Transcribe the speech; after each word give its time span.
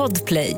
Podplay. 0.00 0.56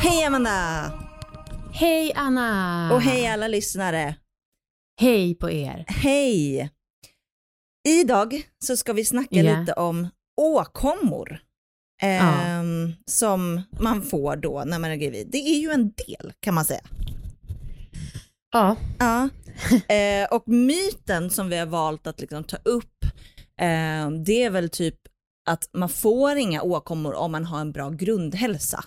Hej 0.00 0.24
Amanda! 0.26 0.92
Hej 1.72 2.12
Anna! 2.14 2.90
Och 2.94 3.02
hej 3.02 3.26
alla 3.26 3.48
lyssnare! 3.48 4.14
Hej 5.00 5.34
på 5.34 5.50
er! 5.50 5.84
Hej! 5.88 6.70
Idag 7.88 8.42
så 8.64 8.76
ska 8.76 8.92
vi 8.92 9.04
snacka 9.04 9.36
Ja. 9.36 9.60
lite 9.60 9.72
om 9.72 10.08
åkommor. 10.36 11.47
Ehm, 12.02 12.92
Som 13.06 13.62
man 13.80 14.02
får 14.02 14.36
då 14.36 14.62
när 14.66 14.78
man 14.78 14.90
är 14.90 14.96
gravid. 14.96 15.28
Det 15.32 15.38
är 15.38 15.58
ju 15.60 15.70
en 15.70 15.92
del 15.92 16.32
kan 16.40 16.54
man 16.54 16.64
säga. 16.64 16.80
Ja, 18.52 18.76
Ja. 18.98 19.28
Eh, 19.94 20.28
och 20.30 20.48
myten 20.48 21.30
som 21.30 21.48
vi 21.48 21.56
har 21.58 21.66
valt 21.66 22.06
att 22.06 22.20
liksom 22.20 22.44
ta 22.44 22.56
upp, 22.64 23.04
eh, 23.60 24.10
det 24.24 24.42
är 24.42 24.50
väl 24.50 24.68
typ 24.70 24.94
att 25.50 25.68
man 25.72 25.88
får 25.88 26.36
inga 26.36 26.62
åkommor 26.62 27.14
om 27.14 27.32
man 27.32 27.44
har 27.44 27.60
en 27.60 27.72
bra 27.72 27.90
grundhälsa. 27.90 28.84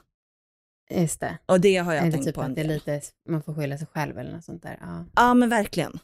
just 0.91 1.20
det. 1.20 1.38
Och 1.46 1.62
det 1.62 1.78
har 1.78 1.94
jag 1.94 2.02
Eller 2.02 2.12
tänkt 2.12 2.26
typ 2.26 2.36
på 2.36 2.41
en 2.41 2.50
att 2.50 2.55
det 2.55 2.62
är 2.62 2.68
del. 2.68 2.74
lite, 2.74 3.02
man 3.30 3.44
får 3.44 3.54
skylla 3.55 3.78
sig 3.78 3.88
själv 3.88 4.18
eller 4.20 4.32
något 4.32 4.44
sånt 4.44 4.64
där. 4.64 4.78
Ja. 4.82 5.05
Ja 5.16 5.34
men 5.34 5.50
verkligen. 5.50 6.00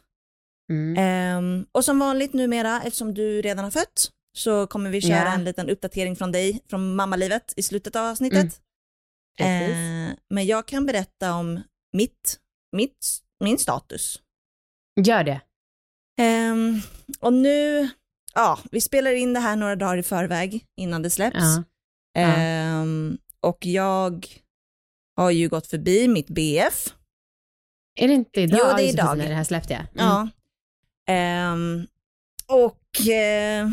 Mm. 0.71 0.95
Ehm, 0.97 1.65
och 1.71 1.85
som 1.85 1.99
vanligt 1.99 2.33
numera, 2.33 2.81
eftersom 2.85 3.13
du 3.13 3.41
redan 3.41 3.63
har 3.63 3.71
fött, 3.71 4.09
så 4.37 4.67
kommer 4.67 4.89
vi 4.89 5.01
köra 5.01 5.15
Ja. 5.25 5.33
en 5.33 5.43
liten 5.43 5.69
uppdatering 5.69 6.15
från 6.15 6.31
dig, 6.31 6.61
från 6.69 6.95
mammalivet 6.95 7.53
i 7.57 7.63
slutet 7.63 7.95
av 7.95 8.05
avsnittet. 8.05 8.61
Mm. 9.39 9.71
Ehm, 9.71 10.15
men 10.29 10.45
jag 10.45 10.65
kan 10.67 10.85
berätta 10.85 11.33
om 11.33 11.61
mitt, 11.93 12.39
mitt, 12.71 13.19
min 13.39 13.57
status. 13.57 14.21
Gör 15.01 15.23
det. 15.23 15.41
Ehm, 16.21 16.81
och 17.19 17.33
nu, 17.33 17.89
ja, 18.33 18.59
vi 18.71 18.81
spelar 18.81 19.11
in 19.11 19.33
det 19.33 19.39
här 19.39 19.55
några 19.55 19.75
dagar 19.75 19.97
i 19.97 20.03
förväg 20.03 20.65
innan 20.77 21.01
det 21.01 21.09
släpps. 21.09 21.37
Ja. 21.39 21.63
Ja. 22.13 22.35
Ehm, 22.35 23.17
och 23.39 23.65
jag 23.65 24.27
har 25.15 25.31
ju 25.31 25.49
gått 25.49 25.67
förbi 25.67 26.07
mitt 26.07 26.27
BF. 26.27 26.93
Är 27.99 28.07
det 28.07 28.13
inte 28.13 28.41
idag? 28.41 28.59
Jo, 28.63 28.77
det 28.77 28.83
är 28.83 28.89
idag. 28.93 29.17
När 29.17 29.29
det 29.29 29.35
här 29.35 29.43
släppte 29.43 29.73
jag. 29.73 29.81
Mm. 29.81 29.89
Ja. 29.95 30.29
Ehm, 31.13 31.87
och 32.47 33.07
eh, 33.09 33.69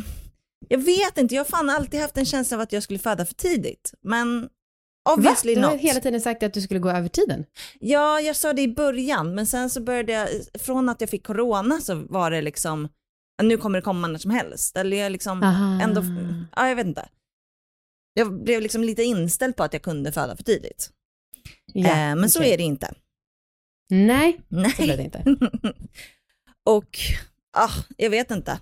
jag 0.75 0.85
vet 0.85 1.19
inte, 1.19 1.35
jag 1.35 1.41
har 1.45 1.51
fan 1.51 1.71
alltid 1.71 2.01
haft 2.01 2.17
en 2.17 2.25
känsla 2.25 2.57
av 2.57 2.61
att 2.61 2.73
jag 2.73 2.83
skulle 2.83 2.99
föda 2.99 3.27
för 3.27 3.35
tidigt. 3.35 3.95
Men 4.03 4.41
Va? 5.05 5.13
obviously 5.13 5.55
Du 5.55 5.61
har 5.61 5.73
not. 5.73 5.81
hela 5.81 6.01
tiden 6.01 6.21
sagt 6.21 6.43
att 6.43 6.55
du 6.55 6.61
skulle 6.61 6.81
gå 6.81 6.91
över 6.91 7.09
tiden. 7.09 7.45
Ja, 7.81 8.21
jag 8.21 8.37
sa 8.37 8.53
det 8.53 8.63
i 8.63 8.69
början, 8.75 9.35
men 9.35 9.47
sen 9.47 9.71
så 9.71 9.81
började 9.81 10.13
jag, 10.13 10.29
från 10.61 10.89
att 10.89 11.01
jag 11.01 11.11
fick 11.11 11.27
corona 11.27 11.81
så 11.81 11.95
var 11.95 12.31
det 12.31 12.43
liksom, 12.43 12.89
nu 13.43 13.57
kommer 13.57 13.79
det 13.79 13.83
komma 13.83 14.07
när 14.09 14.19
som 14.19 14.31
helst. 14.31 14.77
Eller 14.77 14.97
jag 14.97 15.13
liksom 15.13 15.43
Aha. 15.43 15.81
ändå, 15.83 16.03
ja 16.57 16.69
jag 16.69 16.77
vet 16.77 16.87
inte. 16.87 17.09
Jag 18.15 18.43
blev 18.43 18.61
liksom 18.63 18.85
lite 18.85 19.03
inställd 19.03 19.57
på 19.57 19.63
att 19.63 19.73
jag 19.73 19.83
kunde 19.83 20.13
föda 20.13 20.37
för 20.37 20.45
tidigt. 20.45 20.91
Ja, 21.73 21.89
Eh, 21.91 22.17
men 22.17 22.31
så 22.31 22.39
okej. 22.39 22.53
är 22.53 22.57
det 22.57 22.63
inte. 22.63 22.95
Nej, 23.91 24.41
Nej. 24.49 24.71
så 24.77 24.83
blev 24.83 24.97
det 24.97 25.03
inte. 25.03 25.25
och, 26.67 26.99
ah, 27.57 27.71
jag 27.97 28.11
vet 28.11 28.31
inte. 28.31 28.61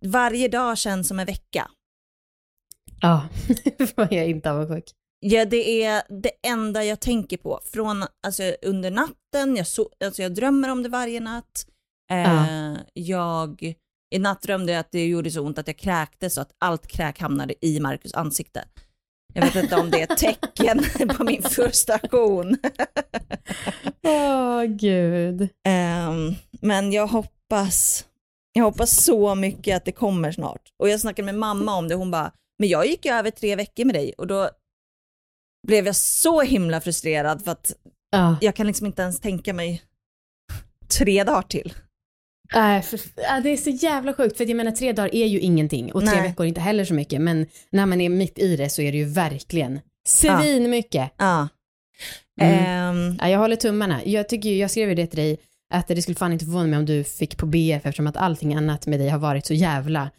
Varje 0.00 0.48
dag 0.48 0.78
känns 0.78 1.08
som 1.08 1.18
en 1.18 1.26
vecka. 1.26 1.70
Ja, 3.00 3.28
jag 3.96 4.12
är 4.12 4.24
inte 4.24 4.50
avundsjuk. 4.50 4.84
Ja, 5.20 5.44
det 5.44 5.84
är 5.84 6.02
det 6.22 6.30
enda 6.46 6.84
jag 6.84 7.00
tänker 7.00 7.36
på. 7.36 7.60
Från, 7.64 8.04
alltså 8.26 8.42
under 8.62 8.90
natten, 8.90 9.56
jag, 9.56 9.66
so 9.66 9.88
alltså, 10.04 10.22
jag 10.22 10.34
drömmer 10.34 10.68
om 10.68 10.82
det 10.82 10.88
varje 10.88 11.20
natt. 11.20 11.66
Eh, 12.10 12.18
Ja. 12.18 12.76
Jag, 12.92 13.74
i 14.14 14.18
natt 14.18 14.42
drömde 14.42 14.72
jag 14.72 14.80
att 14.80 14.92
det 14.92 15.06
gjorde 15.06 15.30
så 15.30 15.42
ont 15.42 15.58
att 15.58 15.66
jag 15.66 15.76
kräktes 15.76 16.34
så 16.34 16.40
att 16.40 16.52
allt 16.58 16.86
kräk 16.86 17.20
hamnade 17.20 17.66
i 17.66 17.80
Marcus 17.80 18.14
ansikte. 18.14 18.64
Jag 19.34 19.42
vet 19.42 19.54
inte 19.56 19.76
om 19.76 19.90
det 19.90 20.00
är 20.02 20.12
ett 20.12 20.18
tecken 20.18 20.84
på 21.16 21.24
min 21.24 21.42
frustration. 21.42 22.56
Åh, 24.06 24.64
gud. 24.64 25.48
Ehm, 25.68 26.34
men 26.60 26.92
jag 26.92 27.06
hoppas, 27.06 28.04
jag 28.52 28.64
hoppas 28.64 29.04
så 29.04 29.34
mycket 29.34 29.76
att 29.76 29.84
det 29.84 29.92
kommer 29.92 30.32
snart. 30.32 30.62
Och 30.78 30.88
jag 30.88 31.00
snackade 31.00 31.26
med 31.26 31.34
mamma 31.34 31.76
om 31.76 31.88
det, 31.88 31.94
hon 31.94 32.10
bara, 32.10 32.32
men 32.58 32.68
jag 32.68 32.86
gick 32.86 33.04
ju 33.04 33.12
över 33.12 33.30
tre 33.30 33.56
veckor 33.56 33.84
med 33.84 33.94
dig 33.94 34.12
och 34.18 34.26
då 34.26 34.50
blev 35.66 35.86
jag 35.86 35.96
så 35.96 36.40
himla 36.40 36.80
frustrerad 36.80 37.44
för 37.44 37.52
att 37.52 37.72
Ja. 38.12 38.36
jag 38.40 38.54
kan 38.56 38.66
liksom 38.66 38.86
inte 38.86 39.02
ens 39.02 39.20
tänka 39.20 39.52
mig 39.54 39.82
tre 40.98 41.24
dagar 41.24 41.42
till. 41.42 41.74
Äh, 42.54 42.82
för, 42.82 43.00
ja, 43.16 43.40
det 43.42 43.50
är 43.50 43.56
så 43.56 43.70
jävla 43.70 44.14
sjukt, 44.14 44.36
för 44.36 44.46
jag 44.46 44.56
menar 44.56 44.70
tre 44.72 44.92
dagar 44.92 45.14
är 45.14 45.26
ju 45.26 45.40
ingenting 45.40 45.92
och 45.92 46.00
tre 46.00 46.10
Nej. 46.14 46.22
veckor 46.28 46.46
inte 46.46 46.60
heller 46.60 46.84
så 46.84 46.94
mycket, 46.94 47.20
men 47.20 47.46
när 47.70 47.86
man 47.86 48.00
är 48.00 48.08
mitt 48.08 48.38
i 48.38 48.56
det 48.56 48.70
så 48.70 48.82
är 48.82 48.92
det 48.92 48.98
ju 48.98 49.04
verkligen 49.04 49.80
svin 50.08 50.70
mycket. 50.70 51.10
Ja. 51.16 51.48
Mm. 52.40 52.64
Ehm, 52.64 53.16
Ja, 53.20 53.28
jag 53.28 53.38
håller 53.38 53.56
tummarna. 53.56 54.04
Jag, 54.04 54.28
tycker, 54.28 54.50
jag 54.50 54.70
skrev 54.70 54.88
ju 54.88 54.94
det 54.94 55.06
till 55.06 55.18
dig, 55.18 55.38
att 55.70 55.88
det 55.88 56.02
skulle 56.02 56.14
fan 56.14 56.32
inte 56.32 56.44
förvåna 56.44 56.66
mig 56.66 56.78
om 56.78 56.86
du 56.86 57.04
fick 57.04 57.36
på 57.36 57.46
BF 57.46 57.86
eftersom 57.86 58.06
att 58.06 58.16
allting 58.16 58.54
annat 58.54 58.86
med 58.86 59.00
dig 59.00 59.08
har 59.08 59.18
varit 59.18 59.46
så 59.46 59.54
jävla... 59.54 60.10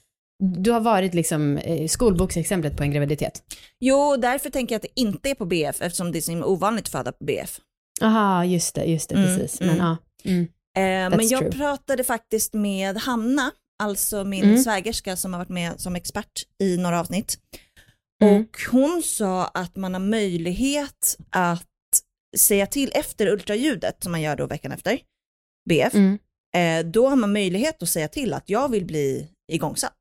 Du 0.43 0.71
har 0.71 0.79
varit 0.79 1.13
liksom 1.13 1.57
eh, 1.57 1.87
skolboksexemplet 1.87 2.77
på 2.77 2.83
en 2.83 2.91
graviditet. 2.91 3.43
jo, 3.79 4.15
därför 4.17 4.49
tänker 4.49 4.75
jag 4.75 4.77
att 4.79 4.81
det 4.95 5.01
inte 5.01 5.29
är 5.29 5.35
på 5.35 5.45
BF 5.45 5.81
eftersom 5.81 6.11
det 6.11 6.19
är 6.19 6.21
så 6.21 6.31
himla 6.31 6.45
ovanligt 6.45 6.85
att 6.85 6.91
föda 6.91 7.11
på 7.11 7.25
BF. 7.25 7.59
Aha, 8.01 8.45
just 8.45 8.75
det, 8.75 8.83
just 8.85 9.09
det, 9.09 9.15
Mm, 9.15 9.37
precis. 9.37 9.61
mm. 9.61 9.75
Men 9.77 9.85
ja. 9.87 9.97
Mm. 10.31 10.41
Eh, 10.77 11.17
men 11.17 11.27
jag 11.27 11.39
true. 11.39 11.51
pratade 11.51 12.03
faktiskt 12.03 12.53
med 12.53 12.97
Hanna, 12.97 13.51
alltså 13.83 14.23
min 14.23 14.43
Mm. 14.43 14.57
svägerska 14.57 15.15
som 15.15 15.33
har 15.33 15.39
varit 15.39 15.49
med 15.49 15.79
som 15.81 15.95
expert 15.95 16.31
i 16.63 16.77
några 16.77 16.99
avsnitt. 16.99 17.37
Mm. 18.23 18.41
Och 18.41 18.57
hon 18.71 19.01
sa 19.05 19.45
att 19.45 19.75
man 19.75 19.93
har 19.93 20.01
möjlighet 20.01 21.17
att 21.29 21.65
säga 22.37 22.65
till 22.67 22.91
efter 22.95 23.27
ultraljudet 23.27 23.97
som 24.03 24.11
man 24.11 24.21
gör 24.21 24.35
då 24.35 24.47
veckan 24.47 24.71
efter, 24.71 24.99
BF, 25.71 25.93
Mm. 25.93 26.17
eh, 26.55 26.91
då 26.91 27.07
har 27.09 27.15
man 27.15 27.33
möjlighet 27.33 27.83
att 27.83 27.89
säga 27.89 28.07
till 28.07 28.33
att 28.33 28.49
jag 28.49 28.69
vill 28.71 28.85
bli 28.85 29.27
igångsatt. 29.51 29.99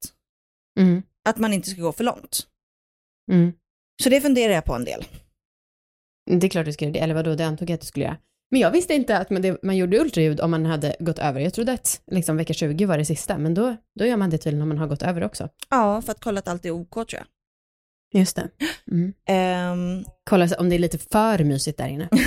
Mm. 0.81 1.03
Att 1.29 1.39
man 1.39 1.53
inte 1.53 1.71
ska 1.71 1.83
gå 1.83 1.93
för 1.93 2.05
långt. 2.05 2.47
Mm. 3.33 3.53
Så 4.03 4.09
det 4.09 4.21
funderar 4.21 4.55
jag 4.55 4.65
på 4.65 4.75
en 4.75 4.85
del. 4.85 5.05
Det 6.31 6.47
är 6.47 6.51
klart 6.51 6.67
du 6.67 6.73
ska 6.73 6.85
göra 6.85 6.93
det, 6.93 6.99
eller 6.99 7.15
vadå, 7.15 7.35
det 7.35 7.47
antog 7.47 7.71
jag 7.71 7.75
att 7.75 7.81
du 7.81 7.87
skulle 7.87 8.05
göra. 8.05 8.17
Men 8.51 8.61
jag 8.61 8.71
visste 8.71 8.95
inte 8.95 9.19
att 9.19 9.31
man, 9.31 9.43
det, 9.43 9.63
man 9.63 9.77
gjorde 9.77 9.99
ultraljud 10.01 10.41
om 10.41 10.51
man 10.51 10.67
hade 10.67 10.97
gått 11.01 11.19
över. 11.19 11.41
Jag 11.41 11.55
trodde 11.55 11.73
att 11.73 12.03
liksom, 12.11 12.37
vecka 12.37 12.53
20 12.53 12.85
var 12.85 12.99
det 12.99 13.05
sista, 13.05 13.39
men 13.39 13.55
då, 13.55 13.77
då 13.99 14.05
gör 14.05 14.17
man 14.17 14.31
det 14.31 14.39
tydligen 14.39 14.63
om 14.63 14.69
man 14.69 14.79
har 14.79 14.87
gått 14.87 15.03
över 15.03 15.25
också. 15.25 15.49
Ja, 15.71 16.03
för 16.03 16.13
att 16.13 16.21
kolla 16.21 16.39
att 16.39 16.49
allt 16.49 16.65
är 16.65 16.71
OK 16.71 16.95
tror 16.95 17.07
jag. 17.13 17.27
Just 18.21 18.37
det. 18.37 18.49
Mm. 18.91 19.13
Ehm, 19.27 20.05
Kolla 20.31 20.49
om 20.59 20.69
det 20.69 20.75
är 20.77 20.79
lite 20.79 20.99
för 20.99 21.45
mysigt 21.45 21.79
där 21.79 21.89
inne. 21.89 22.09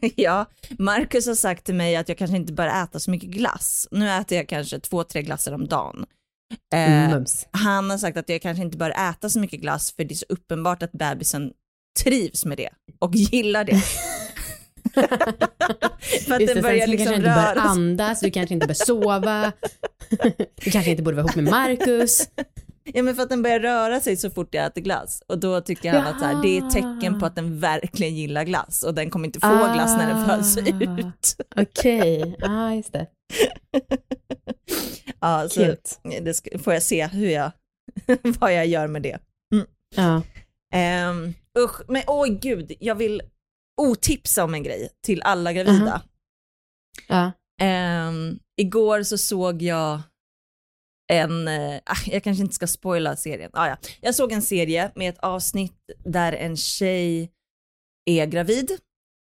ja, 0.16 0.46
Marcus 0.78 1.26
har 1.26 1.34
sagt 1.34 1.64
till 1.64 1.74
mig 1.74 1.96
att 1.96 2.08
jag 2.08 2.18
kanske 2.18 2.36
inte 2.36 2.52
bör 2.52 2.82
äta 2.82 3.00
så 3.00 3.10
mycket 3.10 3.30
glass. 3.30 3.88
Nu 3.90 4.10
äter 4.10 4.38
jag 4.38 4.48
kanske 4.48 4.80
två, 4.80 5.04
tre 5.04 5.22
glassar 5.22 5.52
om 5.52 5.66
dagen. 5.68 6.06
Eh, 6.74 7.10
Mums. 7.10 7.46
han 7.50 7.90
har 7.90 7.98
sagt 7.98 8.16
att 8.16 8.28
jag 8.28 8.42
kanske 8.42 8.62
inte 8.64 8.76
bör 8.76 8.90
äta 9.10 9.30
så 9.30 9.38
mycket 9.38 9.60
glass 9.60 9.92
för 9.92 10.04
det 10.04 10.14
är 10.14 10.16
så 10.16 10.26
uppenbart 10.28 10.82
att 10.82 10.92
bebisen 10.92 11.52
trivs 12.04 12.44
med 12.44 12.56
det 12.56 12.68
och 12.98 13.14
gillar 13.14 13.64
det. 13.64 13.82
för 16.26 16.34
att 16.34 16.40
Just 16.40 16.54
den 16.54 16.62
börjar 16.62 16.78
sen 16.78 16.86
så 16.86 16.90
liksom 16.90 17.06
kanske 17.06 17.14
inte 17.14 17.28
bör 17.28 17.36
röra 17.36 17.54
sig. 17.54 17.70
andas, 17.70 18.20
du 18.20 18.30
kanske 18.30 18.54
inte 18.54 18.66
bör 18.66 18.74
sova. 18.74 19.52
du 20.64 20.70
kanske 20.70 20.90
inte 20.90 21.02
borde 21.02 21.16
vara 21.16 21.26
ihop 21.26 21.36
med 21.36 21.44
Marcus. 21.44 22.28
Ja 22.94 23.02
men 23.02 23.14
för 23.14 23.22
att 23.22 23.28
den 23.28 23.42
börjar 23.42 23.60
röra 23.60 24.00
sig 24.00 24.16
så 24.16 24.30
fort 24.30 24.54
jag 24.54 24.66
äter 24.66 24.80
glass 24.80 25.22
och 25.28 25.38
då 25.38 25.60
tycker 25.60 25.92
han 25.92 26.06
att 26.06 26.18
så 26.20 26.24
här, 26.24 26.42
det 26.42 26.48
är 26.48 26.66
ett 26.66 26.72
tecken 26.72 27.20
på 27.20 27.26
att 27.26 27.36
den 27.36 27.60
verkligen 27.60 28.14
gillar 28.16 28.44
glass 28.44 28.82
och 28.82 28.94
den 28.94 29.10
kommer 29.10 29.26
inte 29.26 29.40
få 29.40 29.48
glass 29.74 29.96
när 29.96 30.06
den 30.14 30.26
föds 30.26 30.56
Ah. 30.56 30.60
ut. 31.00 31.36
Okej, 31.56 32.36
ja 32.38 32.48
ah, 32.50 32.74
just 32.74 32.92
det. 32.92 33.06
Ja, 35.20 35.48
så 35.48 35.74
det 36.02 36.58
får 36.64 36.72
jag 36.72 36.82
se 36.82 37.06
hur 37.06 37.30
jag, 37.30 37.50
vad 38.22 38.54
jag 38.54 38.66
gör 38.66 38.86
med 38.86 39.02
det. 39.02 39.18
Ja. 39.96 40.22
Um, 41.10 41.34
usch, 41.58 41.80
men 41.88 42.02
oj 42.06 42.38
gud, 42.42 42.72
jag 42.80 42.94
vill 42.94 43.22
otipsa 43.80 44.44
om 44.44 44.54
en 44.54 44.62
grej 44.62 44.88
till 45.06 45.22
alla 45.22 45.52
gravida. 45.52 46.02
ja. 47.08 47.32
Ehm, 47.60 48.38
igår 48.60 49.02
så 49.02 49.18
såg 49.18 49.62
jag 49.62 50.00
en, 51.08 51.48
eh, 51.48 51.80
ah, 51.86 51.96
jag 52.06 52.22
kanske 52.22 52.42
inte 52.42 52.54
ska 52.54 52.66
spoila 52.66 53.16
serien, 53.16 53.50
ah, 53.54 53.68
ja. 53.68 53.76
jag 54.00 54.14
såg 54.14 54.32
en 54.32 54.42
serie 54.42 54.92
med 54.94 55.08
ett 55.08 55.18
avsnitt 55.18 55.90
där 56.04 56.32
en 56.32 56.56
tjej 56.56 57.32
är 58.10 58.26
gravid 58.26 58.70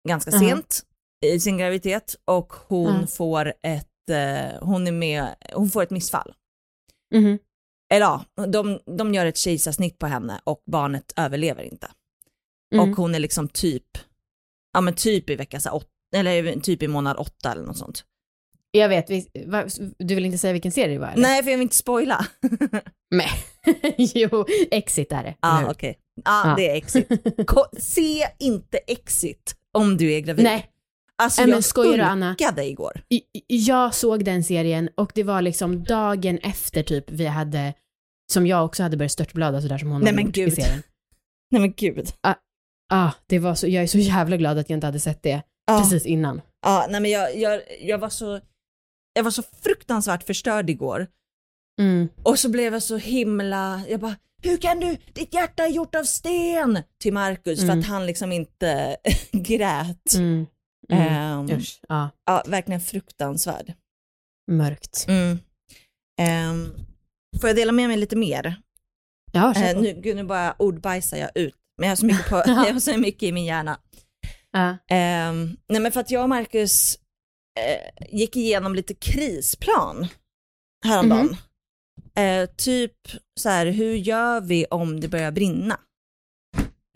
ganska 0.07 0.31
Mhm. 0.31 0.39
sent 0.39 0.81
i 1.25 1.39
sin 1.39 1.57
graviditet 1.57 2.16
och 2.25 2.54
hon 2.54 2.95
Mhm. 2.98 3.07
får 3.07 3.54
ett, 3.62 4.10
eh, 4.12 4.60
hon 4.62 4.88
är 4.88 4.92
med, 4.92 5.36
hon 5.54 5.69
får 5.69 5.83
ett 5.83 5.89
missfall. 5.89 6.33
Mhm. 7.13 7.39
Eller 7.94 8.06
ja, 8.06 8.25
de, 8.48 8.80
de 8.98 9.13
gör 9.13 9.25
ett 9.25 9.38
kejsarsnitt 9.38 10.00
på 10.00 10.07
henne 10.07 10.42
och 10.44 10.63
barnet 10.66 11.13
överlever 11.16 11.63
inte. 11.63 11.92
Mm. 12.75 12.89
och 12.92 12.98
hon 12.98 13.16
är 13.16 13.19
liksom 13.19 13.48
typ, 13.48 13.98
ja 14.74 14.81
men 14.81 14.95
typ 14.95 15.30
i 15.30 15.36
vecka 15.36 15.60
så 15.60 15.71
åt, 15.71 15.88
eller 16.16 16.60
typ 16.60 16.83
i 16.83 16.88
månad 16.88 17.18
åtta 17.18 17.51
eller 17.51 17.63
något 17.63 17.78
sånt. 17.78 18.06
Jag 18.77 18.89
vet, 18.89 19.10
vi, 19.10 19.27
va, 19.45 19.63
du 20.00 20.16
vill 20.16 20.25
inte 20.25 20.38
säga 20.38 20.54
vilken 20.54 20.72
serie 20.72 20.94
det 20.94 21.00
var? 21.00 21.07
eller? 21.07 21.22
Nej 21.22 21.44
för 21.44 21.51
jag 21.51 21.57
vill 21.57 21.63
inte 21.63 21.75
spoila. 21.75 22.25
Nej. 23.12 23.30
jo, 23.98 24.45
Exit 24.72 25.12
är 25.12 25.24
det. 25.24 25.36
Ja 25.42 25.57
eller 25.57 25.68
hur? 25.68 25.74
okej, 25.74 25.98
ja 26.25 26.50
Ja. 26.50 26.56
det 26.57 26.69
är 26.69 26.75
Exit. 26.75 27.07
Ko- 27.48 27.66
se 27.80 28.27
inte 28.39 28.77
Exit 28.77 29.56
om 29.74 29.98
du 29.98 30.13
är 30.13 30.19
gravid. 30.19 30.44
Nej, 30.44 30.72
Alltså 31.18 31.42
Nej, 31.42 31.50
men 31.51 31.62
jag 31.75 32.25
hulkade 32.27 32.66
igår. 32.66 33.01
i- 33.10 33.16
i- 33.16 33.24
jag 33.48 33.94
såg 33.95 34.25
den 34.25 34.44
serien 34.44 34.89
och 34.98 35.12
det 35.16 35.24
var 35.24 35.42
liksom 35.42 35.83
dagen 35.83 36.38
efter 36.38 36.83
typ 36.83 37.06
vi 37.12 37.25
hade, 37.25 37.74
som 38.31 38.48
jag 38.48 38.66
också 38.66 38.83
hade 38.83 38.98
börjat 38.98 39.12
störtblada 39.12 39.62
sådär 39.62 39.78
som 39.78 39.89
hon 39.92 40.01
Nej, 40.01 40.06
hade 40.07 40.16
men 40.16 40.25
gjort 40.25 40.38
i 40.38 40.42
gud. 40.42 40.54
serien. 40.54 40.83
Nej 41.51 41.62
men 41.62 41.74
gud. 41.78 42.07
Ah, 42.94 43.12
det 43.28 43.39
var 43.39 43.56
så, 43.56 43.68
jag 43.68 43.83
är 43.83 43.88
så 43.88 43.98
jävla 43.98 44.38
glad 44.38 44.57
att 44.57 44.69
jag 44.69 44.78
inte 44.78 44.88
hade 44.88 45.00
sett 45.00 45.24
det 45.24 45.42
Ja. 45.68 45.80
precis 45.80 46.06
innan. 46.06 46.42
Ja, 46.66 46.88
nej 46.89 47.01
men 47.01 47.12
jag, 47.12 47.38
jag, 47.38 47.62
jag 47.81 47.98
var 47.98 48.10
så, 48.10 48.39
jag 49.15 49.23
var 49.23 49.31
så 49.31 49.44
fruktansvärt 49.63 50.23
förstörd 50.23 50.69
igår. 50.69 51.07
Mm. 51.81 52.07
Och 52.23 52.39
så 52.39 52.50
blev 52.50 52.73
jag 52.73 52.83
så 52.83 52.97
himla, 52.97 53.81
jag 53.89 54.00
bara, 54.00 54.15
hur 54.44 54.57
kan 54.57 54.79
du, 54.79 54.97
ditt 55.13 55.33
hjärta 55.33 55.63
är 55.63 55.67
gjort 55.69 55.95
av 55.95 56.03
sten 56.03 56.79
till 57.01 57.13
Marcus 57.13 57.59
för 57.59 57.67
Mm. 57.67 57.79
att 57.79 57.85
han 57.85 58.06
liksom 58.06 58.31
inte 58.31 58.97
grät. 59.31 60.15
Mm. 60.15 60.45
Mm. 60.89 61.50
Usch, 61.57 61.79
ja, 61.89 62.09
ja, 62.25 62.44
verkligen 62.47 62.81
fruktansvärd. 62.81 63.73
mörkt. 64.51 65.06
Mm. 65.07 65.39
Ehm, 66.21 66.69
får 67.41 67.50
jag 67.50 67.56
dela 67.56 67.71
med 67.71 67.88
mig 67.88 67.97
lite 67.97 68.15
mer? 68.15 68.56
Ja, 69.31 69.53
på. 69.73 69.81
nu, 69.81 69.94
gud, 70.01 70.15
nu 70.15 70.23
bara 70.23 70.56
ordbajsar 70.59 71.18
jag 71.18 71.29
ut, 71.35 71.56
men 71.77 71.88
jag 71.89 71.91
har 71.91 71.95
så 71.95 72.06
mycket, 72.06 72.29
på, 72.29 72.35
jag 72.45 72.53
har 72.73 72.79
så 72.79 72.97
mycket 72.97 73.23
i 73.23 73.31
min 73.31 73.45
hjärna. 73.45 73.79
Ja. 74.51 74.77
Ehm, 74.89 75.57
nej 75.68 75.81
men 75.81 75.91
för 75.91 76.00
att 76.00 76.11
jag 76.11 76.23
och 76.23 76.29
Marcus 76.29 77.00
eh, 77.60 78.07
gick 78.18 78.36
igenom 78.36 78.75
lite 78.75 78.94
krisplan 78.94 80.07
häromdagen. 80.86 81.25
Mhm. 81.25 81.36
Eh, 82.18 82.50
typ 82.57 82.94
så 83.40 83.50
här, 83.50 83.66
hur 83.66 83.94
gör 83.96 84.42
vi 84.42 84.66
om 84.66 85.00
det 85.00 85.07
börjar 85.07 85.31
brinna? 85.31 85.80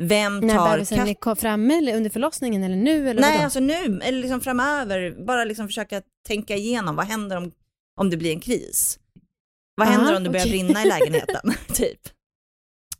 Vem 0.02 0.40
När 0.40 0.56
tar 0.56 0.74
bebisen 0.74 0.98
katt? 0.98 1.08
är 1.08 1.36
framme 1.36 1.78
eller 1.78 1.96
under 1.98 2.10
förlossningen 2.10 2.64
eller 2.64 2.76
nu 2.76 3.10
eller 3.10 3.22
Nej, 3.22 3.32
vadå? 3.32 3.44
alltså 3.44 3.60
nu, 3.60 4.00
eller 4.04 4.20
liksom 4.22 4.42
framöver, 4.42 5.26
bara 5.26 5.44
liksom 5.44 5.68
försöka 5.68 6.02
tänka 6.28 6.56
igenom, 6.56 6.96
vad 6.96 7.06
händer 7.06 7.38
om, 7.38 7.52
om 8.02 8.10
det 8.10 8.18
blir 8.18 8.32
en 8.32 8.40
kris? 8.40 9.00
Vad 9.76 9.88
Aha, 9.88 9.98
händer 9.98 10.16
om 10.18 10.24
det 10.24 10.30
börjar 10.30 10.46
okej. 10.46 10.64
brinna 10.64 10.84
i 10.84 10.88
lägenheten? 11.00 11.54
typ. 11.74 12.00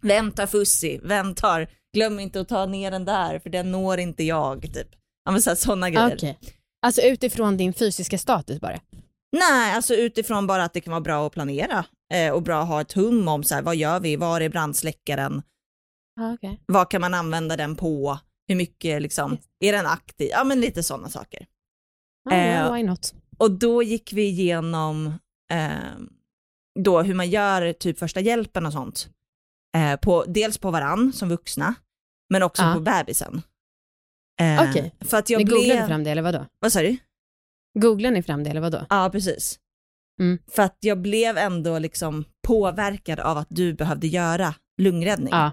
Vem 0.02 0.32
tar 0.32 0.48
Fussi? 0.48 1.00
Vem 1.04 1.36
tar, 1.36 1.68
glöm 1.94 2.20
inte 2.20 2.40
att 2.42 2.48
ta 2.50 2.66
ner 2.66 2.92
den 2.92 3.06
där, 3.06 3.40
för 3.40 3.50
den 3.50 3.72
når 3.72 3.98
inte 4.00 4.24
jag, 4.24 4.62
typ. 4.74 4.88
Ja 5.26 5.32
men 5.32 5.42
sådana 5.42 5.90
grejer. 5.90 6.16
Okej. 6.16 6.40
Alltså 6.82 7.02
utifrån 7.02 7.58
din 7.58 7.74
fysiska 7.74 8.18
status 8.18 8.60
bara? 8.60 8.80
Nej, 9.38 9.76
alltså 9.76 9.96
utifrån 9.96 10.48
bara 10.48 10.64
att 10.64 10.74
det 10.74 10.82
kan 10.82 10.92
vara 10.92 11.02
bra 11.02 11.28
att 11.28 11.34
planera 11.34 11.86
eh, 12.14 12.34
och 12.34 12.42
bra 12.44 12.62
att 12.62 12.68
ha 12.68 12.82
ett 12.82 12.94
hum 12.94 13.28
om 13.28 13.44
så 13.44 13.56
här, 13.56 13.62
vad 13.62 13.76
gör 13.76 14.00
vi, 14.00 14.16
var 14.16 14.42
är 14.42 14.50
brandsläckaren, 14.50 15.42
Ja, 16.16 16.34
okej. 16.34 16.62
vad 16.66 16.90
kan 16.92 17.02
man 17.02 17.14
använda 17.14 17.58
den 17.58 17.76
på, 17.76 18.20
hur 18.48 18.56
mycket 18.56 19.02
liksom, 19.02 19.38
är 19.60 19.72
den 19.72 19.86
aktiv, 19.86 20.30
ja 20.32 20.44
men 20.44 20.62
lite 20.62 20.84
sådana 20.84 21.10
saker. 21.10 21.46
Ja, 22.30 22.36
Eh, 22.36 22.64
well, 22.64 22.74
why 22.74 22.84
not? 22.84 23.14
Och 23.38 23.52
då 23.52 23.84
gick 23.84 24.14
vi 24.14 24.22
igenom 24.28 25.14
eh, 25.52 25.70
då 26.80 27.02
hur 27.02 27.14
man 27.14 27.30
gör 27.30 27.74
typ 27.74 28.00
första 28.00 28.20
hjälpen 28.20 28.66
och 28.66 28.74
sånt. 28.74 29.10
Eh, 29.78 29.96
på, 30.00 30.26
dels 30.28 30.58
på 30.58 30.72
varann 30.72 31.14
som 31.14 31.30
vuxna, 31.30 31.76
men 32.30 32.44
också 32.44 32.64
Ja. 32.64 32.74
på 32.74 32.80
bebisen. 32.80 33.42
Eh, 34.40 34.70
Okej. 34.70 34.94
För 35.00 35.18
att 35.18 35.30
jag 35.30 35.38
Ni 35.38 35.44
googlade 35.44 35.66
blev... 35.66 35.88
fram 35.88 36.04
det 36.04 36.10
eller 36.12 36.22
vadå? 36.22 36.46
Vad 36.60 36.74
sa 36.74 36.82
du? 36.82 36.98
Googlade 37.80 38.14
ni 38.16 38.24
fram 38.24 38.44
det 38.44 38.50
eller 38.50 38.62
vadå? 38.62 38.86
Ja, 38.90 39.10
precis. 39.12 39.60
Mm. 40.22 40.40
För 40.52 40.64
att 40.64 40.78
jag 40.80 41.02
blev 41.02 41.38
ändå 41.38 41.80
liksom 41.80 42.26
påverkad 42.48 43.20
av 43.20 43.38
att 43.38 43.48
du 43.50 43.74
behövde 43.74 44.08
göra 44.08 44.56
lungräddning. 44.82 45.30
Ja. 45.32 45.52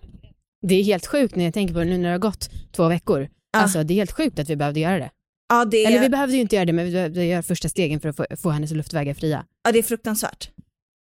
Det 0.67 0.75
är 0.75 0.83
helt 0.85 1.07
sjukt 1.07 1.37
när 1.37 1.45
jag 1.45 1.55
tänker 1.55 1.75
på 1.75 1.81
det 1.81 1.85
nu 1.85 1.99
när 1.99 2.05
det 2.09 2.15
har 2.15 2.19
gått 2.19 2.51
två 2.73 2.89
veckor. 2.89 3.29
Ja. 3.53 3.61
Alltså 3.61 3.83
det 3.85 3.95
är 3.95 3.97
helt 3.97 4.13
sjukt 4.13 4.39
att 4.39 4.51
vi 4.51 4.57
behövde 4.57 4.81
göra 4.81 4.99
det. 4.99 5.11
Ja, 5.49 5.65
det 5.65 5.77
är, 5.85 5.89
Eller 5.89 6.01
vi 6.01 6.09
behövde 6.09 6.35
ju 6.35 6.41
inte 6.41 6.57
göra 6.57 6.65
det, 6.65 6.73
men 6.73 6.85
vi 6.85 6.93
behövde 6.93 7.25
göra 7.25 7.43
första 7.43 7.69
stegen 7.69 8.01
för 8.01 8.09
att 8.09 8.17
få, 8.17 8.27
få 8.37 8.51
hennes 8.51 8.71
luftvägar 8.71 9.15
fria. 9.15 9.45
ja, 9.65 9.73
det 9.73 9.79
är 9.79 9.83
fruktansvärt. 9.83 10.51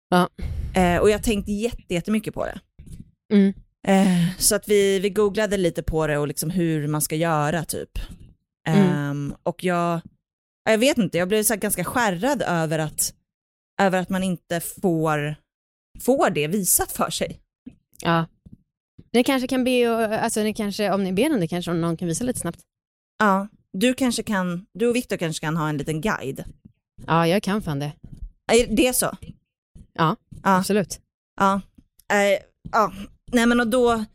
Ja. 0.09 0.29
Eh, 0.81 0.97
och 0.97 1.09
jag 1.09 1.24
tänkte 1.24 1.51
jätte, 1.51 1.94
jättemycket 1.94 2.33
på 2.33 2.45
det. 2.45 2.59
Mm. 3.33 3.53
Eh, 3.88 4.38
så 4.38 4.56
att 4.56 4.68
vi, 4.68 5.00
vi 5.00 5.10
googlade 5.10 5.57
lite 5.57 5.84
på 5.84 6.07
det 6.07 6.18
och 6.18 6.28
liksom 6.28 6.50
hur 6.50 6.88
man 6.88 7.01
ska 7.01 7.16
göra 7.16 7.66
typ. 7.66 8.00
Mm. 8.68 8.89
Ehm, 8.89 9.36
och 9.44 9.63
jag, 9.63 10.01
ja, 10.63 10.72
jag 10.72 10.78
vet 10.78 10.98
inte, 10.98 11.18
jag 11.18 11.28
blev 11.28 11.44
så 11.44 11.56
ganska 11.56 11.84
skärrad 11.84 12.42
över 12.42 12.80
att, 12.80 13.13
över 13.81 14.00
att 14.00 14.10
man 14.10 14.24
inte 14.24 14.60
får, 14.60 15.36
får 16.01 16.30
det 16.30 16.48
visat 16.48 16.92
för 16.92 17.10
sig. 17.10 17.39
Ja. 18.01 18.25
Ni 19.13 19.24
kanske 19.24 19.48
kan 19.48 19.63
be, 19.63 20.19
alltså 20.22 20.44
ni 20.44 20.54
kanske, 20.54 20.92
om 20.92 21.04
ni 21.04 21.13
ber 21.13 21.34
om 21.34 21.39
det 21.39 21.48
kanske 21.48 21.72
om 21.72 21.81
någon 21.81 21.98
kan 21.98 22.07
visa 22.07 22.24
lite 22.24 22.39
snabbt. 22.39 22.60
Ja, 23.19 23.48
du 23.74 23.94
kanske 23.94 24.24
kan, 24.24 24.66
du 24.74 24.88
och 24.88 24.95
Viktor 24.95 25.18
kanske 25.18 25.45
kan 25.45 25.57
ha 25.57 25.69
en 25.69 25.78
liten 25.78 26.01
guide. 26.01 26.44
Ja, 27.07 27.28
jag 27.28 27.44
kan 27.44 27.62
fan 27.62 27.80
det. 27.80 27.92
Är 28.51 28.75
det 28.75 28.95
så? 28.95 29.18
Ja, 29.94 30.16
Ja. 30.44 30.57
absolut. 30.57 31.00
Ja. 31.39 31.62
Eh, 32.13 32.39
ja. 32.72 32.94
Nej 33.31 33.45
men 33.45 33.59
och 33.59 33.68
då, 33.68 34.06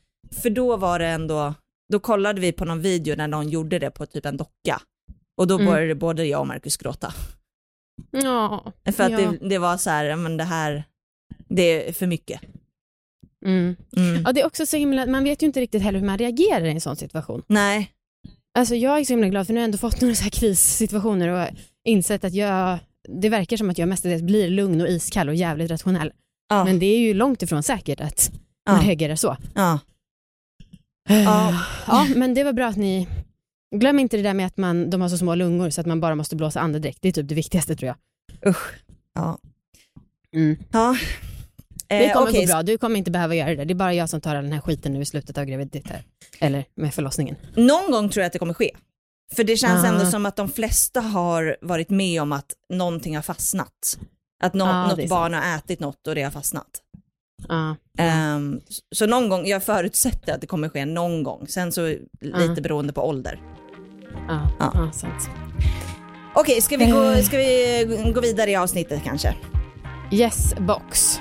för 0.43 0.51
då 0.51 0.77
var 0.77 0.99
det 0.99 1.07
ändå, 1.07 1.55
då 1.93 2.01
kollade 2.01 2.41
vi 2.41 2.53
på 2.53 2.65
någon 2.65 2.81
video 2.81 3.17
när 3.17 3.29
någon 3.29 3.49
gjorde 3.49 3.79
det 3.79 3.91
på 3.91 4.07
typ 4.07 4.27
en 4.27 4.37
docka. 4.37 4.81
Och 5.37 5.47
då 5.47 5.55
Mm. 5.55 5.67
började 5.67 5.95
både 5.95 6.25
jag 6.25 6.41
och 6.41 6.47
Marcus 6.47 6.77
gråta. 6.77 7.15
Ja. 8.11 8.73
För 8.93 9.05
att 9.05 9.11
Ja. 9.13 9.19
det, 9.41 9.49
det 9.49 9.59
var 9.59 9.77
så 9.77 9.91
här, 9.91 10.17
men 10.17 10.37
det 10.37 10.45
här, 10.45 10.85
det 11.49 11.89
är 11.89 11.93
för 11.93 12.07
mycket. 12.07 12.41
Mm. 13.47 13.77
Mm. 13.97 14.23
Ja, 14.25 14.33
det 14.33 14.41
är 14.41 14.47
också 14.47 14.67
så 14.67 14.77
himla, 14.77 15.07
man 15.07 15.25
vet 15.25 15.43
ju 15.43 15.47
inte 15.47 15.61
riktigt 15.61 15.83
heller 15.83 15.99
hur 15.99 16.07
man 16.07 16.19
reagerar 16.19 16.65
i 16.65 16.71
en 16.71 16.81
sån 16.81 16.97
situation. 16.97 17.43
Nej, 17.47 17.93
Alltså 18.59 18.75
jag 18.75 19.01
är 19.01 19.05
så 19.05 19.13
himla 19.13 19.29
glad 19.29 19.47
för 19.47 19.53
nu 19.55 19.59
har 19.59 19.63
jag 19.63 19.65
ändå 19.69 19.79
fått 19.79 20.01
några 20.01 20.15
så 20.15 20.23
här 20.23 20.31
krissituationer 20.31 21.29
och 21.29 21.49
insett 21.85 22.25
att 22.25 22.33
jag, 22.35 22.79
det 23.09 23.29
verkar 23.29 23.57
som 23.57 23.71
att 23.71 23.79
jag 23.79 23.89
mestadels 23.89 24.23
blir 24.23 24.49
lugn 24.51 24.81
och 24.81 24.89
iskall 24.89 25.29
och 25.29 25.35
jävligt 25.35 25.71
rationell. 25.71 26.13
ja, 26.49 26.65
Men 26.65 26.79
det 26.79 26.87
är 26.87 26.99
ju 26.99 27.15
långt 27.15 27.43
ifrån 27.43 27.63
säkert 27.63 28.01
att 28.01 28.31
Ja. 28.65 28.73
man 28.73 28.85
reagerar 28.87 29.17
så. 29.17 29.37
ja, 29.55 29.79
Ja. 31.09 31.63
ja, 31.87 32.07
men 32.17 32.35
det 32.35 32.45
var 32.45 32.53
bra 32.53 32.67
att 32.67 32.77
ni, 32.77 33.09
glöm 33.77 33.99
inte 33.99 34.17
det 34.17 34.23
där 34.23 34.35
med 34.35 34.47
att 34.47 34.57
man, 34.57 34.91
de 34.91 35.01
har 35.01 35.09
så 35.09 35.19
små 35.19 35.35
lungor 35.35 35.71
så 35.71 35.81
att 35.81 35.87
man 35.87 36.01
bara 36.01 36.15
måste 36.15 36.37
blåsa 36.37 36.61
andedräkt. 36.61 36.99
Det 37.03 37.09
är 37.09 37.13
typ 37.13 37.29
det 37.29 37.35
viktigaste 37.35 37.77
tror 37.77 37.87
jag. 37.89 37.97
usch. 38.51 38.73
Ja. 39.15 39.39
Mm. 40.35 40.57
ja. 40.73 40.97
Det 41.89 42.07
Eh, 42.07 42.13
kommer 42.15 42.31
okej, 42.31 42.47
gå 42.47 42.53
bra, 42.53 42.63
du 42.63 42.79
kommer 42.79 42.97
inte 42.97 43.11
behöva 43.11 43.35
göra 43.35 43.55
det. 43.55 43.65
Det 43.65 43.73
är 43.73 43.75
bara 43.75 43.95
jag 43.95 44.11
som 44.11 44.21
tar 44.21 44.35
all 44.37 44.45
den 44.45 44.53
här 44.53 44.61
skiten 44.61 44.93
nu 44.93 45.01
i 45.01 45.05
slutet 45.05 45.39
av 45.39 45.45
graviditeten. 45.45 45.97
Eller 46.39 46.65
med 46.75 46.95
förlossningen. 46.95 47.37
Någon 47.57 47.91
gång 47.91 48.09
tror 48.09 48.21
jag 48.23 48.27
att 48.27 48.33
det 48.33 48.39
kommer 48.39 48.55
ske. 48.55 48.71
För 49.37 49.45
det 49.45 49.57
känns 49.57 49.85
Ah. 49.85 49.87
ändå 49.89 50.07
som 50.07 50.27
att 50.27 50.37
de 50.37 50.49
flesta 50.49 51.01
har 51.01 51.57
varit 51.61 51.91
med 51.91 52.23
om 52.23 52.33
att 52.33 52.53
någonting 52.73 53.15
har 53.17 53.23
fastnat. 53.23 53.99
Att 54.45 54.55
nå- 54.55 54.65
Ah, 54.65 54.89
något 54.89 55.09
barn 55.09 55.35
har 55.35 55.57
ätit 55.59 55.81
något 55.81 56.07
och 56.07 56.15
det 56.15 56.23
har 56.23 56.31
fastnat. 56.31 56.83
Ja. 57.49 57.77
Ehm, 57.99 58.61
så 58.95 59.07
någon 59.07 59.29
gång, 59.29 59.47
jag 59.47 59.65
förutsätter 59.65 60.35
att 60.35 60.41
det 60.41 60.47
kommer 60.47 60.69
ske 60.69 60.85
någon 60.85 61.23
gång. 61.23 61.47
Sen 61.49 61.73
så 61.73 61.87
lite 62.21 62.55
Ah. 62.59 62.61
beroende 62.63 62.93
på 62.93 63.09
ålder. 63.09 63.41
Ja. 64.59 64.91
sant. 64.93 65.31
Okej, 66.35 66.61
ska, 66.61 66.77
vi 66.77 66.87
gå, 66.91 67.03
Eh. 67.03 67.23
ska 67.23 67.37
vi 67.37 68.13
gå 68.15 68.21
vidare 68.21 68.51
i 68.51 68.57
avsnittet 68.57 69.01
kanske? 69.05 69.35
Yes 70.11 70.55
box. 70.59 71.21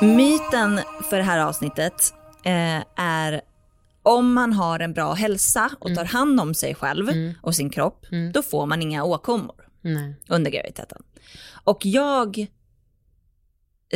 Myten 0.00 0.80
för 1.10 1.16
det 1.18 1.22
här 1.24 1.38
avsnittet 1.38 2.14
eh, 2.44 2.82
är 2.96 3.40
om 4.02 4.32
man 4.32 4.52
har 4.52 4.80
en 4.80 4.92
bra 4.92 5.12
hälsa 5.12 5.70
och 5.80 5.94
tar 5.94 6.04
hand 6.04 6.40
om 6.40 6.54
sig 6.54 6.74
själv 6.74 7.08
Mm. 7.08 7.34
och 7.42 7.54
sin 7.54 7.70
kropp, 7.70 8.06
Mm. 8.12 8.32
då 8.32 8.42
får 8.42 8.66
man 8.66 8.82
inga 8.82 9.04
åkommor 9.04 9.68
Nej. 9.80 10.14
under 10.28 10.50
graviditeten. 10.50 11.02
Och 11.64 11.86
jag 11.86 12.46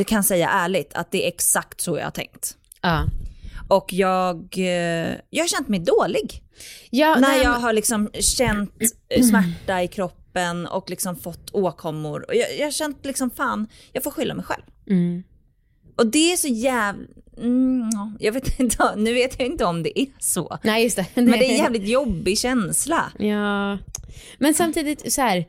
kan 0.06 0.24
säga 0.24 0.48
ärligt 0.50 0.94
att 0.94 1.10
det 1.10 1.24
är 1.24 1.28
exakt 1.28 1.80
så 1.80 1.96
jag 1.98 2.04
har 2.04 2.10
tänkt. 2.10 2.56
Ja. 2.80 3.04
Och 3.68 3.92
jag, 3.92 4.54
eh, 4.58 5.14
jag 5.30 5.42
har 5.44 5.48
känt 5.48 5.68
mig 5.68 5.80
dålig 5.80 6.42
Ja, 6.90 7.14
när 7.14 7.20
nej, 7.20 7.42
jag 7.42 7.50
har 7.50 7.72
liksom 7.72 8.10
känt 8.20 8.72
smärta 9.30 9.82
i 9.82 9.88
kroppen 9.88 10.66
och 10.66 10.90
liksom 10.90 11.16
fått 11.16 11.50
åkommor. 11.54 12.24
Och 12.28 12.34
jag, 12.34 12.58
jag 12.58 12.66
har 12.66 12.70
känt 12.70 13.04
liksom 13.06 13.30
fan, 13.30 13.66
jag 13.92 14.02
får 14.02 14.10
skylla 14.10 14.34
mig 14.34 14.44
själv. 14.44 14.62
Mm. 14.90 15.22
Och 15.96 16.06
det 16.06 16.32
är 16.32 16.36
så 16.36 16.48
jävla... 16.48 17.04
Mm, 17.38 17.90
jag 18.20 18.32
vet 18.32 18.60
inte, 18.60 18.96
nu 18.96 19.14
vet 19.14 19.38
jag 19.38 19.48
inte 19.48 19.64
om 19.64 19.82
det 19.82 20.00
är 20.00 20.06
så. 20.18 20.58
Nej 20.62 20.82
just 20.84 20.96
det. 20.96 21.06
Men 21.14 21.26
det 21.26 21.44
är 21.46 21.50
en 21.50 21.56
jävligt 21.56 21.88
jobbig 21.88 22.38
känsla. 22.38 23.12
Ja, 23.18 23.78
men 24.38 24.54
samtidigt 24.54 25.12
så 25.12 25.20
här. 25.20 25.44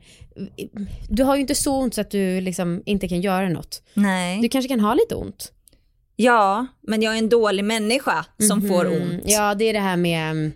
Du 1.10 1.24
har 1.24 1.36
ju 1.36 1.42
inte 1.42 1.56
så 1.56 1.76
ont 1.82 1.94
så 1.94 2.02
att 2.02 2.12
du 2.12 2.42
liksom 2.42 2.82
inte 2.86 3.08
kan 3.08 3.22
göra 3.22 3.50
något. 3.50 3.82
Nej. 3.94 4.42
Du 4.42 4.50
kanske 4.50 4.68
kan 4.70 4.80
ha 4.80 4.94
lite 4.94 5.16
ont. 5.16 5.52
Ja, 6.16 6.68
men 6.82 7.02
jag 7.02 7.14
är 7.14 7.18
en 7.18 7.30
dålig 7.30 7.66
människa 7.66 8.26
som 8.48 8.62
får 8.68 8.86
Mhm. 8.86 8.94
ont. 9.02 9.24
Ja, 9.26 9.56
det 9.56 9.66
är 9.66 9.74
det 9.74 9.80
här 9.80 9.98
med 9.98 10.32
mm, 10.32 10.52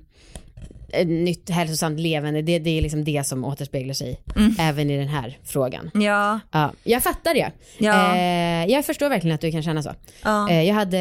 nytt 1.06 1.50
hälsosamt 1.50 2.00
levande. 2.00 2.42
Det, 2.42 2.60
det 2.60 2.78
är 2.78 2.82
liksom 2.82 3.04
det 3.04 3.24
som 3.28 3.46
återspeglar 3.46 3.94
sig 3.94 4.20
Mm. 4.36 4.56
även 4.60 4.90
i 4.90 4.98
den 4.98 5.08
här 5.08 5.38
frågan. 5.44 5.92
Ja, 5.94 6.40
Ja, 6.52 6.72
jag 6.84 7.04
fattar 7.04 7.34
det. 7.34 7.52
Ja. 7.78 8.16
Eh, 8.16 8.72
jag 8.72 8.86
förstår 8.86 9.10
verkligen 9.10 9.36
att 9.36 9.42
du 9.42 9.52
kan 9.52 9.64
känna 9.64 9.84
så. 9.84 9.92
ja. 10.24 10.50
Eh, 10.50 10.64
jag, 10.64 10.76
hade, 10.76 11.00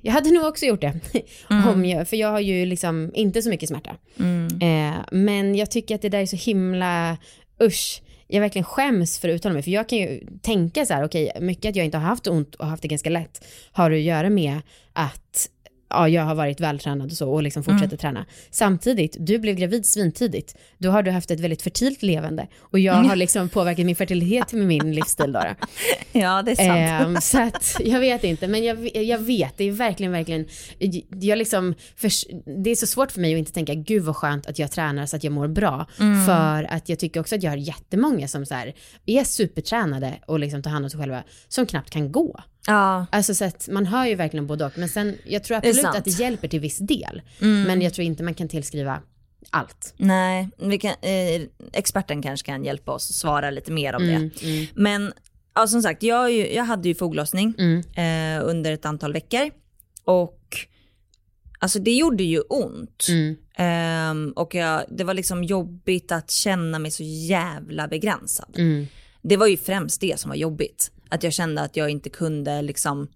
jag 0.00 0.12
hade 0.12 0.30
nog 0.30 0.44
också 0.44 0.64
gjort 0.66 0.80
det. 0.80 1.00
Mm. 1.50 1.68
Om 1.68 1.84
jag, 1.84 2.08
för 2.08 2.16
jag 2.16 2.28
har 2.30 2.40
ju 2.40 2.66
liksom 2.66 3.10
inte 3.14 3.42
så 3.42 3.48
mycket 3.48 3.68
smärta. 3.68 3.96
Mm. 4.18 4.48
Eh, 4.62 4.98
men 5.12 5.54
jag 5.54 5.70
tycker 5.70 5.94
att 5.94 6.02
det 6.02 6.08
där 6.08 6.18
är 6.20 6.26
så 6.26 6.36
himla, 6.36 7.16
usch. 7.62 8.02
Jag 8.26 8.40
verkligen 8.40 8.64
skäms 8.64 9.18
för 9.18 9.28
att 9.28 9.34
uttala 9.34 9.52
mig. 9.52 9.62
För 9.62 9.70
jag 9.70 9.88
kan 9.88 9.98
ju 9.98 10.20
tänka 10.42 10.86
så 10.86 10.94
här, 10.94 11.04
okej, 11.04 11.32
mycket 11.40 11.68
att 11.70 11.76
jag 11.76 11.84
inte 11.84 11.98
har 11.98 12.04
haft 12.08 12.26
ont 12.26 12.54
och 12.54 12.66
haft 12.66 12.82
det 12.82 12.88
ganska 12.88 13.10
lätt 13.10 13.44
har 13.72 13.90
att 13.90 14.00
göra 14.00 14.30
med 14.30 14.60
att 14.92 15.48
ja, 15.90 16.08
jag 16.08 16.22
har 16.22 16.34
varit 16.34 16.60
vältränad 16.60 17.10
och 17.10 17.16
så 17.16 17.30
och 17.30 17.42
liksom 17.42 17.62
fortsätter 17.62 17.96
träna. 17.96 18.26
Samtidigt, 18.50 19.16
du 19.20 19.38
blev 19.38 19.56
gravid 19.56 19.86
svintidigt. 19.86 20.56
Då 20.78 20.90
har 20.90 21.02
du 21.02 21.10
haft 21.10 21.30
ett 21.30 21.40
väldigt 21.40 21.62
fertilt 21.62 22.02
levande 22.02 22.48
och 22.60 22.78
jag 22.78 22.94
har 22.94 23.16
liksom 23.16 23.48
påverkat 23.48 23.86
min 23.86 23.96
fertilitet 23.96 24.52
med 24.52 24.66
min 24.66 24.94
livsstil 24.94 25.32
då. 25.32 25.42
ja, 26.12 26.42
det 26.42 26.50
är 26.50 26.56
sant. 26.56 27.08
Ehm, 27.08 27.20
så 27.20 27.42
att 27.42 27.76
jag 27.84 28.00
vet 28.00 28.24
inte, 28.24 28.48
men 28.48 28.64
jag, 28.64 28.96
jag 28.96 29.18
vet, 29.18 29.56
det 29.56 29.64
är 29.64 29.72
verkligen, 29.72 30.12
verkligen, 30.12 30.46
jag 31.20 31.38
liksom, 31.38 31.74
för, 31.96 32.10
det 32.62 32.70
är 32.70 32.74
så 32.74 32.86
svårt 32.86 33.12
för 33.12 33.20
mig 33.20 33.34
att 33.34 33.38
inte 33.38 33.52
tänka, 33.52 33.74
gud 33.74 34.02
vad 34.02 34.16
skönt 34.16 34.46
att 34.46 34.58
jag 34.58 34.70
tränar 34.70 35.06
så 35.06 35.16
att 35.16 35.24
jag 35.24 35.32
mår 35.32 35.48
bra. 35.48 35.86
För 36.26 36.64
att 36.64 36.88
jag 36.88 36.98
tycker 36.98 37.20
också 37.20 37.34
att 37.34 37.42
jag 37.42 37.50
har 37.50 37.56
jättemånga 37.56 38.28
som 38.28 38.46
så 38.46 38.54
här, 38.54 38.74
är 39.06 39.24
supertränade 39.24 40.18
och 40.26 40.38
liksom 40.38 40.62
tar 40.62 40.70
hand 40.70 40.84
om 40.84 40.90
sig 40.90 41.00
själva, 41.00 41.22
som 41.48 41.66
knappt 41.66 41.90
kan 41.90 42.12
gå. 42.12 42.40
Ja, 42.68 43.06
Alltså 43.12 43.34
så 43.34 43.44
att 43.44 43.68
man 43.68 43.86
hör 43.86 44.06
ju 44.06 44.14
verkligen 44.14 44.46
både 44.46 44.64
och, 44.64 44.72
men 44.78 44.88
sen, 44.88 45.16
jag 45.24 45.44
tror 45.44 45.56
absolut 45.56 45.76
sant. 45.82 45.96
att 45.96 46.04
det 46.04 46.10
hjälper 46.10 46.48
till 46.48 46.60
viss 46.60 46.78
del. 46.78 47.22
Men 47.38 47.82
jag 47.82 47.94
tror 47.94 48.04
inte 48.04 48.22
man 48.22 48.34
kan 48.34 48.48
tillskriva 48.48 49.02
allt. 49.50 49.94
nej, 49.96 50.48
vi 50.58 50.78
kan, 50.78 50.90
eh, 51.02 51.42
experten 51.72 52.22
kanske 52.22 52.46
kan 52.46 52.64
hjälpa 52.64 52.92
oss 52.92 53.10
att 53.10 53.16
svara 53.16 53.50
lite 53.50 53.72
mer 53.72 53.94
om 53.96 54.02
Mm, 54.02 54.30
det. 54.40 54.66
Men 54.74 55.12
ja, 55.54 55.66
som 55.66 55.82
sagt, 55.82 56.02
jag, 56.02 56.32
ju, 56.32 56.52
jag 56.54 56.64
hade 56.64 56.88
ju 56.88 56.94
foglossning 56.94 57.54
Mm. 57.58 57.78
eh, 58.40 58.48
under 58.48 58.72
ett 58.72 58.84
antal 58.84 59.12
veckor 59.12 59.50
och 60.04 60.40
alltså 61.58 61.78
det 61.78 61.92
gjorde 61.94 62.22
ju 62.24 62.40
ont. 62.40 63.06
Mm. 63.08 63.36
Ehm, 63.56 64.32
och 64.36 64.54
jag, 64.54 64.84
det 64.90 65.04
var 65.04 65.14
liksom 65.14 65.44
jobbigt 65.44 66.12
att 66.12 66.30
känna 66.30 66.78
mig 66.78 66.90
så 66.90 67.02
jävla 67.02 67.88
begränsad. 67.88 68.54
Mm. 68.58 68.86
Det 69.22 69.36
var 69.36 69.46
ju 69.46 69.56
främst 69.56 70.00
det 70.00 70.20
som 70.20 70.28
var 70.28 70.36
jobbigt. 70.36 70.90
Att 71.08 71.22
jag 71.22 71.32
kände 71.32 71.62
att 71.62 71.76
jag 71.76 71.90
inte 71.90 72.10
kunde 72.10 72.62
liksom, 72.62 73.08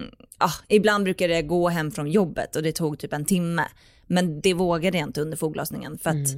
mm, 0.00 0.12
ah, 0.38 0.52
ibland 0.68 1.04
brukade 1.04 1.34
jag 1.34 1.46
gå 1.46 1.68
hem 1.68 1.90
från 1.90 2.10
jobbet 2.10 2.56
och 2.56 2.62
det 2.62 2.72
tog 2.72 2.98
typ 2.98 3.12
en 3.12 3.24
timme. 3.24 3.64
Men 4.06 4.40
det 4.40 4.54
vågade 4.54 4.98
jag 4.98 5.08
inte 5.08 5.20
under 5.20 5.36
foglossningen 5.36 5.98
för 5.98 6.10
att, 6.10 6.28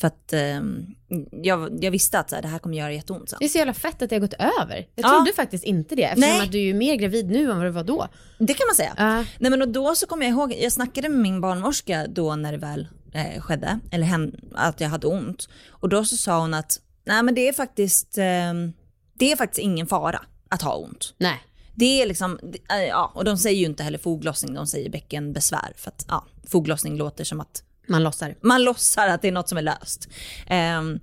för 0.00 0.06
att 0.06 0.32
ehm, 0.32 0.86
jag, 1.30 1.84
jag 1.84 1.90
visste 1.90 2.18
att 2.18 2.30
så 2.30 2.36
här, 2.36 2.42
det 2.42 2.48
här 2.48 2.58
kommer 2.58 2.76
göra 2.78 2.92
jätteont 2.92 3.30
sen. 3.30 3.36
Det 3.38 3.44
är 3.44 3.48
så 3.48 3.58
jävla 3.58 3.74
fett 3.74 4.02
att 4.02 4.10
det 4.10 4.16
har 4.16 4.20
gått 4.20 4.34
över. 4.62 4.76
Jag 4.94 5.04
Ja. 5.04 5.08
trodde 5.10 5.32
faktiskt 5.32 5.64
inte 5.64 5.94
det, 5.94 6.02
eftersom 6.04 6.30
Nej. 6.30 6.40
att 6.46 6.52
du 6.52 6.68
är 6.70 6.74
mer 6.74 6.94
gravid 6.94 7.30
nu 7.30 7.50
än 7.50 7.56
vad 7.56 7.66
du 7.66 7.70
var 7.70 7.84
då. 7.84 8.08
Det 8.38 8.54
kan 8.54 8.66
man 8.66 8.74
säga. 8.74 8.94
Ja. 8.96 9.14
Nej 9.38 9.50
men 9.50 9.62
och 9.62 9.68
då 9.68 9.94
så 9.94 10.06
kommer 10.06 10.26
jag 10.26 10.30
ihåg, 10.32 10.54
jag 10.60 10.72
snackade 10.72 11.08
med 11.08 11.18
min 11.18 11.40
barnmorska 11.40 12.06
då 12.06 12.36
när 12.36 12.52
det 12.52 12.58
väl 12.58 12.88
eh, 13.14 13.40
skedde, 13.40 13.78
eller 13.90 14.06
hen, 14.06 14.40
att 14.54 14.80
jag 14.80 14.88
hade 14.88 15.06
ont. 15.06 15.48
Och 15.70 15.88
då 15.88 16.04
så 16.04 16.16
sa 16.16 16.40
hon 16.40 16.54
att, 16.54 16.80
nej 17.06 17.22
men 17.22 17.34
det 17.34 17.48
är 17.48 17.52
faktiskt, 17.52 18.18
ehm, 18.18 18.72
det 19.14 19.32
är 19.32 19.36
faktiskt 19.36 19.58
ingen 19.64 19.86
fara 19.86 20.20
att 20.54 20.62
ha 20.62 20.76
ont. 20.76 21.14
Nej. 21.18 21.40
Det 21.74 22.02
är 22.02 22.06
liksom, 22.06 22.38
äh, 22.70 22.82
ja, 22.88 23.12
och 23.14 23.24
de 23.24 23.38
säger 23.38 23.58
ju 23.58 23.64
inte 23.66 23.82
heller 23.82 23.98
foglossning, 23.98 24.54
de 24.54 24.66
säger 24.66 24.90
bäckenbesvär. 24.90 25.72
För 25.76 25.90
att 25.90 26.04
ja, 26.08 26.24
foglossning 26.46 26.96
låter 26.96 27.24
som 27.24 27.40
att 27.40 27.62
Man 27.88 28.02
lossar. 28.02 28.34
man 28.40 28.64
låtsar 28.64 29.08
att 29.08 29.22
det 29.22 29.28
är 29.28 29.32
något 29.32 29.48
som 29.48 29.58
är 29.58 29.62
löst. 29.62 30.08
Ehm, 30.46 31.00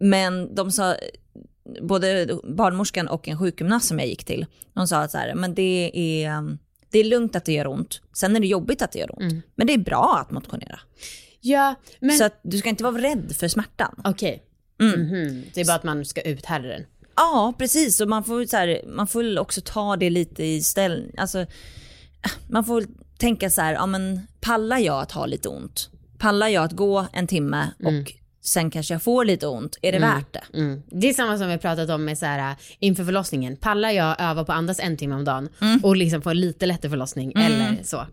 men 0.00 0.54
de 0.54 0.72
sa, 0.72 0.96
både 1.82 2.38
barnmorskan 2.44 3.08
och 3.08 3.28
en 3.28 3.38
sjukgymnast 3.38 3.88
som 3.88 3.98
jag 3.98 4.08
gick 4.08 4.24
till, 4.24 4.46
de 4.74 4.88
sa 4.88 4.98
att 4.98 5.10
så 5.10 5.18
här, 5.18 5.34
men 5.34 5.54
det 5.54 5.90
är, 5.94 6.36
um, 6.38 6.58
det 6.90 6.98
är 6.98 7.04
lugnt 7.04 7.36
att 7.36 7.44
det 7.44 7.52
gör 7.52 7.66
ont. 7.66 8.00
Sen 8.12 8.36
är 8.36 8.40
det 8.40 8.46
jobbigt 8.46 8.82
att 8.82 8.92
det 8.92 8.98
gör 8.98 9.18
ont. 9.22 9.44
Men 9.54 9.66
det 9.66 9.72
är 9.74 9.78
bra 9.78 10.18
att 10.22 10.30
motionera. 10.30 10.80
Ja, 11.40 11.74
men 12.00 12.18
Så 12.18 12.24
att 12.24 12.40
du 12.42 12.58
ska 12.58 12.68
inte 12.68 12.84
vara 12.84 13.02
rädd 13.02 13.36
för 13.36 13.48
smärtan. 13.48 14.00
okej. 14.04 14.42
Mm. 14.80 15.00
Mhm. 15.00 15.44
Det 15.54 15.60
är 15.60 15.64
bara 15.64 15.76
att 15.76 15.82
man 15.84 16.04
ska 16.04 16.20
uthärda 16.20 16.68
den. 16.68 16.84
Ja, 17.18 17.54
precis. 17.58 18.00
Och 18.00 18.08
man 18.08 18.24
får, 18.24 18.44
så 18.44 18.56
här, 18.56 18.80
man 18.86 19.06
får 19.06 19.38
också 19.38 19.60
ta 19.64 19.96
det 19.96 20.10
lite 20.10 20.44
i 20.44 20.62
ställning. 20.62 21.10
Alltså, 21.16 21.46
man 22.50 22.64
får 22.64 22.84
tänka 23.18 23.50
så 23.50 23.60
här, 23.60 23.72
ja 23.74 23.86
men 23.86 24.20
pallar 24.40 24.78
jag 24.78 25.00
att 25.02 25.12
ha 25.12 25.26
lite 25.26 25.48
ont? 25.48 25.90
Pallar 26.18 26.48
jag 26.48 26.64
att 26.64 26.72
gå 26.72 27.06
en 27.12 27.26
timme 27.26 27.66
och 27.84 28.12
sen 28.44 28.70
kanske 28.70 28.94
jag 28.94 29.02
får 29.02 29.24
lite 29.24 29.46
ont? 29.46 29.76
Är 29.82 29.92
det 29.92 29.98
värt 29.98 30.32
det? 30.32 30.58
Mm. 30.58 30.82
Det 30.86 31.08
är 31.08 31.14
samma 31.14 31.38
som 31.38 31.48
vi 31.48 31.58
pratat 31.58 31.90
om 31.90 32.04
med 32.04 32.18
så 32.18 32.26
här, 32.26 32.56
inför 32.78 33.04
förlossningen. 33.04 33.56
Pallar 33.56 33.90
jag 33.90 34.16
öva 34.20 34.44
på 34.44 34.52
andas 34.52 34.80
en 34.80 34.96
timme 34.96 35.14
om 35.14 35.24
dagen 35.24 35.48
Mm. 35.60 35.80
och 35.84 35.96
liksom 35.96 36.22
få 36.22 36.30
en 36.30 36.40
lite 36.40 36.66
lättare 36.66 36.90
förlossning 36.90 37.32
eller 37.36 37.78
så. 37.84 37.96
Eh, 37.96 38.06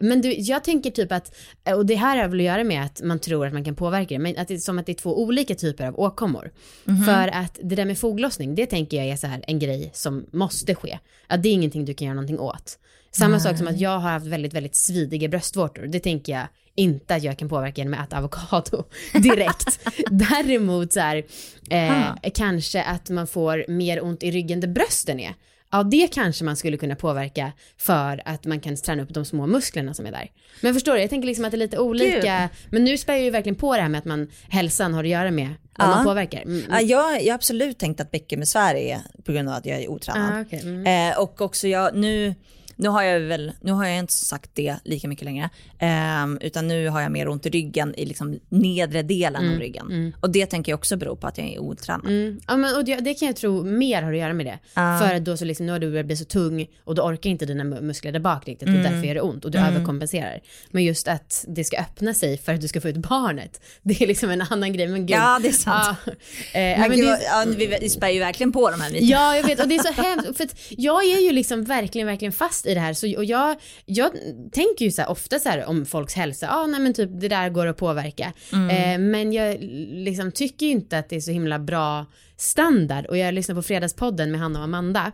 men 0.00 0.20
du, 0.20 0.34
jag 0.34 0.64
tänker 0.64 0.90
typ 0.90 1.12
att, 1.12 1.34
och 1.76 1.86
det 1.86 1.94
här 1.94 2.16
har 2.16 2.28
väl 2.28 2.40
att 2.40 2.44
göra 2.44 2.64
med 2.64 2.84
att 2.84 3.02
man 3.02 3.18
tror 3.18 3.46
att 3.46 3.52
man 3.52 3.64
kan 3.64 3.74
påverka 3.74 4.14
det, 4.14 4.18
men 4.18 4.38
att 4.38 4.48
det 4.48 4.54
är 4.54 4.58
som 4.58 4.78
att 4.78 4.86
det 4.86 4.92
är 4.92 4.94
två 4.94 5.22
olika 5.22 5.54
typer 5.54 5.86
av 5.86 6.00
åkommor. 6.00 6.50
Mhm. 6.84 7.04
För 7.04 7.28
att 7.28 7.58
det 7.62 7.74
där 7.74 7.84
med 7.84 7.98
foglossning, 7.98 8.54
det 8.54 8.66
tänker 8.66 8.96
jag 8.96 9.06
är 9.06 9.16
så 9.16 9.26
här 9.26 9.44
en 9.46 9.58
grej 9.58 9.90
som 9.94 10.26
måste 10.32 10.74
ske. 10.74 10.98
Att 11.26 11.42
det 11.42 11.48
är 11.48 11.52
ingenting 11.52 11.84
du 11.84 11.94
kan 11.94 12.06
göra 12.06 12.14
någonting 12.14 12.38
åt. 12.38 12.78
Samma 13.10 13.40
sak 13.40 13.58
som 13.58 13.66
att 13.66 13.80
jag 13.80 13.98
har 13.98 14.10
haft 14.10 14.26
väldigt, 14.26 14.54
väldigt 14.54 14.76
svidiga 14.76 15.28
bröstvårtor. 15.28 15.82
Det 15.86 16.00
tänker 16.00 16.32
jag 16.32 16.46
inte 16.74 17.14
att 17.14 17.22
jag 17.22 17.38
kan 17.38 17.48
påverka 17.48 17.80
genom 17.80 17.94
att 17.94 18.08
äta 18.08 18.18
avokado 18.18 18.84
direkt. 19.12 19.80
Däremot 20.10 20.92
så 20.92 21.00
här, 21.00 21.24
eh, 21.70 22.30
kanske 22.34 22.82
att 22.82 23.10
man 23.10 23.26
får 23.26 23.64
mer 23.68 24.04
ont 24.04 24.22
i 24.22 24.30
ryggen 24.30 24.60
där 24.60 24.68
brösten 24.68 25.20
är. 25.20 25.34
Ja, 25.72 25.82
det 25.82 26.12
kanske 26.14 26.44
man 26.44 26.56
skulle 26.56 26.76
kunna 26.76 26.94
påverka 26.96 27.52
för 27.78 28.22
att 28.24 28.44
man 28.46 28.60
kan 28.60 28.76
träna 28.76 29.02
upp 29.02 29.14
de 29.14 29.24
små 29.24 29.46
musklerna 29.46 29.94
som 29.94 30.06
är 30.06 30.10
där. 30.12 30.30
Men 30.60 30.74
förstår 30.74 30.94
du, 30.94 31.00
jag 31.00 31.10
tänker 31.10 31.26
liksom 31.26 31.44
att 31.44 31.50
det 31.50 31.56
är 31.56 31.58
lite 31.58 31.78
olika. 31.78 32.48
Men 32.70 32.84
nu 32.84 32.98
spär 32.98 33.12
jag 33.14 33.22
ju 33.22 33.30
verkligen 33.30 33.56
på 33.56 33.74
det 33.76 33.82
här 33.82 33.88
med 33.88 33.98
att 33.98 34.04
man, 34.04 34.30
hälsan 34.48 34.94
har 34.94 35.04
att 35.04 35.10
göra 35.10 35.30
med 35.30 35.48
vad 35.78 35.88
Ja. 35.88 35.94
man 35.94 36.04
påverkar. 36.04 36.42
Mm. 36.42 36.62
Ja, 36.70 36.80
jag, 36.80 37.22
jag 37.22 37.32
har 37.32 37.34
absolut 37.34 37.78
tänkt 37.78 38.00
att 38.00 38.10
bäckenbesvär 38.10 38.74
är 38.74 38.98
på 39.24 39.32
grund 39.32 39.48
av 39.48 39.54
att 39.54 39.66
jag 39.66 39.82
är 39.82 39.88
otränad. 39.90 40.34
Ah, 40.34 40.40
okej. 40.40 40.60
Mm. 40.62 41.10
Eh, 41.12 41.18
och 41.18 41.40
också 41.40 41.68
jag, 41.68 41.96
nu, 41.96 42.34
nu 42.76 42.88
har 42.88 43.02
jag 43.02 43.20
väl, 43.20 43.52
nu 43.60 43.72
har 43.72 43.86
jag 43.86 43.98
inte 43.98 44.12
sagt 44.12 44.50
det 44.54 44.76
lika 44.84 45.08
mycket 45.08 45.24
längre. 45.24 45.50
Ehm, 45.78 46.38
utan 46.40 46.68
nu 46.68 46.88
har 46.88 47.00
jag 47.00 47.12
mer 47.12 47.28
ont 47.28 47.46
i 47.46 47.50
ryggen 47.50 47.94
i 47.94 48.04
liksom 48.06 48.40
nedre 48.48 49.02
delen 49.02 49.52
av 49.52 49.58
ryggen. 49.58 50.14
Och 50.20 50.30
det 50.30 50.46
tänker 50.46 50.72
jag 50.72 50.78
också 50.78 50.96
bero 50.96 51.16
på 51.16 51.26
att 51.26 51.38
jag 51.38 51.46
är 51.48 51.58
otränad. 51.58 52.06
Mm. 52.06 52.40
Ja, 52.46 52.56
men, 52.56 52.76
och 52.76 52.84
det, 52.84 52.96
det 52.96 53.14
kan 53.14 53.26
jag 53.26 53.36
tro 53.36 53.62
mer 53.64 54.02
har 54.02 54.12
att 54.12 54.18
göra 54.18 54.32
med 54.32 54.46
det. 54.46 54.58
Ja. 54.74 54.98
För 55.02 55.14
att 55.14 55.24
då 55.24 55.36
så 55.36 55.44
liksom, 55.44 55.66
nu 55.66 55.72
har 55.72 55.78
du 55.78 55.90
börjat 55.90 56.06
bli 56.06 56.16
så 56.16 56.24
tung 56.24 56.66
och 56.84 56.94
du 56.94 57.02
orkar 57.02 57.30
inte 57.30 57.46
dina 57.46 57.64
mu- 57.64 57.80
muskler 57.80 58.12
där 58.12 58.20
bak 58.20 58.48
riktigt 58.48 58.68
och 58.68 58.74
därför 58.74 59.04
gör 59.06 59.14
det 59.14 59.20
ont 59.20 59.44
och 59.44 59.50
du 59.50 59.58
överkompenserar. 59.58 60.40
Men 60.70 60.84
just 60.84 61.08
att 61.08 61.44
det 61.48 61.64
ska 61.64 61.78
öppna 61.78 62.14
sig 62.14 62.38
för 62.38 62.54
att 62.54 62.60
du 62.60 62.68
ska 62.68 62.80
få 62.80 62.88
ut 62.88 62.96
barnet, 62.96 63.60
det 63.82 64.02
är 64.02 64.06
liksom 64.06 64.30
en 64.30 64.42
annan 64.42 64.72
grej. 64.72 64.88
Men 64.88 65.06
gud. 65.06 65.16
Ja, 65.16 65.38
det 65.42 65.48
är 65.48 65.52
sant. 65.52 65.98
Ja, 66.06 66.12
eh, 66.60 66.78
Men 66.80 66.88
men 66.88 66.98
gud, 66.98 67.06
det, 67.06 67.20
ja, 67.24 67.44
vi, 67.80 67.88
spär 67.88 68.08
ju 68.08 68.18
verkligen 68.20 68.52
på 68.52 68.70
de 68.70 68.80
här 68.80 68.90
myterna. 68.90 69.10
Ja, 69.10 69.36
jag 69.36 69.44
vet. 69.44 69.60
Och 69.60 69.68
det 69.68 69.74
är 69.74 69.92
så 69.92 69.92
hemskt. 70.02 70.36
För 70.36 70.48
jag 70.68 71.04
är 71.04 71.20
ju 71.20 71.32
liksom 71.32 71.64
verkligen, 71.64 72.06
verkligen 72.06 72.32
fast 72.32 72.63
i 72.66 72.74
det 72.74 72.80
här. 72.80 72.94
Så, 72.94 73.16
och 73.16 73.24
jag, 73.24 73.56
jag 73.84 74.10
tänker 74.52 74.84
ju 74.84 74.90
så 74.90 75.02
här, 75.02 75.10
ofta 75.10 75.38
så 75.38 75.48
här 75.48 75.64
om 75.64 75.86
folks 75.86 76.14
hälsa. 76.14 76.46
Ja, 76.46 76.56
ah, 76.56 76.66
nej 76.66 76.80
men 76.80 76.94
typ 76.94 77.10
det 77.20 77.28
där 77.28 77.48
går 77.48 77.66
att 77.66 77.76
påverka. 77.76 78.32
Eh, 78.52 78.98
men 78.98 79.32
jag 79.32 79.56
liksom 79.90 80.32
tycker 80.32 80.66
ju 80.66 80.72
inte 80.72 80.98
att 80.98 81.08
det 81.08 81.16
är 81.16 81.20
så 81.20 81.30
himla 81.30 81.58
bra 81.58 82.06
standard. 82.36 83.06
Och 83.06 83.16
jag 83.16 83.34
lyssnar 83.34 83.54
på 83.54 83.62
Fredagspodden 83.62 84.30
med 84.30 84.40
Hanna 84.40 84.58
och 84.58 84.64
Amanda. 84.64 85.12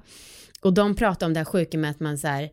Och 0.60 0.72
de 0.74 0.94
pratar 0.94 1.26
om 1.26 1.34
det 1.34 1.40
här 1.40 1.44
sjuka 1.44 1.78
med 1.78 1.90
att 1.90 2.00
man 2.00 2.18
så 2.18 2.26
här 2.26 2.50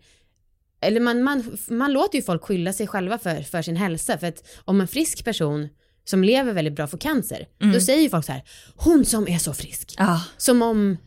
eller 0.81 0.99
man, 0.99 1.23
man, 1.23 1.57
man 1.69 1.93
låter 1.93 2.17
ju 2.17 2.21
folk 2.23 2.43
skylla 2.43 2.73
sig 2.73 2.87
själva 2.87 3.17
för, 3.17 3.41
för 3.41 3.61
sin 3.61 3.75
hälsa. 3.75 4.17
För 4.17 4.27
att 4.27 4.43
om 4.65 4.81
en 4.81 4.87
frisk 4.87 5.25
person 5.25 5.69
som 6.05 6.23
lever 6.23 6.53
väldigt 6.53 6.75
bra 6.75 6.87
får 6.87 6.97
cancer, 6.97 7.47
då 7.73 7.79
säger 7.79 8.01
ju 8.01 8.09
folk 8.09 8.25
så 8.25 8.31
här, 8.31 8.43
hon 8.75 9.05
som 9.05 9.27
är 9.27 9.37
så 9.37 9.53
frisk. 9.53 9.95
Ja, 9.97 10.21
Som 10.37 10.61
om, 10.61 10.97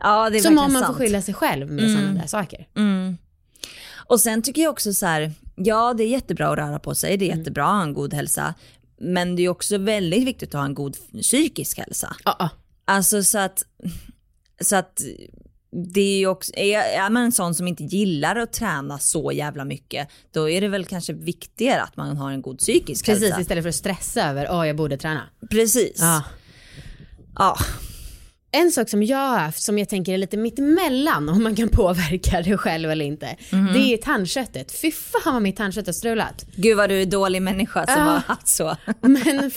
ja 0.00 0.30
det 0.30 0.38
är 0.38 0.40
som 0.40 0.58
om 0.58 0.72
man 0.72 0.82
sant. 0.82 0.86
får 0.86 1.04
skylla 1.04 1.22
sig 1.22 1.34
själv 1.34 1.70
med 1.70 1.90
sådana 1.90 2.20
där 2.20 2.26
saker. 2.26 2.68
Mm. 2.76 3.16
Och 4.06 4.20
sen 4.20 4.42
tycker 4.42 4.62
jag 4.62 4.70
också 4.70 4.92
så 4.92 5.06
här, 5.06 5.32
ja 5.56 5.94
det 5.94 6.04
är 6.04 6.08
jättebra 6.08 6.48
att 6.48 6.58
röra 6.58 6.78
på 6.78 6.94
sig, 6.94 7.16
det 7.16 7.30
är 7.30 7.36
jättebra 7.36 7.64
att 7.64 7.74
ha 7.74 7.82
en 7.82 7.94
god 7.94 8.14
hälsa. 8.14 8.54
Men 9.00 9.36
det 9.36 9.42
är 9.42 9.48
också 9.48 9.78
väldigt 9.78 10.26
viktigt 10.26 10.48
att 10.48 10.58
ha 10.60 10.64
en 10.64 10.74
god 10.74 10.96
psykisk 11.22 11.78
hälsa. 11.78 12.16
Ja, 12.24 12.36
ja. 12.38 12.48
Alltså 12.84 13.22
så 13.22 13.38
att, 13.38 13.62
så 14.60 14.76
att 14.76 15.00
det 15.94 16.00
är 16.00 16.18
ju 16.18 16.26
också, 16.26 16.52
är, 16.56 16.78
är 16.78 17.10
man 17.10 17.22
en 17.22 17.32
sån 17.32 17.54
som 17.54 17.68
inte 17.68 17.84
gillar 17.84 18.36
att 18.36 18.52
träna 18.52 18.98
så 18.98 19.32
jävla 19.32 19.64
mycket, 19.64 20.08
då 20.32 20.50
är 20.50 20.60
det 20.60 20.68
väl 20.68 20.84
kanske 20.84 21.12
viktigare 21.12 21.82
att 21.82 21.96
man 21.96 22.16
har 22.16 22.30
en 22.30 22.42
god 22.42 22.58
psykisk 22.58 23.06
Precis, 23.06 23.24
hälsa. 23.24 23.40
istället 23.40 23.64
för 23.64 23.68
att 23.68 23.74
stressa 23.74 24.30
över, 24.30 24.48
åh 24.50 24.66
jag 24.66 24.76
borde 24.76 24.96
träna. 24.96 25.22
Precis. 25.50 25.96
Ja. 26.00 26.24
Ja. 27.34 27.56
En 28.52 28.70
sak 28.72 28.88
som 28.88 29.02
jag 29.02 29.18
har 29.18 29.38
haft 29.38 29.62
som 29.62 29.78
jag 29.78 29.88
tänker 29.88 30.12
är 30.14 30.18
lite 30.18 30.36
mittemellan 30.36 31.28
om 31.28 31.42
man 31.42 31.56
kan 31.56 31.68
påverka 31.72 32.42
det 32.42 32.56
själv 32.58 32.90
eller 32.90 33.04
inte. 33.04 33.36
Mhm. 33.52 33.72
Det 33.72 33.78
är 33.78 33.96
tandköttet. 33.96 34.72
Fy 34.72 34.92
fan 34.92 35.32
vad 35.34 35.42
mitt 35.42 35.56
tandkött 35.56 35.86
har 35.86 35.92
strulat. 35.92 36.44
Gud 36.56 36.76
vad 36.76 36.88
du 36.90 37.02
är 37.02 37.06
dålig 37.06 37.42
människa 37.42 37.86
som 37.86 37.94
Ja. 37.96 38.02
har 38.04 38.18
haft 38.20 38.48
så. 38.48 38.76
Men, 39.00 39.50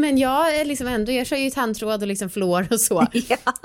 men 0.00 0.18
jag 0.18 0.56
är 0.60 0.64
liksom 0.64 0.86
ändå, 0.86 1.12
jag 1.12 1.26
kör 1.26 1.36
ju 1.36 1.50
tandtråd 1.50 2.02
och 2.02 2.08
liksom 2.08 2.30
fluor 2.30 2.66
och 2.70 2.80
så. 2.80 3.00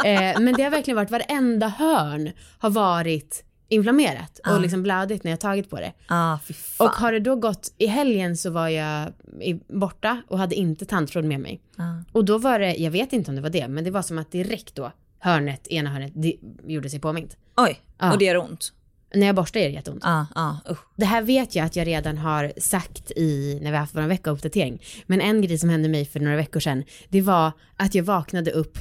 Eh, 0.05 0.39
men 0.39 0.53
det 0.53 0.63
har 0.63 0.69
verkligen 0.71 0.95
varit, 0.95 1.11
varenda 1.11 1.67
hörn 1.67 2.31
har 2.59 2.69
varit 2.69 3.43
inflammerat 3.69 4.39
och 4.47 4.61
liksom 4.61 4.83
blödigt 4.83 5.23
när 5.23 5.31
jag 5.31 5.39
tagit 5.39 5.69
på 5.69 5.75
det. 5.75 5.93
ah. 6.07 6.37
Och 6.77 6.89
har 6.89 7.11
det 7.11 7.19
då 7.19 7.35
gått, 7.35 7.73
i 7.77 7.85
helgen 7.87 8.37
så 8.37 8.49
var 8.49 8.67
jag 8.67 9.13
borta 9.67 10.21
och 10.27 10.39
hade 10.39 10.55
inte 10.55 10.85
tandtråd 10.85 11.25
med 11.25 11.39
mig. 11.39 11.61
Ah. 11.77 11.93
Och 12.11 12.25
då 12.25 12.37
var 12.37 12.59
det, 12.59 12.75
jag 12.75 12.91
vet 12.91 13.13
inte 13.13 13.31
om 13.31 13.35
det 13.35 13.41
var 13.41 13.49
det, 13.49 13.67
men 13.67 13.83
det 13.83 13.91
var 13.91 14.01
som 14.01 14.17
att 14.17 14.31
direkt 14.31 14.75
då 14.75 14.91
hörnet, 15.19 15.67
ena 15.67 15.89
hörnet, 15.89 16.11
det 16.15 16.35
gjorde 16.67 16.89
sig 16.89 16.99
påmint. 16.99 17.37
Oj, 17.57 17.81
och 18.11 18.17
det 18.17 18.25
gör 18.25 18.37
ont. 18.37 18.73
När 19.13 19.27
jag 19.27 19.35
borstar 19.35 19.59
är 19.59 19.63
det 19.63 19.73
jätteont. 19.73 20.01
Ja, 20.03 20.25
ja, 20.35 20.57
usch. 20.71 20.79
Det 20.95 21.05
här 21.05 21.21
vet 21.21 21.55
jag 21.55 21.65
att 21.65 21.75
jag 21.75 21.87
redan 21.87 22.17
har 22.17 22.53
sagt 22.57 23.11
i, 23.11 23.59
när 23.61 23.71
vi 23.71 23.75
har 23.77 23.81
haft 23.81 23.95
vår 23.95 24.01
veckouppdatering. 24.01 24.81
Men 25.07 25.21
en 25.21 25.41
grej 25.41 25.57
som 25.57 25.69
hände 25.69 25.89
mig 25.89 26.05
för 26.05 26.19
några 26.19 26.35
veckor 26.35 26.59
sedan, 26.59 26.83
det 27.09 27.21
var 27.21 27.51
att 27.75 27.95
jag 27.95 28.03
vaknade 28.03 28.51
upp 28.51 28.77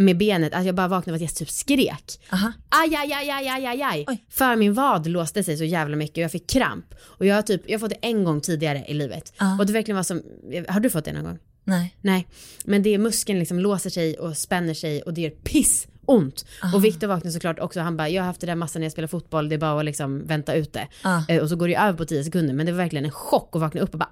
med 0.00 0.18
benet, 0.18 0.54
att 0.54 0.64
jag 0.64 0.74
bara 0.74 0.88
vaknade 0.88 1.12
av 1.12 1.16
att 1.16 1.20
jag 1.20 1.34
typ 1.34 1.50
skrek. 1.50 2.20
Aha. 2.32 2.52
Aj, 2.68 2.94
aj, 2.96 3.12
aj, 3.12 3.30
aj, 3.30 3.48
aj, 3.48 3.66
aj, 3.66 3.82
aj. 3.82 4.04
Oj. 4.08 4.24
För 4.30 4.56
min 4.56 4.74
vad 4.74 5.06
låste 5.06 5.44
sig 5.44 5.56
så 5.56 5.64
jävla 5.64 5.96
mycket 5.96 6.16
och 6.16 6.22
jag 6.22 6.32
fick 6.32 6.50
kramp. 6.50 6.94
Och 7.02 7.26
jag 7.26 7.34
har 7.34 7.42
typ, 7.42 7.62
jag 7.66 7.74
har 7.74 7.80
fått 7.80 7.90
det 7.90 8.08
en 8.08 8.24
gång 8.24 8.40
tidigare 8.40 8.84
i 8.88 8.94
livet. 8.94 9.32
Ja. 9.38 9.58
Och 9.58 9.66
det 9.66 9.72
verkligen 9.72 9.96
var 9.96 10.02
som, 10.02 10.22
har 10.68 10.80
du 10.80 10.90
fått 10.90 11.04
det 11.04 11.12
någon 11.12 11.24
gång? 11.24 11.38
Nej. 11.64 11.96
Nej, 12.00 12.28
men 12.64 12.82
det 12.82 12.94
är 12.94 12.98
muskeln 12.98 13.38
liksom 13.38 13.58
låser 13.58 13.90
sig 13.90 14.18
och 14.18 14.36
spänner 14.36 14.74
sig 14.74 15.02
och 15.02 15.14
det 15.14 15.20
gör 15.20 15.30
piss 15.30 15.86
ont. 16.06 16.44
Och 16.74 16.84
Viktor 16.84 17.06
vaknade 17.06 17.32
såklart 17.32 17.58
också, 17.58 17.80
han 17.80 17.96
bara, 17.96 18.08
jag 18.08 18.22
har 18.22 18.26
haft 18.26 18.40
det 18.40 18.46
där 18.46 18.54
massan 18.54 18.80
när 18.80 18.84
jag 18.84 18.92
spelar 18.92 19.08
fotboll, 19.08 19.48
det 19.48 19.54
är 19.54 19.58
bara 19.58 19.78
att 19.78 19.84
liksom 19.84 20.26
vänta 20.26 20.54
ut 20.54 20.72
det. 20.72 20.88
Ah. 21.02 21.40
Och 21.42 21.48
så 21.48 21.56
går 21.56 21.68
det 21.68 21.72
ju 21.72 21.78
över 21.78 21.98
på 21.98 22.04
10 22.04 22.24
sekunder, 22.24 22.54
men 22.54 22.66
det 22.66 22.72
var 22.72 22.76
verkligen 22.76 23.04
en 23.04 23.10
chock 23.10 23.50
att 23.56 23.60
vakna 23.60 23.80
upp 23.80 23.92
och 23.92 23.98
bara 23.98 24.10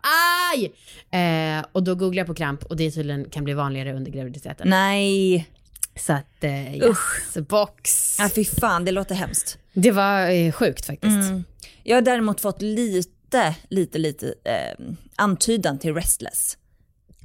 aj! 0.54 0.72
Eh, 1.20 1.64
och 1.72 1.82
då 1.82 1.94
googlade 1.94 2.16
jag 2.16 2.26
på 2.26 2.34
kramp 2.34 2.64
och 2.64 2.76
det 2.76 2.90
tydligen 2.90 3.24
kan 3.30 3.44
bli 3.44 3.54
vanligare 3.54 3.92
under 3.92 4.10
graviditeten. 4.10 4.68
Nej. 4.68 5.48
Så 5.98 6.12
att, 6.12 6.44
eh, 6.44 6.76
yes, 6.76 7.36
box. 7.48 8.16
Ja, 8.18 8.28
fy 8.34 8.44
fan, 8.44 8.84
det 8.84 8.92
låter 8.92 9.14
hemskt. 9.14 9.58
Det 9.72 9.90
var 9.90 10.30
eh, 10.30 10.52
sjukt 10.52 10.86
faktiskt. 10.86 11.30
Mm. 11.30 11.44
Jag 11.82 11.96
har 11.96 12.02
däremot 12.02 12.40
fått 12.40 12.62
lite, 12.62 13.56
lite, 13.68 13.98
lite 13.98 14.34
eh, 14.44 14.86
antydan 15.16 15.78
till 15.78 15.94
restless. 15.94 16.56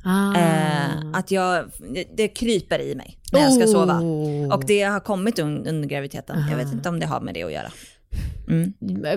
Ah. 0.06 0.36
Eh, 0.36 0.90
att 1.14 1.32
jag, 1.32 1.72
det 2.16 2.28
kryper 2.28 2.80
i 2.80 2.96
mig 2.96 3.18
när 3.32 3.40
jag 3.40 3.54
ska 3.54 3.68
sova. 3.68 4.00
Oh. 4.02 4.54
Och 4.54 4.64
det 4.66 4.82
har 4.82 5.00
kommit 5.00 5.40
un, 5.40 5.68
under 5.68 5.90
graviditeten. 5.90 6.44
Jag 6.50 6.58
vet 6.58 6.74
inte 6.74 6.90
om 6.90 7.00
det 7.00 7.06
har 7.06 7.22
med 7.22 7.34
det 7.34 7.44
att 7.44 7.52
göra. 7.52 7.72
Mm. 8.48 8.74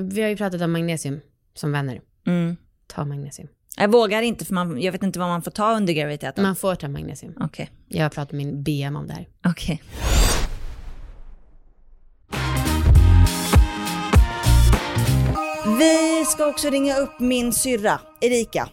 Vi 0.08 0.22
har 0.22 0.28
ju 0.28 0.36
pratat 0.36 0.60
om 0.60 0.72
magnesium 0.72 1.20
som 1.54 1.72
vänner. 1.72 2.00
Mm. 2.26 2.56
Ta 2.86 3.04
magnesium. 3.04 3.48
Jag 3.78 3.92
vågar 3.92 4.23
inte 4.23 4.45
för 4.45 4.54
man, 4.54 4.80
jag 4.83 4.92
vet 4.92 5.02
inte 5.02 5.18
vad 5.18 5.28
man 5.28 5.42
får 5.42 5.50
ta 5.50 5.73
under 5.76 5.92
graviditeten. 5.92 6.42
Man 6.45 6.56
får 6.56 6.75
ta 6.75 6.88
magnesium. 6.88 7.35
Okej. 7.40 7.71
Jag 7.88 8.02
har 8.02 8.11
pratat 8.11 8.33
med 8.33 8.47
min 8.47 8.62
BM 8.62 8.97
om 8.97 9.06
det 9.06 9.12
här. 9.12 9.28
Okej. 9.47 9.83
Vi 15.78 16.25
ska 16.25 16.47
också 16.47 16.71
ringa 16.71 16.97
upp 16.97 17.21
min 17.21 17.52
syrra 17.52 18.00
Erika. 18.21 18.68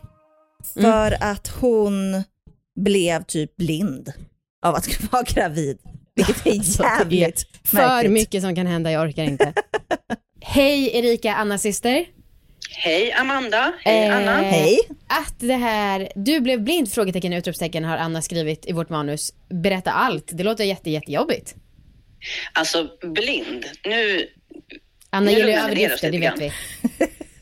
För 0.73 1.23
att 1.23 1.47
hon 1.47 2.23
blev 2.75 3.23
typ 3.23 3.55
blind 3.55 4.13
av 4.65 4.75
att 4.75 5.11
vara 5.11 5.23
gravid. 5.23 5.77
Vilket 6.15 6.45
är 6.47 6.51
jävligt 6.83 7.45
För 7.63 7.77
märkligt. 7.77 8.11
mycket 8.13 8.41
som 8.43 8.55
kan 8.55 8.67
hända, 8.67 8.91
jag 8.91 9.07
orkar 9.09 9.23
inte. 9.23 9.53
Hej 10.41 10.97
Erika, 10.97 11.35
Annas 11.35 11.61
syster. 11.61 12.05
Hej 12.75 13.11
Amanda, 13.13 13.73
hej 13.83 14.07
Eh, 14.07 14.15
Anna. 14.17 14.41
Hej. 14.41 14.79
Att 15.07 15.39
det 15.39 15.53
här, 15.53 16.11
du 16.15 16.39
blev 16.39 16.61
blind? 16.61 16.91
Frågetecken, 16.93 17.33
utropstecken 17.33 17.83
har 17.83 17.97
Anna 17.97 18.21
skrivit 18.21 18.65
i 18.65 18.71
vårt 18.71 18.89
manus. 18.89 19.33
Berätta 19.49 19.91
allt, 19.91 20.29
det 20.33 20.43
låter 20.43 20.63
jätte, 20.63 20.89
jättejobbigt. 20.89 21.55
Alltså 22.53 22.89
blind, 23.01 23.65
nu, 23.85 24.27
Anna 25.09 25.31
Nu 25.31 25.37
gillar 25.37 25.63
överdrifter, 25.63 26.11
det 26.11 26.19
vet 26.19 26.39
vi. 26.39 26.51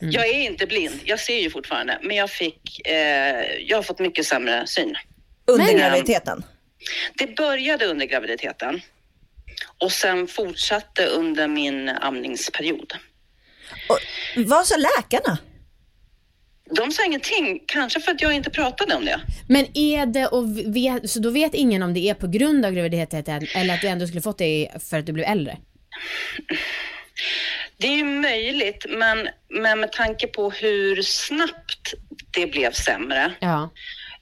jag 0.00 0.26
är 0.28 0.40
inte 0.40 0.66
blind, 0.66 1.00
jag 1.04 1.20
ser 1.20 1.38
ju 1.40 1.50
fortfarande, 1.50 1.98
men 2.02 2.16
jag 2.16 2.30
fick, 2.30 2.86
eh, 2.88 2.94
jag 3.60 3.78
har 3.78 3.82
fått 3.82 3.98
mycket 3.98 4.26
sämre 4.26 4.66
syn. 4.66 4.94
Under 5.46 5.64
Men- 5.66 5.76
graviditeten. 5.76 6.42
Det 7.18 7.36
började 7.36 7.86
under 7.86 8.06
graviditeten 8.06 8.80
och 9.78 9.92
sen 9.92 10.26
fortsatte 10.26 11.06
under 11.06 11.48
min 11.48 11.88
amningsperiod. 11.88 12.92
Och, 13.88 13.98
vad 14.46 14.66
sa 14.66 14.76
läkarna? 14.76 15.38
De 16.76 16.90
sa 16.90 17.04
ingenting, 17.04 17.60
kanske 17.66 18.00
för 18.00 18.12
att 18.12 18.22
jag 18.22 18.32
inte 18.32 18.50
pratade 18.50 18.94
om 18.94 19.04
det. 19.04 19.20
Men 19.48 19.66
är 19.74 20.06
det 20.06 20.26
och 20.26 20.58
vet, 20.76 21.10
så 21.10 21.20
då 21.20 21.30
vet 21.30 21.54
ingen 21.54 21.82
om 21.82 21.94
det 21.94 22.00
är 22.00 22.14
på 22.14 22.26
grund 22.26 22.66
av 22.66 22.72
graviditeten 22.72 23.46
eller 23.54 23.74
att 23.74 23.80
du 23.80 23.88
ändå 23.88 24.06
skulle 24.06 24.22
fått 24.22 24.38
det 24.38 24.68
för 24.90 24.98
att 24.98 25.06
du 25.06 25.12
blev 25.12 25.28
äldre? 25.28 25.56
Det 27.76 27.86
är 27.86 27.96
ju 27.96 28.04
möjligt, 28.04 28.86
men, 28.88 29.28
men 29.48 29.80
med 29.80 29.92
tanke 29.92 30.26
på 30.26 30.50
hur 30.50 31.02
snabbt 31.02 31.94
det 32.30 32.46
blev 32.46 32.72
sämre 32.72 33.32
Ja. 33.40 33.70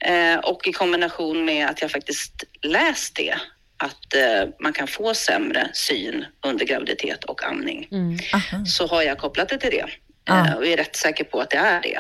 Eh, 0.01 0.39
och 0.39 0.67
i 0.67 0.73
kombination 0.73 1.45
med 1.45 1.69
att 1.69 1.83
jag 1.83 1.91
faktiskt 1.91 2.45
läst 2.63 3.15
det, 3.17 3.35
att 3.81 4.15
eh, 4.15 4.49
man 4.61 4.73
kan 4.73 4.87
få 4.87 5.15
sämre 5.15 5.69
syn 5.73 6.25
under 6.47 6.67
graviditet 6.67 7.25
och 7.25 7.45
amning, 7.45 7.89
Mm. 7.93 8.19
Så 8.67 8.87
har 8.87 9.03
jag 9.03 9.19
kopplat 9.19 9.49
det 9.49 9.59
till 9.59 9.71
det. 9.71 9.87
Eh, 10.29 10.55
och 10.55 10.67
är 10.67 10.77
rätt 10.77 10.97
säker 10.97 11.25
på 11.25 11.41
att 11.41 11.51
det 11.51 11.57
är 11.57 11.81
det. 11.83 11.99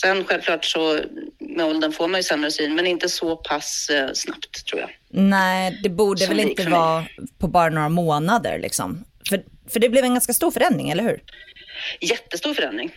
Sen 0.00 0.24
självklart 0.24 0.64
så 0.64 1.00
med 1.38 1.66
åldern 1.66 1.92
får 1.92 2.08
man 2.08 2.18
ju 2.18 2.22
sämre 2.22 2.50
syn, 2.50 2.74
men 2.74 2.86
inte 2.86 3.08
så 3.08 3.36
pass 3.36 3.88
eh, 3.90 4.08
snabbt 4.14 4.66
tror 4.66 4.80
jag. 4.80 4.90
Nej, 5.08 5.80
det 5.82 5.88
borde 5.88 6.20
Som 6.20 6.28
väl 6.28 6.36
det 6.36 6.50
inte 6.50 6.70
vara 6.70 7.04
på 7.38 7.48
bara 7.48 7.68
några 7.68 7.88
månader 7.88 8.58
liksom. 8.58 9.04
För, 9.28 9.42
för 9.68 9.80
det 9.80 9.88
blev 9.88 10.04
en 10.04 10.14
ganska 10.14 10.32
stor 10.32 10.50
förändring, 10.50 10.90
eller 10.90 11.02
hur? 11.02 11.22
Jättestor 12.00 12.54
förändring. 12.54 12.90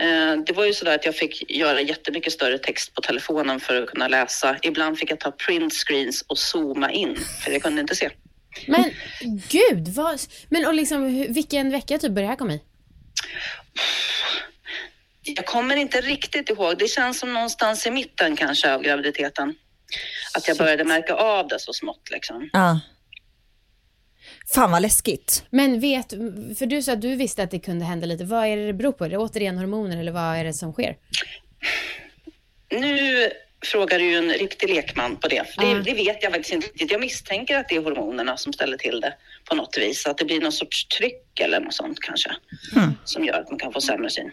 Eh, 0.00 0.36
Det 0.46 0.52
var 0.52 0.64
ju 0.64 0.72
sådär 0.74 0.94
att 0.94 1.04
jag 1.04 1.16
fick 1.16 1.50
göra 1.50 1.80
jättemycket 1.80 2.32
större 2.32 2.58
text 2.58 2.94
på 2.94 3.00
telefonen 3.00 3.60
för 3.60 3.82
att 3.82 3.88
kunna 3.88 4.08
läsa. 4.08 4.56
Ibland 4.62 4.98
fick 4.98 5.10
jag 5.10 5.20
ta 5.20 5.30
print 5.30 5.72
screens 5.74 6.24
och 6.26 6.38
zooma 6.38 6.90
in, 6.92 7.16
för 7.44 7.50
jag 7.50 7.62
kunde 7.62 7.80
inte 7.80 7.96
se. 7.96 8.10
Men 8.66 8.84
gud, 9.48 9.88
vad, 9.88 10.20
men 10.48 10.66
och 10.66 10.74
liksom 10.74 11.26
vilken 11.32 11.70
vecka 11.70 11.98
typ 11.98 12.10
började 12.12 12.22
det 12.22 12.28
här 12.28 12.36
komma 12.36 12.52
i? 12.52 12.60
Jag 15.22 15.46
kommer 15.46 15.76
inte 15.76 16.00
riktigt 16.00 16.50
ihåg. 16.50 16.78
Det 16.78 16.88
känns 16.88 17.18
som 17.18 17.32
någonstans 17.32 17.86
i 17.86 17.90
mitten 17.90 18.36
kanske 18.36 18.74
av 18.74 18.82
graviditeten. 18.82 19.54
Att 20.36 20.48
jag 20.48 20.56
började 20.56 20.84
märka 20.84 21.14
av 21.14 21.48
det 21.48 21.58
så 21.60 21.72
smått 21.72 22.10
liksom. 22.10 22.50
Ja. 22.52 22.80
Fan 24.54 24.70
vad 24.70 24.82
läskigt. 24.82 25.44
Men 25.50 25.80
vet, 25.80 26.10
för 26.58 26.66
du 26.66 26.82
sa 26.82 26.92
att 26.92 27.00
du 27.00 27.16
visste 27.16 27.42
att 27.42 27.50
det 27.50 27.58
kunde 27.58 27.84
hända 27.84 28.06
lite. 28.06 28.24
Vad 28.24 28.46
är 28.46 28.56
det 28.56 28.66
det 28.66 28.72
beror 28.72 28.92
på? 28.92 29.04
Är 29.04 29.08
det 29.08 29.16
återigen 29.18 29.58
hormoner 29.58 29.96
eller 30.00 30.12
vad 30.12 30.36
är 30.36 30.44
det 30.44 30.52
som 30.52 30.72
sker? 30.72 30.96
Nu 32.70 33.30
frågar 33.64 33.98
du 33.98 34.04
ju 34.10 34.16
en 34.18 34.30
riktig 34.30 34.70
lekman 34.70 35.16
på 35.16 35.28
det. 35.28 35.54
För 35.54 35.62
det, 35.62 35.82
det 35.82 35.94
vet 35.94 36.22
jag 36.22 36.32
faktiskt 36.32 36.52
inte 36.52 36.66
riktigt. 36.66 36.90
Jag 36.92 37.00
misstänker 37.00 37.56
att 37.58 37.68
det 37.68 37.76
är 37.76 37.82
hormonerna 37.82 38.36
som 38.36 38.52
ställer 38.52 38.76
till 38.76 39.00
det 39.00 39.14
på 39.48 39.54
något 39.54 39.78
vis. 39.78 40.06
Att 40.06 40.18
det 40.18 40.24
blir 40.24 40.40
någon 40.40 40.52
sorts 40.52 40.88
tryck 40.88 41.40
eller 41.40 41.60
något 41.60 41.74
sånt 41.74 42.00
kanske. 42.00 42.30
Som 43.04 43.24
gör 43.24 43.40
att 43.40 43.50
man 43.50 43.58
kan 43.58 43.72
få 43.72 43.80
sämre 43.80 44.10
syn. 44.10 44.30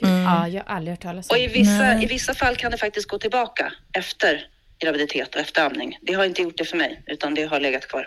Gud, 0.00 0.08
Ja, 0.08 0.48
jag 0.48 0.64
har 0.64 0.76
aldrig 0.76 0.92
hört 0.92 1.02
talas 1.02 1.30
om 1.30 1.34
Och 1.34 1.42
i 1.42 1.46
vissa, 1.46 2.02
i 2.02 2.06
vissa 2.06 2.34
fall 2.34 2.56
kan 2.56 2.70
det 2.70 2.78
faktiskt 2.78 3.08
gå 3.08 3.18
tillbaka 3.18 3.72
efter 3.92 4.46
graviditet 4.78 5.34
och 5.34 5.40
efter 5.40 5.64
amning. 5.66 5.98
Det 6.02 6.12
har 6.12 6.24
inte 6.24 6.42
gjort 6.42 6.58
det 6.58 6.64
för 6.64 6.76
mig, 6.76 7.02
utan 7.06 7.34
det 7.34 7.44
har 7.44 7.60
legat 7.60 7.88
kvar. 7.88 8.06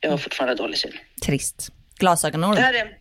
Jag 0.00 0.10
har 0.10 0.18
fortfarande 0.18 0.54
dålig 0.54 0.78
syn. 0.78 0.92
Trist. 1.26 1.68
Det 1.68 2.00
Glasögonorm. 2.00 2.56
här 2.56 2.74
är, 2.74 2.96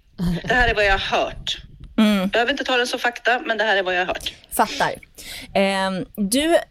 det 0.47 0.53
här 0.53 0.69
är 0.69 0.75
vad 0.75 0.85
jag 0.85 0.97
har 0.97 1.17
hört. 1.19 1.57
Mm, 1.97 2.17
Jag 2.17 2.29
behöver 2.29 2.51
inte 2.51 2.63
ta 2.63 2.77
den 2.77 2.87
som 2.87 2.99
fakta, 2.99 3.39
men 3.45 3.57
det 3.57 3.63
här 3.63 3.77
är 3.77 3.83
vad 3.83 3.95
jag 3.95 3.99
har 4.01 4.05
hört. 4.07 4.33
fattar. 4.51 4.93
Ehm, 5.53 6.05
du 6.15 6.55
eh, 6.55 6.61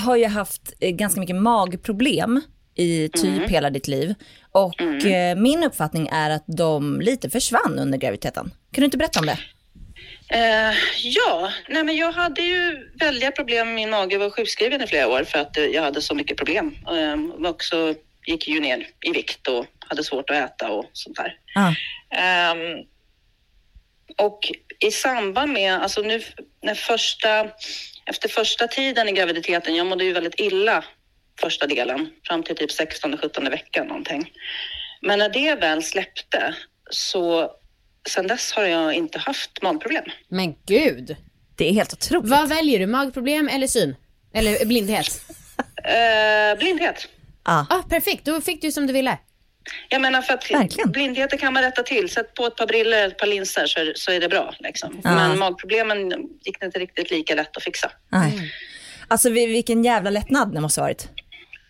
har 0.00 0.16
ju 0.16 0.26
haft 0.26 0.72
eh, 0.80 0.90
ganska 0.90 1.20
mycket 1.20 1.36
magproblem 1.36 2.40
i 2.74 3.08
typ 3.08 3.50
hela 3.50 3.70
ditt 3.70 3.88
liv. 3.88 4.14
Och 4.52 4.82
eh, 5.06 5.36
min 5.36 5.64
uppfattning 5.64 6.08
är 6.12 6.30
att 6.30 6.44
de 6.46 7.00
lite 7.00 7.30
försvann 7.30 7.78
under 7.78 7.98
graviditeten. 7.98 8.44
Kan 8.72 8.80
du 8.80 8.84
inte 8.84 8.96
berätta 8.96 9.20
om 9.20 9.26
det? 9.26 9.38
Eh, 10.28 10.74
ja, 11.02 11.50
nej 11.68 11.84
men 11.84 11.96
jag 11.96 12.12
hade 12.12 12.42
ju 12.42 12.90
väldiga 12.94 13.30
problem 13.30 13.66
med 13.66 13.74
min 13.74 13.90
mage. 13.90 14.12
Jag 14.12 14.18
var 14.20 14.30
sjukskriven 14.30 14.82
i 14.82 14.86
flera 14.86 15.08
år 15.08 15.24
för 15.24 15.38
att 15.38 15.56
eh, 15.56 15.64
jag 15.64 15.82
hade 15.82 16.00
så 16.02 16.14
mycket 16.14 16.36
problem. 16.36 16.76
Eh, 16.86 17.44
och 17.44 17.50
också 17.50 17.94
gick 18.26 18.48
ju 18.48 18.60
ner 18.60 18.88
i 19.06 19.10
vikt 19.10 19.48
och 19.48 19.66
hade 19.78 20.04
svårt 20.04 20.30
att 20.30 20.36
äta 20.36 20.70
och 20.70 20.90
sånt 20.92 21.16
där. 21.16 21.38
Ja. 21.54 21.74
Ehm, 22.18 22.86
och 24.18 24.40
i 24.78 24.90
samband 24.90 25.52
med, 25.52 25.82
alltså 25.82 26.02
nu 26.02 26.22
när 26.62 26.74
första, 26.74 27.50
efter 28.06 28.28
första 28.28 28.66
tiden 28.66 29.08
i 29.08 29.12
graviditeten, 29.12 29.74
jag 29.74 29.86
mådde 29.86 30.04
ju 30.04 30.12
väldigt 30.12 30.40
illa 30.40 30.84
första 31.40 31.66
delen, 31.66 32.10
fram 32.26 32.42
till 32.42 32.56
typ 32.56 32.70
16-17 32.70 33.50
veckan 33.50 33.86
någonting. 33.86 34.30
Men 35.00 35.18
när 35.18 35.28
det 35.28 35.54
väl 35.54 35.82
släppte 35.82 36.54
så 36.90 37.50
sen 38.08 38.26
dess 38.26 38.52
har 38.52 38.64
jag 38.64 38.94
inte 38.94 39.18
haft 39.18 39.62
magproblem. 39.62 40.04
Men 40.28 40.54
gud. 40.66 41.16
Det 41.56 41.68
är 41.68 41.72
helt 41.72 41.92
otroligt. 41.92 42.30
Vad 42.30 42.48
väljer 42.48 42.78
du? 42.78 42.86
Magproblem 42.86 43.48
eller 43.48 43.66
syn? 43.66 43.96
Eller 44.34 44.66
blindhet? 44.66 45.22
Eh, 45.84 46.58
blindhet. 46.58 47.08
Ja. 47.44 47.66
ah, 47.70 47.82
perfekt, 47.88 48.24
då 48.24 48.40
fick 48.40 48.62
du 48.62 48.72
som 48.72 48.86
du 48.86 48.92
ville. 48.92 49.18
Jag 49.88 50.00
menar 50.00 50.22
för 50.22 50.34
att 50.34 50.50
Verkligen. 50.50 50.90
blindheter 50.90 51.36
kan 51.36 51.52
man 51.52 51.62
rätta 51.62 51.82
till. 51.82 52.08
Sätt 52.10 52.34
på 52.34 52.46
ett 52.46 52.56
par 52.56 52.66
briller, 52.66 53.06
ett 53.06 53.18
par 53.18 53.26
linser 53.26 53.66
så, 53.66 53.80
är- 53.80 53.92
så 53.96 54.10
är 54.12 54.20
det 54.20 54.28
bra. 54.28 54.54
Liksom. 54.60 55.00
Ja. 55.04 55.14
Men 55.14 55.38
magproblemen 55.38 56.12
gick 56.44 56.60
det 56.60 56.66
inte 56.66 56.78
riktigt 56.78 57.10
lika 57.10 57.34
lätt 57.34 57.56
att 57.56 57.62
fixa. 57.62 57.90
Nej. 58.08 58.52
Alltså 59.08 59.30
vi- 59.30 59.46
vilken 59.46 59.84
jävla 59.84 60.10
lättnad 60.10 60.54
det 60.54 60.60
måste 60.60 60.80
ha 60.80 60.84
varit. 60.86 61.08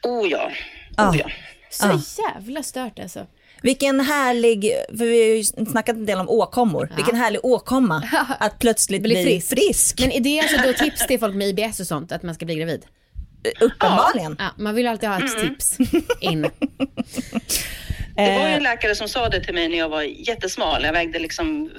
Oh 0.02 0.28
ja. 0.30 0.50
Ja. 0.96 1.10
Oh, 1.10 1.16
ja. 1.18 1.30
Så 1.70 1.86
Ja. 1.86 2.00
jävla 2.34 2.62
stört 2.62 2.98
alltså. 2.98 3.26
Vilken 3.62 4.00
härlig, 4.00 4.72
för 4.88 5.04
vi 5.04 5.28
har 5.28 5.36
ju 5.36 5.44
snackat 5.44 5.96
en 5.96 6.06
del 6.06 6.18
om 6.18 6.28
åkommor. 6.28 6.92
Vilken 6.96 7.16
härlig 7.16 7.40
åkomma 7.44 8.08
att 8.40 8.58
plötsligt 8.58 9.02
bli, 9.02 9.14
Bli 9.14 9.24
frisk. 9.24 9.48
frisk. 9.48 10.00
Men 10.00 10.12
är 10.12 10.20
det 10.20 10.40
alltså 10.40 10.56
då 10.66 10.72
tips 10.72 11.06
till 11.06 11.18
folk 11.20 11.34
med 11.34 11.48
IBS 11.48 11.80
och 11.80 11.86
sånt, 11.86 12.12
att 12.12 12.22
man 12.22 12.34
ska 12.34 12.46
bli 12.46 12.54
gravid? 12.54 12.86
Uppenbarligen. 13.60 14.36
Ja, 14.38 14.48
man 14.58 14.74
vill 14.74 14.86
alltid 14.88 15.08
ha 15.08 15.24
ett 15.24 15.38
tips 15.38 15.76
in. 16.20 16.42
Det 18.16 18.22
var 18.22 18.28
ju 18.28 18.46
Eh. 18.46 18.54
en 18.56 18.62
läkare 18.62 18.94
som 18.94 19.08
sa 19.08 19.28
det 19.28 19.40
till 19.44 19.54
mig 19.54 19.68
när 19.68 19.78
jag 19.78 19.88
var 19.88 20.02
jättesmal. 20.02 20.84
Jag 20.84 20.92
vägde 20.92 21.18
liksom, 21.18 21.70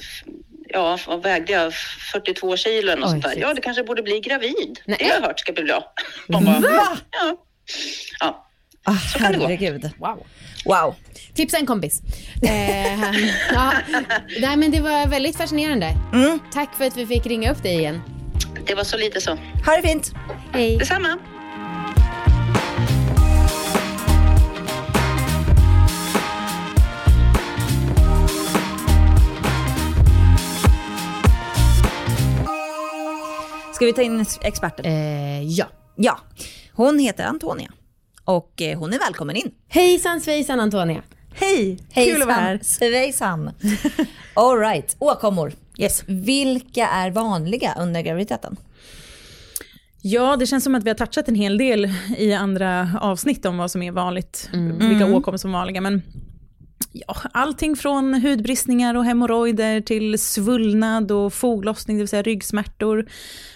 ja, 0.70 0.98
vad 1.08 1.24
vägde 1.24 1.54
jag? 1.54 1.74
42 1.74 2.58
kilo 2.58 2.92
eller 2.92 3.02
något 3.02 3.06
Oj, 3.06 3.12
sånt 3.12 3.24
där. 3.24 3.30
shit. 3.32 3.42
Ja, 3.42 3.54
du 3.54 3.62
kanske 3.62 3.84
borde 3.84 4.04
bli 4.04 4.20
gravid. 4.20 4.80
Nej. 4.86 4.98
Det 5.00 5.06
har 5.06 5.14
jag 5.14 5.22
hört 5.22 5.40
ska 5.40 5.54
bli 5.54 5.64
bra. 5.64 5.94
Man 6.28 6.46
bara, 6.46 6.60
Va? 6.60 6.98
ja. 7.12 7.38
ja. 8.20 8.48
Ah, 8.86 9.18
kan 9.20 9.32
det 9.32 9.38
gå. 9.38 9.44
herregud. 9.48 9.90
Wow. 9.98 10.26
Wow. 10.66 10.96
Tipsa 11.36 11.58
en 11.58 11.66
kompis. 11.66 12.02
Eh, 12.44 13.02
ja, 13.54 13.74
nej, 14.42 14.58
men 14.58 14.72
det 14.72 14.80
var 14.80 15.08
väldigt 15.08 15.38
fascinerande. 15.38 15.94
Mm. 16.14 16.40
Tack 16.54 16.76
för 16.78 16.86
att 16.86 16.98
vi 16.98 17.06
fick 17.08 17.26
ringa 17.26 17.52
upp 17.52 17.64
dig 17.64 17.74
igen. 17.78 18.02
Det 18.68 18.76
var 18.76 18.84
så 18.84 18.98
lite 18.98 19.22
så. 19.22 19.32
Ha 19.66 19.76
det 19.76 19.88
fint. 19.88 20.12
Hej. 20.54 20.78
Detsamma. 20.78 21.18
Ska 33.84 33.88
vi 33.88 33.94
ta 33.94 34.02
in 34.02 34.26
experten? 34.42 34.86
Eh, 34.86 35.44
ja. 35.44 35.66
Ja, 35.96 36.20
hon 36.74 37.00
heter 37.00 37.24
Antonia 37.24 37.72
och 38.26 38.62
eh, 38.62 38.80
hon 38.80 38.94
är 38.94 39.00
välkommen 39.00 39.36
in. 39.36 39.52
Hejsan 39.68 40.22
svejsan 40.22 40.60
Antonia. 40.60 41.02
Hej, 41.34 41.80
kul 41.94 42.22
att 42.22 42.28
vara 42.28 42.38
här. 42.38 42.60
Svejsan. 42.64 43.52
All 44.34 44.60
right, 44.60 44.96
åkommor. 45.00 45.54
Yes. 45.78 46.04
Vilka 46.08 46.88
är 46.88 47.12
vanliga 47.12 47.76
under 47.80 48.02
graviditeten? 48.02 48.58
Ja, 50.02 50.36
det 50.36 50.46
känns 50.46 50.64
som 50.64 50.76
att 50.76 50.84
vi 50.84 50.90
har 50.90 50.96
touchat 50.96 51.28
en 51.28 51.36
hel 51.36 51.58
del 51.58 51.90
i 52.18 52.34
andra 52.34 52.90
avsnitt 53.02 53.46
om 53.46 53.58
vad 53.58 53.72
som 53.72 53.84
är 53.84 53.92
vanligt, 53.92 54.50
vilka 54.80 55.06
åkommor 55.06 55.38
som 55.38 55.50
är 55.50 55.58
vanliga. 55.58 55.82
Men 55.82 56.02
ja, 56.94 57.16
allting 57.32 57.76
från 57.76 58.14
hudbristningar 58.14 58.96
och 58.96 59.06
hemorrojder 59.06 59.82
till 59.82 60.20
svullnad 60.20 61.12
och 61.12 61.34
foglossning, 61.34 61.98
det 61.98 62.02
vill 62.02 62.08
säga 62.08 62.22
ryggsmärtor, 62.22 63.10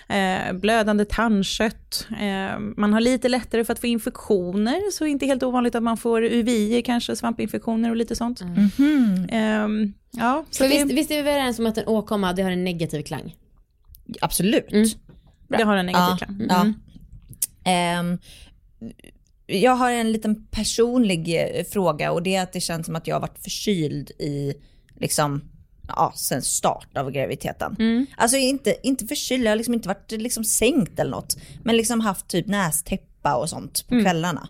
eh, 0.07 0.53
blödande 0.53 1.05
tandkött. 1.05 2.07
Eh, 2.19 2.59
man 2.77 2.93
har 2.93 2.99
lite 3.01 3.29
lättare 3.29 3.63
för 3.63 3.73
att 3.73 3.79
få 3.79 3.87
infektioner, 3.87 4.91
så 4.91 5.03
det 5.03 5.09
är 5.09 5.11
inte 5.11 5.25
helt 5.25 5.43
ovanligt 5.43 5.75
att 5.75 5.83
man 5.83 5.97
får 5.97 6.23
UVI, 6.23 6.81
kanske 6.85 7.15
svampinfektioner 7.15 7.89
och 7.89 7.95
lite 7.95 8.15
sånt. 8.15 8.41
Eh, 8.41 9.67
ja, 10.11 10.45
så 10.51 10.63
det, 10.63 10.69
visst, 10.69 10.85
visst 10.91 11.11
är 11.11 11.15
vi 11.15 11.29
överens 11.29 11.59
om 11.59 11.65
att 11.65 11.77
en 11.77 11.87
åkomma 11.87 12.33
det 12.33 12.41
har 12.41 12.51
en 12.51 12.63
negativ 12.63 13.03
klang? 13.03 13.35
Absolut. 14.21 14.95
det 15.47 15.63
har 15.63 15.75
en 15.77 15.85
negativ 15.85 16.09
Ja, 16.09 16.17
klang. 16.17 16.47
ja. 16.49 16.61
Mm. 17.71 18.17
Jag 19.47 19.75
har 19.75 19.91
en 19.91 20.11
liten 20.11 20.47
personlig 20.51 21.35
eh, 21.57 21.63
fråga 21.63 22.11
och 22.11 22.23
det 22.23 22.35
är 22.35 22.43
att 22.43 22.53
det 22.53 22.59
känns 22.61 22.85
som 22.85 22.95
att 22.95 23.07
jag 23.07 23.15
har 23.15 23.21
varit 23.21 23.43
förkyld 23.43 24.11
i 24.11 24.53
liksom 24.95 25.41
Ja, 25.95 26.13
sen 26.15 26.41
start 26.41 26.97
av 26.97 27.11
graviditeten. 27.11 27.75
Mm. 27.79 28.05
Alltså 28.17 28.37
inte, 28.37 28.75
inte 28.83 29.05
förkyld, 29.07 29.43
jag 29.43 29.51
har 29.51 29.55
liksom 29.55 29.73
inte 29.73 29.87
varit 29.87 30.11
liksom 30.11 30.43
sänkt 30.43 30.99
eller 30.99 31.11
något. 31.11 31.37
Men 31.63 31.77
liksom 31.77 32.01
haft 32.01 32.27
typ 32.27 32.47
nästäppa 32.47 33.35
och 33.35 33.49
sånt 33.49 33.85
Mm. 33.91 34.03
på 34.03 34.09
kvällarna. 34.09 34.47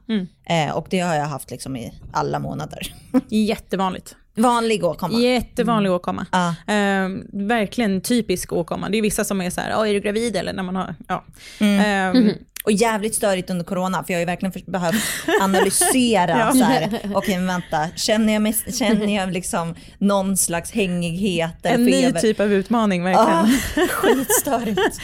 Eh, 0.50 0.76
och 0.78 0.88
det 0.90 1.00
har 1.00 1.16
jag 1.16 1.26
haft 1.26 1.52
liksom 1.52 1.76
i 1.78 1.94
alla 2.14 2.40
månader. 2.40 2.96
Jättevanligt. 3.30 4.16
Vanlig 4.36 4.84
åkomma. 4.84 5.20
Jättevanlig 5.20 5.92
åkomma. 5.92 6.26
Ja. 6.32 6.74
Eh, 6.74 7.10
verkligen 7.34 8.02
typisk 8.02 8.54
åkomma. 8.54 8.90
Det 8.90 8.98
är 8.98 9.02
vissa 9.02 9.24
som 9.24 9.42
är 9.42 9.50
så 9.50 9.62
här, 9.62 9.70
"Ja, 9.70 9.88
är 9.88 9.94
du 9.94 10.00
gravid 10.00 10.36
eller 10.36 10.54
när 10.54 10.64
man 10.64 10.76
har, 10.76 10.96
ja. 11.08 11.24
Mm. 11.60 12.26
Eh, 12.28 12.34
Och 12.68 12.74
jävligt 12.74 13.16
störigt 13.16 13.50
under 13.50 13.66
corona 13.66 14.04
för 14.04 14.14
jag 14.14 14.18
har 14.18 14.22
ju 14.22 14.26
verkligen 14.26 14.52
för, 14.52 14.72
behövt 14.72 15.04
analysera 15.42 16.38
Ja. 16.40 16.52
så 16.52 16.64
här. 16.64 17.00
Okej 17.14 17.38
men 17.38 17.48
vänta, 17.48 17.88
känner 17.96 18.34
jag, 18.34 18.42
mest, 18.42 18.76
känner 18.80 19.16
jag 19.16 19.34
liksom 19.34 19.76
någon 19.98 20.38
slags 20.38 20.72
hängighet 20.72 21.56
en 21.64 21.86
ny 21.86 22.12
typ 22.14 22.40
av 22.40 22.54
utmaning 22.54 23.04
verkligen. 23.04 23.30
Ah, 23.30 23.88
skitstörigt. 23.90 25.00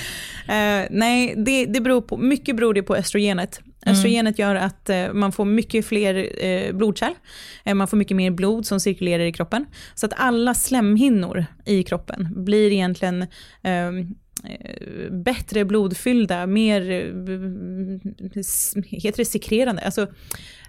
Eh, 0.47 0.87
nej, 0.89 1.33
det, 1.37 1.65
det 1.65 1.81
beror 1.81 2.01
på, 2.01 2.17
mycket 2.17 2.55
beror 2.55 2.73
det 2.73 2.83
på 2.83 2.95
östrogenet. 2.95 3.61
Östrogenet 3.85 4.39
gör 4.39 4.55
att 4.55 4.89
eh, 4.89 5.13
man 5.13 5.31
får 5.31 5.45
mycket 5.45 5.85
fler 5.85 6.43
eh, 6.45 6.73
blodkärl, 6.73 7.13
eh, 7.63 7.73
man 7.73 7.87
får 7.87 7.97
mycket 7.97 8.17
mer 8.17 8.31
blod 8.31 8.65
som 8.65 8.79
cirkulerar 8.79 9.23
i 9.23 9.31
kroppen. 9.33 9.65
Så 9.95 10.05
att 10.05 10.13
alla 10.15 10.53
slemhinnor 10.53 11.45
i 11.65 11.83
kroppen 11.83 12.43
blir 12.45 12.71
egentligen 12.71 13.27
ehm, 13.63 13.99
eh, 13.99 14.05
bättre 15.11 15.65
blodfyllda, 15.65 16.47
mer, 16.47 16.91
eh, 16.91 16.97
heter 18.89 19.17
det 19.17 19.25
sekrerande? 19.25 19.81
Alltså, 19.81 20.07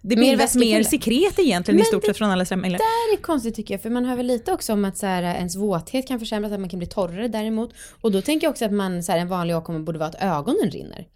det 0.03 0.17
Mer 0.17 0.23
bildas 0.23 0.55
mer 0.57 0.61
vätskefyllda. 0.81 0.91
sekret 0.91 1.39
egentligen 1.39 1.79
i 1.79 1.81
Men 1.81 1.85
stort 1.87 2.03
det 2.03 2.07
sett 2.07 2.17
från 2.17 2.31
alla 2.31 2.45
slemhinnor. 2.45 2.79
Det 2.79 3.15
är 3.19 3.23
konstigt 3.23 3.55
tycker 3.55 3.75
jag, 3.75 3.81
för 3.83 3.91
man 3.91 4.05
hör 4.05 4.17
väl 4.17 4.27
lite 4.27 4.53
också 4.53 4.73
om 4.73 4.85
att 4.85 4.97
så 4.99 5.07
här, 5.07 5.23
ens 5.23 5.57
våthet 5.57 6.09
kan 6.09 6.19
försämras, 6.21 6.53
att 6.53 6.61
man 6.61 6.69
kan 6.69 6.79
bli 6.79 6.89
torrare 6.89 7.29
däremot. 7.29 7.71
Och 8.01 8.13
då 8.13 8.21
tänker 8.23 8.47
jag 8.47 8.51
också 8.51 8.65
att 8.65 8.73
man, 8.73 9.03
så 9.03 9.13
här, 9.13 9.19
en 9.19 9.29
vanlig 9.29 9.57
åkomma 9.57 9.79
borde 9.79 9.99
vara 9.99 10.09
att 10.09 10.23
ögonen 10.23 10.71
rinner. 10.71 11.07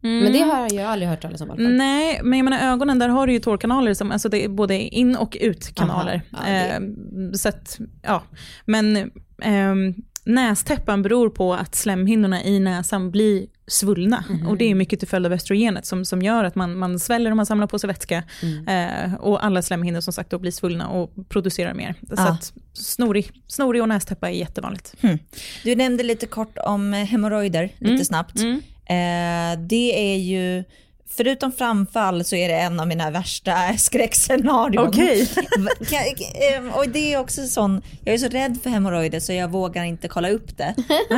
Men 0.00 0.32
det 0.32 0.38
har 0.38 0.72
jag 0.74 0.84
aldrig 0.90 1.08
hört 1.08 1.22
talas 1.22 1.40
om 1.40 1.48
i 1.48 1.50
alla 1.50 1.62
fall. 1.62 1.72
Nej, 1.76 2.20
men 2.24 2.38
jag 2.38 2.44
menar 2.44 2.72
ögonen, 2.72 2.98
där 2.98 3.08
har 3.08 3.26
du 3.26 3.32
ju 3.32 3.38
tårkanaler 3.40 3.94
som, 3.94 4.12
alltså 4.12 4.28
det 4.28 4.44
är 4.44 4.48
både 4.48 4.78
in 4.78 5.16
och 5.16 5.36
utkanaler. 5.40 6.22
Aha, 6.32 6.48
ja, 6.48 6.52
det- 6.52 6.68
Eh, 6.68 7.32
så 7.32 7.48
att, 7.48 7.78
ja. 8.02 8.22
Men 8.64 9.10
ehm, 9.42 9.94
nästäppan 10.24 11.02
beror 11.02 11.30
på 11.30 11.54
att 11.54 11.74
slemhinnorna 11.74 12.44
i 12.44 12.60
näsan 12.60 13.10
blir 13.10 13.46
svullna. 13.66 14.24
Mhm. 14.30 14.46
Och 14.48 14.56
det 14.56 14.64
är 14.70 14.74
mycket 14.74 14.98
till 14.98 15.08
följd 15.08 15.26
av 15.26 15.32
östrogenet 15.32 15.86
som, 15.86 16.04
som 16.04 16.22
gör 16.22 16.44
att 16.44 16.54
man, 16.54 16.78
man 16.78 16.98
sväller 16.98 17.30
och 17.30 17.36
man 17.36 17.46
samlar 17.46 17.66
på 17.66 17.78
sig 17.78 17.88
vätska. 17.88 18.22
Mm. 18.42 18.68
Eh, 18.68 19.14
och 19.14 19.44
alla 19.44 19.62
slemhinnor 19.62 20.00
som 20.00 20.12
sagt 20.12 20.30
då 20.30 20.38
blir 20.38 20.50
svullna 20.50 20.88
och 20.88 21.12
producerar 21.28 21.74
mer. 21.74 21.94
Så 22.08 22.14
Ja. 22.16 22.28
att 22.28 22.52
snorig, 22.72 23.30
snorig 23.46 23.82
och 23.82 23.88
nästäppa 23.88 24.28
är 24.30 24.34
jättevanligt. 24.34 24.94
Du 25.64 25.74
nämnde 25.76 26.02
lite 26.02 26.26
kort 26.26 26.58
om 26.58 26.92
hemorrojder, 26.92 27.70
lite 27.78 28.04
snabbt. 28.04 28.38
Mm. 28.38 28.60
Eh, 28.86 29.66
det 29.66 30.12
är 30.12 30.16
ju, 30.16 30.64
förutom 31.10 31.52
framfall 31.52 32.24
så 32.24 32.36
är 32.36 32.48
det 32.48 32.54
en 32.54 32.80
av 32.80 32.88
mina 32.88 33.10
värsta 33.10 33.76
skräckscenarion. 33.78 34.88
Okej. 34.88 35.28
Va- 35.58 35.86
kan- 35.90 36.66
eh, 36.68 36.76
Och 36.78 36.88
det 36.88 37.14
är 37.14 37.20
också 37.20 37.46
sån, 37.46 37.82
jag 38.04 38.14
är 38.14 38.18
så 38.18 38.28
rädd 38.28 38.58
för 38.62 38.70
hemorrojder 38.70 39.20
så 39.20 39.32
jag 39.32 39.48
vågar 39.50 39.84
inte 39.84 40.08
kolla 40.08 40.28
upp 40.30 40.56
det. 40.58 40.74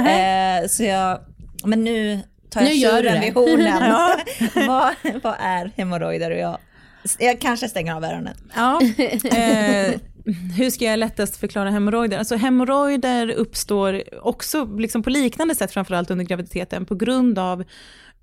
Eh, 0.62 0.68
så 0.68 0.82
jag, 0.82 1.20
men 1.64 1.84
nu 1.84 2.20
tar 2.50 2.60
jag 2.62 2.74
tjuren 2.74 3.20
vid 3.20 3.34
hornen. 3.34 3.82
Ja. 3.90 4.16
vad, 4.66 4.94
vad 5.22 5.34
är 5.40 5.70
hemorrojder? 5.76 6.30
Och 6.30 6.38
jag, 6.38 6.58
jag 7.18 7.40
kanske 7.40 7.68
stänger 7.68 7.94
av 7.94 8.04
öronen. 8.04 8.36
Ja. 8.56 8.80
Eh, 9.24 9.94
hur 10.56 10.70
ska 10.70 10.84
jag 10.84 10.98
lättast 10.98 11.36
förklara 11.36 11.70
hemorrojder? 11.70 12.18
Alltså 12.18 12.36
hemorrojder 12.36 13.30
uppstår 13.30 14.02
också 14.22 14.64
liksom 14.64 15.02
på 15.02 15.10
liknande 15.10 15.54
sätt, 15.54 15.72
framförallt 15.72 16.10
under 16.10 16.24
graviditeten, 16.24 16.86
på 16.86 16.94
grund 16.94 17.38
av 17.38 17.64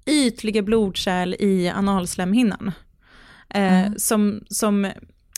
ytliga 0.05 0.61
blodkärl 0.61 1.35
i 1.39 1.69
analslemhinnan. 1.69 2.71
Eh, 3.49 3.91
som, 3.97 4.43
som 4.49 4.85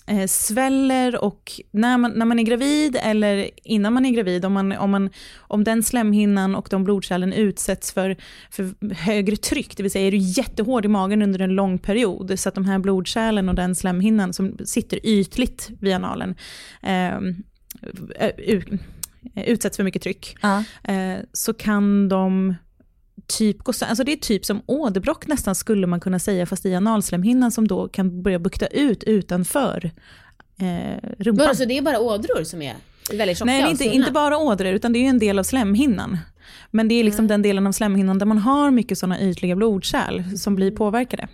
eh, 0.07 0.27
sväller 0.27 1.23
och 1.23 1.51
när 1.71 1.97
man, 1.97 2.11
när 2.11 2.25
man 2.25 2.39
är 2.39 2.43
gravid 2.43 2.97
eller 3.01 3.49
innan 3.63 3.93
man 3.93 4.05
är 4.05 4.11
gravid, 4.11 4.45
om, 4.45 4.53
man, 4.53 4.71
om, 4.71 4.91
man, 4.91 5.09
om 5.37 5.63
den 5.63 5.83
slemhinnan 5.83 6.55
och 6.55 6.67
de 6.71 6.83
blodkärlen 6.83 7.33
utsätts 7.33 7.91
för, 7.91 8.17
för 8.49 8.93
högre 8.93 9.35
tryck, 9.35 9.77
det 9.77 9.83
vill 9.83 9.91
säga 9.91 10.07
är 10.07 10.11
du 10.11 10.17
jättehård 10.17 10.85
i 10.85 10.87
magen 10.87 11.21
under 11.21 11.41
en 11.41 11.55
lång 11.55 11.79
period, 11.79 12.39
så 12.39 12.49
att 12.49 12.55
de 12.55 12.65
här 12.65 12.79
blodkärlen 12.79 13.49
och 13.49 13.55
den 13.55 13.75
slemhinnan 13.75 14.33
som 14.33 14.57
sitter 14.65 15.05
ytligt 15.05 15.69
vid 15.79 15.93
analen 15.93 16.35
eh, 16.81 17.19
utsätts 19.35 19.77
för 19.77 19.83
mycket 19.83 20.01
tryck, 20.01 20.37
eh, 20.83 21.17
så 21.33 21.53
kan 21.53 22.09
de 22.09 22.55
typ 23.27 23.57
gå 23.57 23.71
sö- 23.71 23.85
alltså 23.85 24.03
det 24.03 24.11
är 24.11 24.15
typ 24.17 24.45
som 24.45 24.61
åderbråck 24.65 25.27
nästan 25.27 25.55
skulle 25.55 25.87
man 25.87 25.99
kunna 25.99 26.19
säga, 26.19 26.45
fast 26.45 26.65
i 26.65 26.75
analslemhinnan 26.75 27.51
som 27.51 27.67
då 27.67 27.87
kan 27.87 28.21
börja 28.21 28.39
bukta 28.39 28.67
ut 28.67 29.03
utanför 29.03 29.91
eh, 30.59 31.09
rumpan. 31.17 31.45
Vadå, 31.45 31.55
så 31.55 31.65
det 31.65 31.77
är 31.77 31.81
bara 31.81 31.99
ådror 31.99 32.43
som 32.43 32.61
är 32.61 32.75
väldigt 33.11 33.37
tjocka 33.37 33.45
Nej, 33.45 33.71
inte, 33.71 33.83
inte 33.83 34.11
bara 34.11 34.37
ådror, 34.37 34.73
utan 34.73 34.93
det 34.93 34.99
är 34.99 35.01
ju 35.01 35.07
en 35.07 35.19
del 35.19 35.39
av 35.39 35.43
slemhinnan. 35.43 36.17
Men 36.71 36.87
det 36.87 36.95
är 36.95 37.03
liksom 37.03 37.27
den 37.27 37.41
delen 37.41 37.67
av 37.67 37.71
slemhinnan 37.71 38.19
där 38.19 38.25
man 38.25 38.37
har 38.37 38.71
mycket 38.71 38.97
sådana 38.97 39.21
ytliga 39.21 39.55
blodkärl 39.55 40.37
som 40.37 40.55
blir 40.55 40.71
påverkade. 40.71 41.27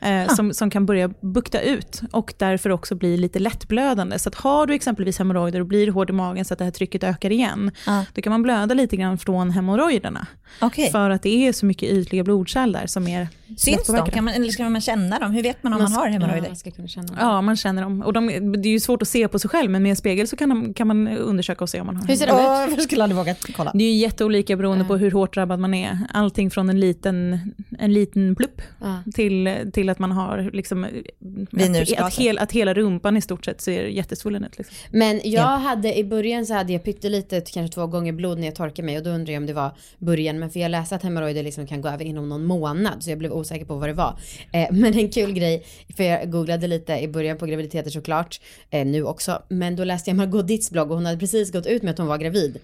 Eh, 0.00 0.34
som, 0.34 0.54
som 0.54 0.70
kan 0.70 0.86
börja 0.86 1.08
bukta 1.08 1.60
ut 1.60 2.00
och 2.12 2.34
därför 2.38 2.70
också 2.70 2.94
bli 2.94 3.16
lite 3.16 3.38
lättblödande. 3.38 4.18
Så 4.18 4.28
att 4.28 4.34
har 4.34 4.66
du 4.66 4.74
exempelvis 4.74 5.18
hemorrojder 5.18 5.60
och 5.60 5.66
blir 5.66 5.90
hård 5.90 6.10
i 6.10 6.12
magen 6.12 6.44
så 6.44 6.54
att 6.54 6.58
det 6.58 6.64
här 6.64 6.72
trycket 6.72 7.04
ökar 7.04 7.30
igen, 7.32 7.70
Ja. 7.86 8.04
då 8.14 8.22
kan 8.22 8.30
man 8.30 8.42
blöda 8.42 8.74
lite 8.74 8.96
grann 8.96 9.18
från 9.18 9.50
hemorrojderna. 9.50 10.26
Okej. 10.60 10.90
För 10.90 11.10
att 11.10 11.22
det 11.22 11.48
är 11.48 11.52
så 11.52 11.66
mycket 11.66 11.88
ytliga 11.88 12.24
blodkärl 12.24 12.72
där 12.72 12.86
som 12.86 13.08
är 13.08 13.28
Syns 13.56 13.86
de? 13.86 14.10
Kan 14.10 14.24
man, 14.24 14.34
eller 14.34 14.48
ska 14.48 14.68
man 14.70 14.80
känna 14.80 15.18
dem? 15.18 15.32
Hur 15.32 15.42
vet 15.42 15.62
man 15.62 15.72
om 15.72 15.82
man, 15.82 15.92
har 15.92 16.06
Ja, 16.06 16.12
hemorrojder? 16.12 16.48
man 16.48 16.56
ska 16.56 16.70
kunna 16.70 16.88
känna 16.88 17.06
dem. 17.06 17.16
Ja, 17.20 17.40
man 17.40 17.56
känner 17.56 17.82
dem. 17.82 18.02
Och 18.02 18.12
de, 18.12 18.26
det 18.62 18.68
är 18.68 18.72
ju 18.72 18.80
svårt 18.80 19.02
att 19.02 19.08
se 19.08 19.28
på 19.28 19.38
sig 19.38 19.50
själv, 19.50 19.70
men 19.70 19.82
med 19.82 19.90
en 19.90 19.96
spegel 19.96 20.28
så 20.28 20.36
kan, 20.36 20.48
de, 20.48 20.74
kan 20.74 20.86
man 20.86 21.08
undersöka 21.08 21.64
och 21.64 21.70
se 21.70 21.80
om 21.80 21.86
man 21.86 21.96
har 21.96 22.06
Hur 22.06 22.16
ser 22.16 22.26
de 22.26 22.32
ut? 22.72 22.76
jag 22.78 22.82
skulle 22.82 23.02
aldrig 23.02 23.16
våga 23.16 23.34
kolla. 23.56 23.70
Det 23.74 23.84
är 23.84 23.88
ju 23.92 23.96
jätteolika 23.98 24.56
beroende 24.56 24.84
på 24.84 24.96
hur 24.96 25.10
hårt 25.10 25.34
drabbad 25.34 25.58
man 25.60 25.74
är. 25.74 25.98
Allting 26.12 26.50
från 26.50 26.70
en 26.70 26.80
liten, 26.80 27.38
en 27.78 27.92
liten 27.92 28.34
plupp 28.36 28.62
Ja. 28.80 28.98
till, 29.14 29.54
till 29.72 29.88
att 29.88 29.98
man 29.98 30.12
har 30.12 30.50
liksom, 30.52 30.84
att, 30.84 31.98
att, 31.98 32.14
hel, 32.14 32.38
att 32.38 32.52
hela 32.52 32.74
rumpan 32.74 33.16
i 33.16 33.20
stort 33.20 33.44
sett 33.44 33.60
ser 33.60 33.84
jättesvullen 33.86 34.44
ut. 34.44 34.58
Liksom. 34.58 34.74
Men 34.90 35.20
jag 35.24 35.32
Ja. 35.32 35.46
hade 35.56 35.98
i 35.98 36.04
början 36.04 36.46
så 36.46 36.54
hade 36.54 36.72
jag 36.72 36.84
pyttelite, 36.84 37.40
kanske 37.40 37.74
två 37.74 37.86
gånger 37.86 38.12
blod 38.12 38.38
när 38.38 38.44
jag 38.46 38.54
torkade 38.54 38.86
mig 38.86 38.98
och 38.98 39.04
då 39.04 39.10
undrar 39.10 39.32
jag 39.32 39.40
om 39.40 39.46
det 39.46 39.52
var 39.52 39.70
början. 39.98 40.38
Men 40.38 40.50
för 40.50 40.60
jag 40.60 40.70
läste 40.70 40.94
att 40.96 41.02
hemorrojder 41.02 41.42
liksom 41.42 41.66
kan 41.66 41.80
gå 41.80 41.88
över 41.88 42.04
inom 42.04 42.28
någon 42.28 42.44
månad 42.44 43.02
så 43.02 43.10
jag 43.10 43.18
blev 43.18 43.32
osäker 43.44 43.64
på 43.64 43.74
vad 43.74 43.88
det 43.88 43.92
var. 43.92 44.18
Eh, 44.52 44.68
men 44.72 44.98
en 44.98 45.10
kul 45.10 45.32
grej, 45.32 45.64
för 45.96 46.04
jag 46.04 46.30
googlade 46.30 46.66
lite 46.66 46.92
i 46.92 47.08
början 47.08 47.38
på 47.38 47.46
graviditeter 47.46 47.90
såklart, 47.90 48.40
eh, 48.70 48.86
nu 48.86 49.04
också. 49.04 49.42
Men 49.48 49.76
då 49.76 49.84
läste 49.84 50.10
jag 50.10 50.16
Margot 50.16 50.48
Ditts 50.48 50.70
blogg 50.70 50.90
och 50.90 50.96
hon 50.96 51.06
hade 51.06 51.18
precis 51.18 51.52
gått 51.52 51.66
ut 51.66 51.82
med 51.82 51.90
att 51.90 51.98
hon 51.98 52.06
var 52.06 52.18
gravid. 52.18 52.58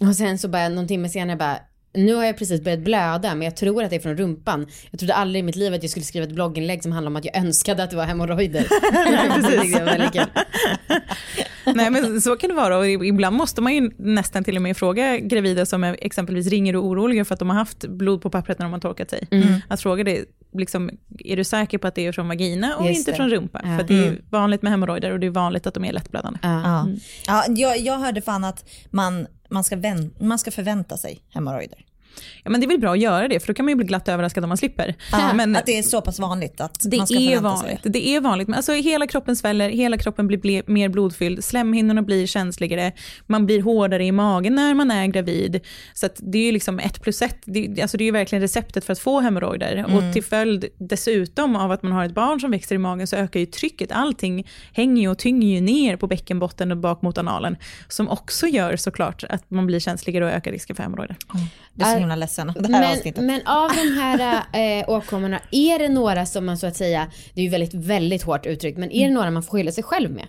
Och 0.00 0.16
sen 0.16 0.38
så 0.38 0.48
bara 0.48 0.68
någon 0.68 0.88
timme 0.88 1.08
senare 1.08 1.36
bara 1.36 1.58
nu 1.96 2.14
har 2.14 2.24
jag 2.24 2.38
precis 2.38 2.60
börjat 2.60 2.80
blöda 2.80 3.34
men 3.34 3.42
jag 3.42 3.56
tror 3.56 3.84
att 3.84 3.90
det 3.90 3.96
är 3.96 4.00
från 4.00 4.16
rumpan. 4.16 4.66
Jag 4.90 5.00
trodde 5.00 5.14
aldrig 5.14 5.40
i 5.40 5.42
mitt 5.42 5.56
liv 5.56 5.74
att 5.74 5.82
jag 5.82 5.90
skulle 5.90 6.04
skriva 6.04 6.26
ett 6.26 6.32
blogginlägg 6.32 6.82
som 6.82 6.92
handlar 6.92 7.10
om 7.10 7.16
att 7.16 7.24
jag 7.24 7.36
önskade 7.36 7.82
att 7.82 7.90
det 7.90 7.96
var 7.96 8.04
hemorrojder. 8.04 8.66
Det 9.72 9.78
var 9.78 9.84
väldigt 9.84 10.12
kul. 10.12 10.26
Nej 11.66 11.90
men 11.90 12.20
så 12.20 12.36
kan 12.36 12.48
det 12.50 12.54
vara 12.56 12.78
och 12.78 12.86
ibland 12.86 13.36
måste 13.36 13.60
man 13.60 13.74
ju 13.74 13.90
nästan 13.98 14.44
till 14.44 14.56
och 14.56 14.62
med 14.62 14.76
fråga 14.76 15.18
gravida 15.18 15.66
som 15.66 15.84
är 15.84 15.96
exempelvis 16.00 16.46
ringer 16.46 16.76
och 16.76 16.84
oroliga 16.84 17.24
för 17.24 17.34
att 17.34 17.38
de 17.38 17.50
har 17.50 17.56
haft 17.56 17.86
blod 17.86 18.22
på 18.22 18.30
pappret 18.30 18.58
när 18.58 18.66
de 18.66 18.72
har 18.72 18.80
torkat 18.80 19.10
sig. 19.10 19.28
Att 19.68 19.80
fråga 19.80 20.04
det, 20.04 20.24
liksom, 20.52 20.90
är 21.18 21.36
du 21.36 21.44
säker 21.44 21.78
på 21.78 21.86
att 21.86 21.94
det 21.94 22.06
är 22.06 22.12
från 22.12 22.28
vagina 22.28 22.76
och 22.76 22.86
Just 22.86 22.98
inte 22.98 23.10
det. 23.10 23.16
från 23.16 23.30
rumpa? 23.30 23.60
Ja. 23.64 23.78
För 23.78 23.84
det 23.84 24.06
är 24.06 24.22
vanligt 24.30 24.62
med 24.62 24.72
hemorrojder 24.72 25.10
och 25.10 25.20
det 25.20 25.26
är 25.26 25.30
vanligt 25.30 25.66
att 25.66 25.74
de 25.74 25.84
är 25.84 25.92
lättblödande. 25.92 26.38
Ja. 26.42 26.62
Ja. 26.64 26.88
Ja, 27.26 27.44
jag, 27.48 27.78
jag 27.78 27.98
hörde 27.98 28.20
fan 28.22 28.44
att 28.44 28.70
man, 28.90 29.26
man, 29.48 29.64
ska 29.64 29.76
vän, 29.76 30.10
man 30.20 30.38
ska 30.38 30.50
förvänta 30.50 30.96
sig 30.96 31.20
hemorrojder. 31.30 31.78
Ja 32.42 32.50
men 32.50 32.60
det 32.60 32.66
är 32.66 32.68
väl 32.68 32.80
bra 32.80 32.92
att 32.92 32.98
göra 32.98 33.28
det 33.28 33.40
för 33.40 33.46
då 33.46 33.54
kan 33.54 33.64
man 33.64 33.70
ju 33.70 33.76
bli 33.76 33.86
glatt 33.86 34.08
överraskad 34.08 34.44
om 34.44 34.48
man 34.48 34.56
slipper. 34.58 34.94
Ja, 35.12 35.32
men 35.34 35.56
att 35.56 35.66
det 35.66 35.78
är 35.78 35.82
så 35.82 36.00
pass 36.00 36.18
vanligt 36.20 36.60
att 36.60 36.78
det 36.84 36.96
man 36.96 37.06
ska 37.06 37.16
är 37.16 37.40
vanligt. 37.40 37.82
sig. 37.82 37.92
Det 37.92 38.08
är 38.08 38.20
vanligt. 38.20 38.48
Men 38.48 38.56
alltså, 38.56 38.72
hela 38.72 39.06
kroppen 39.06 39.36
sväller, 39.36 39.70
hela 39.70 39.98
kroppen 39.98 40.26
blir 40.26 40.38
ble, 40.38 40.62
mer 40.66 40.88
blodfylld, 40.88 41.44
slemhinnorna 41.44 42.02
blir 42.02 42.26
känsligare, 42.26 42.92
man 43.26 43.46
blir 43.46 43.62
hårdare 43.62 44.04
i 44.04 44.12
magen 44.12 44.54
när 44.54 44.74
man 44.74 44.90
är 44.90 45.06
gravid. 45.06 45.60
Så 45.94 46.08
det 46.18 46.38
är 46.38 46.42
ju 46.42 46.52
liksom 46.52 46.78
ett 46.78 47.02
plus 47.02 47.22
ett. 47.22 47.38
Det, 47.44 47.82
alltså 47.82 47.96
det 47.96 48.04
är 48.04 48.06
ju 48.06 48.12
verkligen 48.12 48.42
receptet 48.42 48.84
för 48.84 48.92
att 48.92 48.98
få 48.98 49.20
hemorrojder. 49.20 49.76
Mm. 49.76 49.94
Och 49.94 50.12
till 50.12 50.24
följd 50.24 50.64
dessutom 50.78 51.56
av 51.56 51.72
att 51.72 51.82
man 51.82 51.92
har 51.92 52.04
ett 52.04 52.14
barn 52.14 52.40
som 52.40 52.50
växer 52.50 52.74
i 52.74 52.78
magen 52.78 53.06
så 53.06 53.16
ökar 53.16 53.40
ju 53.40 53.46
trycket. 53.46 53.92
Allting 53.92 54.46
hänger 54.72 55.02
ju 55.02 55.08
och 55.08 55.18
tynger 55.18 55.54
ju 55.54 55.60
ner 55.60 55.96
på 55.96 56.06
bäckenbotten 56.06 56.70
och 56.70 56.76
bak 56.78 57.02
mot 57.02 57.18
analen. 57.18 57.56
Som 57.88 58.08
också 58.08 58.46
gör 58.46 58.76
såklart 58.76 59.24
att 59.28 59.50
man 59.50 59.66
blir 59.66 59.80
känsligare 59.80 60.24
och 60.24 60.30
ökar 60.30 60.52
risken 60.52 60.76
för 60.76 60.82
hemorrojder. 60.82 61.16
Är- 61.80 62.03
himla 62.04 62.16
ledsen. 62.16 62.46
Det 62.46 62.72
här 62.72 62.80
Men, 62.80 62.92
avsnittet. 62.92 63.24
men 63.24 63.46
av 63.46 63.70
de 63.70 64.00
här 64.00 64.42
äh, 64.80 64.88
åkommorna, 64.88 65.40
är 65.50 65.78
det 65.78 65.88
några 65.88 66.26
som 66.26 66.46
man 66.46 66.58
så 66.58 66.66
att 66.66 66.76
säga, 66.76 67.10
det 67.34 67.40
är 67.40 67.44
ju 67.44 67.50
väldigt, 67.50 67.74
väldigt 67.74 68.22
hårt 68.22 68.46
uttryckt, 68.46 68.78
men 68.78 68.90
är 68.90 69.08
det 69.08 69.14
några 69.14 69.30
man 69.30 69.42
får 69.42 69.50
skylla 69.52 69.72
sig 69.72 69.84
själv 69.84 70.10
med? 70.10 70.26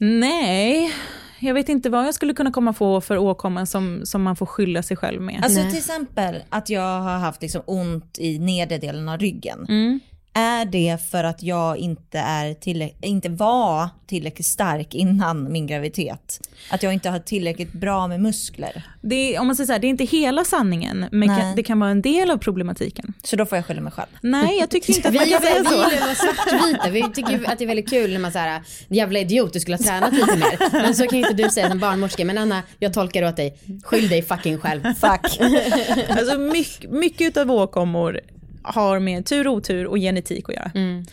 Nej, 0.00 0.92
jag 1.40 1.54
vet 1.54 1.68
inte 1.68 1.90
vad 1.90 2.06
jag 2.06 2.14
skulle 2.14 2.34
kunna 2.34 2.50
komma 2.50 2.72
få 2.72 3.00
för 3.00 3.18
åkomma 3.18 3.66
som, 3.66 4.00
som 4.04 4.22
man 4.22 4.36
får 4.36 4.46
skylla 4.46 4.82
sig 4.82 4.96
själv 4.96 5.20
med. 5.22 5.40
Alltså 5.44 5.60
Nej. 5.60 5.68
till 5.68 5.78
exempel 5.78 6.42
att 6.48 6.70
jag 6.70 7.00
har 7.00 7.18
haft 7.18 7.42
liksom 7.42 7.62
ont 7.66 8.18
i 8.18 8.38
nedre 8.38 8.78
delen 8.78 9.08
av 9.08 9.18
ryggen. 9.18 9.66
Mm. 9.68 10.00
Är 10.38 10.64
det 10.64 10.98
för 11.10 11.24
att 11.24 11.42
jag 11.42 11.76
inte, 11.76 12.18
är 12.18 12.54
tillräck- 12.54 12.94
inte 13.02 13.28
var 13.28 13.88
tillräckligt 14.06 14.46
stark 14.46 14.94
innan 14.94 15.52
min 15.52 15.66
graviditet? 15.66 16.40
Att 16.70 16.82
jag 16.82 16.92
inte 16.92 17.10
har 17.10 17.18
tillräckligt 17.18 17.72
bra 17.72 18.06
med 18.08 18.20
muskler? 18.20 18.82
Det 19.02 19.14
är, 19.34 19.40
om 19.40 19.46
man 19.46 19.56
säger 19.56 19.66
så 19.66 19.72
här, 19.72 19.80
det 19.80 19.86
är 19.86 19.88
inte 19.88 20.04
hela 20.04 20.44
sanningen, 20.44 21.06
men 21.12 21.28
Nej. 21.28 21.40
kan, 21.40 21.56
det 21.56 21.62
kan 21.62 21.78
vara 21.80 21.90
en 21.90 22.02
del 22.02 22.30
av 22.30 22.36
problematiken. 22.38 23.12
Så 23.24 23.36
då 23.36 23.46
får 23.46 23.58
jag 23.58 23.66
skylla 23.66 23.80
mig 23.80 23.92
själv. 23.92 24.06
Nej, 24.20 24.58
jag 24.58 24.70
tycker 24.70 24.96
inte 24.96 25.08
att 25.08 25.14
Vi, 25.14 25.18
man 25.18 25.26
vi 25.26 25.32
kan 25.32 25.42
säga 25.42 25.64
så. 25.64 25.70
vill 25.90 26.00
vara 26.00 26.14
svartvita, 26.14 26.90
vi 26.90 27.02
tycker 27.14 27.50
att 27.50 27.58
det 27.58 27.64
är 27.64 27.66
väldigt 27.66 27.90
kul 27.90 28.12
när 28.12 28.18
man 28.20 28.32
säger 28.32 28.62
jävla 28.88 29.18
idiot 29.18 29.52
du 29.52 29.60
skulle 29.60 29.76
ha 29.76 29.84
tränat 29.84 30.12
lite 30.12 30.36
mer. 30.36 30.72
Men 30.82 30.94
så 30.94 31.06
kan 31.06 31.18
inte 31.18 31.32
du 31.32 31.50
säga 31.50 31.68
som 31.70 31.78
barnmorska, 31.78 32.24
men 32.24 32.38
Anna 32.38 32.62
jag 32.78 32.92
tolkar 32.94 33.22
åt 33.22 33.36
dig, 33.36 33.58
skyll 33.84 34.08
dig 34.08 34.22
fucking 34.22 34.58
själv. 34.58 34.82
Fuck. 34.94 35.40
Alltså 36.08 36.38
mycket, 36.38 36.90
mycket 36.90 37.36
av 37.36 37.50
åkommor 37.50 38.20
har 38.68 38.98
med 38.98 39.26
tur 39.26 39.46
och 39.48 39.54
otur 39.54 39.86
och 39.86 39.96
genetik 39.96 40.48
att 40.48 40.54
göra. 40.54 40.70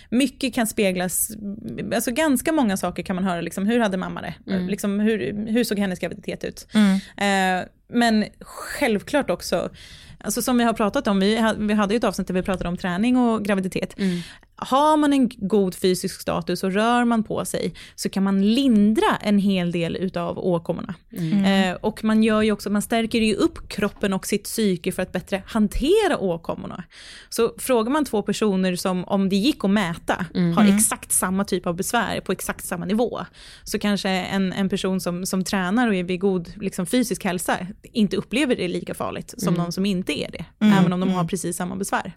Mycket 0.09 0.53
kan 0.53 0.67
speglas, 0.67 1.31
alltså 1.95 2.11
ganska 2.11 2.51
många 2.51 2.77
saker 2.77 3.03
kan 3.03 3.15
man 3.15 3.25
höra, 3.25 3.41
liksom, 3.41 3.67
hur 3.67 3.79
hade 3.79 3.97
mamma 3.97 4.21
det? 4.21 4.33
Liksom, 4.69 4.99
hur, 4.99 5.47
hur 5.47 5.63
såg 5.63 5.79
hennes 5.79 5.99
graviditet 5.99 6.43
ut? 6.43 6.67
Eh, 7.17 7.67
men 7.87 8.25
självklart 8.41 9.29
också, 9.29 9.69
alltså 10.19 10.41
som 10.41 10.57
vi 10.57 10.63
har 10.63 10.73
pratat 10.73 11.07
om, 11.07 11.19
vi, 11.19 11.53
vi 11.57 11.73
hade 11.73 11.93
ju 11.93 11.97
ett 11.97 12.03
avsnitt 12.03 12.27
där 12.27 12.33
vi 12.33 12.41
pratade 12.41 12.69
om 12.69 12.77
träning 12.77 13.17
och 13.17 13.45
graviditet. 13.45 13.95
Har 14.57 14.97
man 14.97 15.13
en 15.13 15.29
god 15.29 15.75
fysisk 15.75 16.21
status 16.21 16.63
och 16.63 16.71
rör 16.71 17.05
man 17.05 17.23
på 17.23 17.45
sig 17.45 17.73
så 17.95 18.09
kan 18.09 18.23
man 18.23 18.53
lindra 18.53 19.15
en 19.21 19.39
hel 19.39 19.71
del 19.71 19.95
utav 19.95 20.39
åkommorna. 20.39 20.95
Eh, 21.45 21.75
och 21.75 22.03
man 22.03 22.23
gör 22.23 22.41
ju 22.41 22.51
också, 22.51 22.69
man 22.69 22.81
stärker 22.81 23.21
ju 23.21 23.35
upp 23.35 23.69
kroppen 23.69 24.13
och 24.13 24.27
sitt 24.27 24.43
psyke 24.43 24.91
för 24.91 25.01
att 25.01 25.11
bättre 25.11 25.43
hantera 25.45 26.17
åkommorna. 26.17 26.83
Så 27.29 27.53
frågar 27.57 27.91
man 27.91 28.05
två 28.05 28.21
personer 28.21 28.75
som 28.75 29.03
om 29.03 29.29
det 29.29 29.35
gick 29.35 29.63
att 29.63 29.69
mäta 29.69 30.25
har 30.55 30.75
exakt 30.75 31.11
samma 31.11 31.43
typ 31.43 31.67
av 31.67 31.75
besvär 31.75 32.21
på 32.21 32.31
exakt 32.31 32.65
samma 32.65 32.85
nivå. 32.85 33.19
Så 33.63 33.79
kanske 33.79 34.09
en, 34.09 34.53
en 34.53 34.69
person 34.69 35.01
som, 35.01 35.25
som 35.25 35.43
tränar 35.43 35.87
och 35.87 35.95
är 35.95 36.03
vid 36.03 36.19
god 36.19 36.51
liksom, 36.61 36.85
fysisk 36.85 37.23
hälsa 37.23 37.57
inte 37.83 38.17
upplever 38.17 38.55
det 38.55 38.67
lika 38.67 38.93
farligt 38.93 39.33
som 39.37 39.53
någon 39.53 39.71
som 39.71 39.85
inte 39.85 40.19
är 40.19 40.31
det. 40.31 40.45
Även 40.79 40.93
om 40.93 40.99
de 40.99 41.09
har 41.09 41.23
precis 41.23 41.57
samma 41.57 41.75
besvär. 41.75 42.13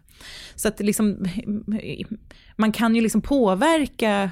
Så 0.55 0.68
att 0.68 0.81
liksom, 0.81 1.29
man 2.57 2.73
kan 2.73 2.95
ju 2.95 3.01
liksom 3.01 3.21
påverka 3.21 4.31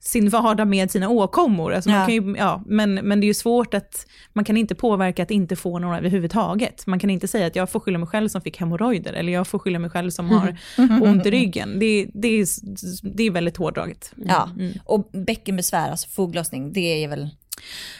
sin 0.00 0.28
vardag 0.28 0.68
med 0.68 0.90
sina 0.90 1.08
åkommor. 1.08 1.72
Alltså 1.74 1.90
man 1.90 1.98
Ja. 2.00 2.06
kan 2.06 2.14
ju, 2.14 2.36
ja, 2.38 2.62
men, 2.66 2.94
men 2.94 3.20
det 3.20 3.24
är 3.24 3.28
ju 3.28 3.34
svårt 3.34 3.74
att, 3.74 4.06
man 4.32 4.44
kan 4.44 4.56
inte 4.56 4.74
påverka 4.74 5.22
att 5.22 5.30
inte 5.30 5.56
få 5.56 5.78
några 5.78 5.98
överhuvudtaget. 5.98 6.86
Man 6.86 6.98
kan 6.98 7.10
inte 7.10 7.28
säga 7.28 7.46
att 7.46 7.56
jag 7.56 7.70
får 7.70 7.80
skylla 7.80 7.98
mig 7.98 8.08
själv 8.08 8.28
som 8.28 8.40
fick 8.40 8.60
hemorrojder, 8.60 9.12
eller 9.12 9.32
jag 9.32 9.46
får 9.46 9.58
skylla 9.58 9.78
mig 9.78 9.90
själv 9.90 10.10
som 10.10 10.30
har 10.30 10.56
ont 11.02 11.26
i 11.26 11.30
ryggen. 11.30 11.78
Det, 11.78 12.06
det, 12.14 12.28
är, 12.28 12.46
det 13.16 13.22
är 13.22 13.30
väldigt 13.30 13.56
hårdraget. 13.56 14.12
Ja, 14.16 14.50
och 14.84 15.10
bäckenbesvär, 15.12 15.90
alltså 15.90 16.08
foglossning, 16.08 16.72
det 16.72 17.04
är 17.04 17.08
väl 17.08 17.28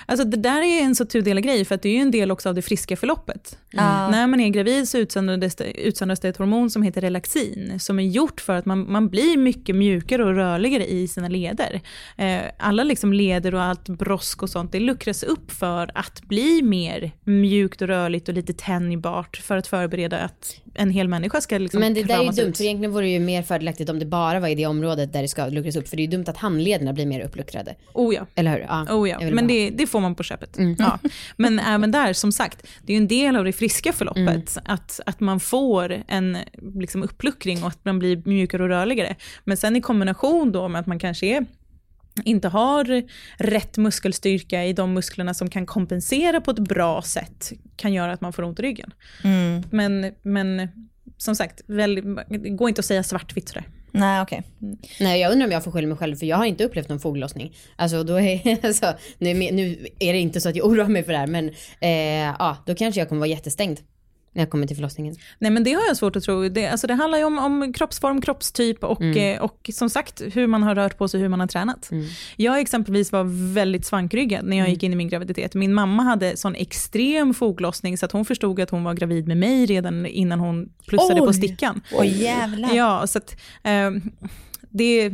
Alltså 0.07 0.27
det 0.27 0.37
där 0.37 0.63
är 0.63 0.83
en 0.83 0.95
så 0.95 1.05
tudelad 1.05 1.45
grej, 1.45 1.65
för 1.65 1.75
att 1.75 1.83
det 1.83 1.89
är 1.89 1.93
ju 1.93 2.01
en 2.01 2.11
del 2.11 2.31
också 2.31 2.49
av 2.49 2.55
det 2.55 2.63
friska 2.63 2.97
förloppet. 2.97 3.59
Ja. 3.71 4.11
När 4.11 4.27
man 4.27 4.41
är 4.41 4.49
gravid 4.49 4.89
så 4.89 4.99
utsöndras 4.99 5.55
det, 5.55 5.81
utsöndras 5.81 6.21
det 6.21 6.29
ett 6.29 6.37
hormon 6.37 6.71
som 6.71 6.83
heter 6.83 7.01
relaxin, 7.01 7.81
som 7.81 7.99
är 7.99 8.03
gjort 8.03 8.41
för 8.41 8.53
att 8.53 8.67
man, 8.67 8.93
man 8.93 9.09
blir 9.09 9.37
mycket 9.37 9.77
mjukare 9.77 10.25
och 10.25 10.35
rörligare 10.35 10.87
i 10.87 11.09
sina 11.09 11.29
leder. 11.29 11.81
Eh, 12.17 12.41
alla 12.59 12.85
liksom 12.85 13.13
leder 13.13 13.55
och 13.55 13.63
allt 13.63 13.89
brosk 13.89 14.43
och 14.43 14.51
sånt, 14.51 14.73
det 14.73 14.81
luckras 14.81 15.23
upp 15.23 15.51
för 15.51 15.91
att 15.95 16.23
bli 16.23 16.63
mer 16.63 17.13
mjukt 17.25 17.83
och 17.83 17.89
rörligt 17.89 18.29
och 18.29 18.35
lite 18.35 18.53
tänjbart 18.53 19.37
för 19.37 19.57
att 19.57 19.67
förbereda 19.67 20.19
att 20.19 20.61
en 20.75 20.91
hel 20.91 21.09
människa 21.09 21.41
ska 21.41 21.59
liksom 21.59 21.81
Men 21.81 21.95
det 21.95 22.03
där 22.03 22.19
är 22.19 22.25
ju 22.25 22.31
dumt, 22.31 22.49
ut. 22.49 22.57
för 22.57 22.65
egentligen 22.65 22.93
vore 22.93 23.05
det 23.05 23.11
ju 23.11 23.21
mer 23.21 23.43
fördelaktigt 23.43 23.91
om 23.91 23.99
det 23.99 24.07
bara 24.07 24.41
var 24.41 24.49
i 24.49 24.55
det 24.55 24.67
området 24.67 25.13
där 25.13 25.23
det 25.23 25.29
ska 25.29 25.47
luckras 25.47 25.77
upp, 25.77 25.89
för 25.89 25.97
det 25.97 26.01
är 26.03 26.05
ju 26.05 26.11
dumt 26.11 26.25
att 26.27 26.37
handlederna 26.37 26.93
blir 26.93 27.07
mer 27.07 27.21
uppluckrade. 27.21 27.75
Oh 27.95 28.15
ja. 28.15 28.27
Eller 28.35 28.51
hur? 28.51 28.61
Ja, 28.61 28.87
Oh 28.91 29.09
ja, 29.09 29.21
men 29.31 29.47
det, 29.47 29.71
det 29.71 29.87
får 29.87 29.96
man 30.01 30.15
på 30.15 30.23
köpet. 30.23 30.59
Mm. 30.59 30.77
Ja. 30.79 30.99
Men 31.37 31.59
även 31.59 31.91
där, 31.91 32.13
som 32.13 32.33
sagt, 32.33 32.67
det 32.83 32.93
är 32.93 32.95
ju 32.95 33.03
en 33.03 33.09
del 33.09 33.37
av 33.37 33.45
det 33.45 33.53
friska 33.53 33.93
förloppet, 33.93 34.59
att, 34.65 35.01
att 35.07 35.21
man 35.21 35.41
får 35.41 36.03
en 36.09 36.39
liksom, 36.75 37.03
uppluckring 37.03 37.63
och 37.63 37.69
att 37.69 37.85
man 37.85 37.99
blir 37.99 38.23
mjukare 38.25 38.63
och 38.63 38.69
rörligare. 38.69 39.17
Men 39.45 39.57
sen 39.57 39.77
i 39.77 39.81
kombination 39.81 40.53
då 40.53 40.69
med 40.69 40.81
att 40.81 40.87
man 40.87 40.99
kanske 40.99 41.27
är 41.27 41.47
inte 42.25 42.49
har 42.49 43.03
rätt 43.39 43.77
muskelstyrka 43.77 44.65
i 44.65 44.73
de 44.73 44.93
musklerna 44.93 45.35
som 45.35 45.51
kan 45.51 45.67
kompensera 45.67 46.41
på 46.41 46.51
ett 46.51 46.59
bra 46.59 47.03
sätt, 47.03 47.53
kan 47.77 47.93
göra 47.93 48.13
att 48.13 48.21
man 48.21 48.33
får 48.33 48.43
ont 48.43 48.59
i 48.59 48.63
ryggen. 48.63 48.91
Mm. 49.25 49.63
Men, 49.71 50.15
men 50.23 50.69
som 51.17 51.37
sagt, 51.37 51.61
väl, 51.67 52.17
det 52.29 52.39
går 52.39 52.69
inte 52.69 52.79
att 52.79 52.85
säga 52.85 53.03
svartvitt 53.03 53.49
sådär. 53.49 53.65
Nej, 53.97 54.23
okej. 54.23 54.43
Nej, 55.01 55.21
jag 55.21 55.33
undrar 55.33 55.47
om 55.47 55.53
jag 55.53 55.65
får 55.65 55.71
skylla 55.71 55.89
mig 55.89 55.97
själv, 55.97 56.17
för 56.17 56.27
jag 56.27 56.37
har 56.37 56.45
inte 56.45 56.65
upplevt 56.65 56.89
någon 56.89 57.01
foglossning. 57.01 57.57
Alltså, 57.77 58.03
då 58.03 58.21
är, 58.21 58.65
alltså, 58.67 58.93
nu, 59.19 59.31
är 59.31 59.53
nu 59.53 59.87
är 59.99 60.13
det 60.13 60.19
inte 60.19 60.41
så 60.41 60.49
att 60.49 60.57
jag 60.57 60.67
oroar 60.67 60.89
mig 60.89 61.05
för 61.05 61.13
det 61.13 61.19
här, 61.19 61.27
men 61.27 61.49
eh, 61.81 62.35
ja, 62.39 62.57
då 62.67 62.75
kanske 62.75 63.01
jag 63.01 63.09
kommer 63.09 63.19
vara 63.19 63.31
jättestängd 63.31 63.81
när 64.37 64.43
jag 64.43 64.51
kommer 64.51 64.67
till 64.67 64.77
förlossningen. 64.77 65.15
Nej 65.39 65.51
men 65.51 65.65
det 65.65 65.73
har 65.73 65.83
jag 65.89 65.97
svårt 65.97 66.17
att 66.17 66.23
tro. 66.23 66.49
Det, 66.49 66.67
alltså 66.69 66.87
det 66.87 66.95
handlar 66.95 67.19
ju 67.19 67.25
om, 67.25 67.39
om 67.39 67.73
kroppsform, 67.73 68.21
kroppstyp 68.21 68.85
och, 68.85 69.03
eh, 69.03 69.41
och 69.43 69.71
som 69.73 69.91
sagt 69.91 70.23
hur 70.33 70.47
man 70.47 70.63
har 70.63 70.75
rört 70.75 70.99
på 70.99 71.09
sig, 71.09 71.21
hur 71.21 71.29
man 71.29 71.41
har 71.41 71.47
tränat. 71.47 71.91
Jag 72.37 72.61
exempelvis 72.61 73.13
var 73.13 73.53
väldigt 73.55 73.87
svankryggad 73.87 74.45
när 74.45 74.57
jag 74.57 74.69
gick 74.69 74.83
in 74.83 74.93
i 74.93 74.97
min 74.97 75.09
graviditet. 75.09 75.55
Min 75.55 75.75
mamma 75.75 76.03
hade 76.03 76.37
sån 76.37 76.55
extrem 76.55 77.35
foglossning 77.35 77.99
så 77.99 78.07
att 78.07 78.13
hon 78.13 78.25
förstod 78.25 78.61
att 78.61 78.71
hon 78.71 78.85
var 78.85 78.95
gravid 78.95 79.29
med 79.29 79.37
mig 79.37 79.67
redan 79.67 80.07
innan 80.07 80.41
hon 80.41 80.69
plussade 80.89 81.21
på 81.21 81.27
Oj. 81.27 81.35
stickan. 81.35 81.81
Oj 81.93 82.23
jävlar. 82.23 82.75
Ja, 82.75 83.07
så 83.07 83.19
att 83.19 83.37
eh, 83.63 83.91
det, 84.71 85.09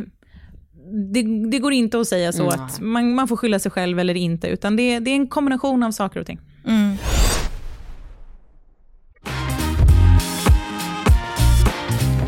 det, 1.13 1.23
det 1.51 1.59
går 1.59 1.73
inte 1.73 2.01
att 2.01 2.09
säga 2.09 2.33
så 2.33 2.43
Mm. 2.51 2.65
att 2.65 2.81
man, 2.81 3.15
man 3.15 3.29
får 3.29 3.37
skylla 3.37 3.59
sig 3.59 3.71
själv 3.71 3.99
eller 3.99 4.15
inte, 4.15 4.47
utan 4.49 4.77
det, 4.77 4.99
det 4.99 5.11
är 5.11 5.15
en 5.17 5.27
kombination 5.27 5.83
av 5.83 5.91
saker 5.91 6.21
och 6.21 6.27
ting. 6.27 6.41
Mm. 6.67 6.97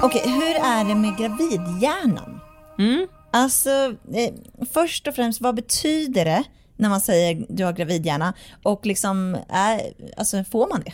Okej, 0.04 0.22
hur 0.24 0.56
är 0.64 0.84
det 0.84 0.94
med 0.94 1.16
gravidhjärnan? 1.16 2.40
Mm. 2.78 3.06
Alltså, 3.30 3.70
eh, 4.14 4.34
först 4.72 5.08
och 5.08 5.14
främst, 5.14 5.40
vad 5.40 5.54
betyder 5.54 6.24
det 6.24 6.44
när 6.76 6.88
man 6.88 7.00
säger 7.00 7.46
du 7.48 7.64
har 7.64 7.72
gravidhjärna? 7.72 8.34
Och 8.62 8.86
liksom, 8.86 9.36
är, 9.48 9.80
alltså, 10.16 10.44
får 10.44 10.68
man 10.68 10.82
det? 10.84 10.92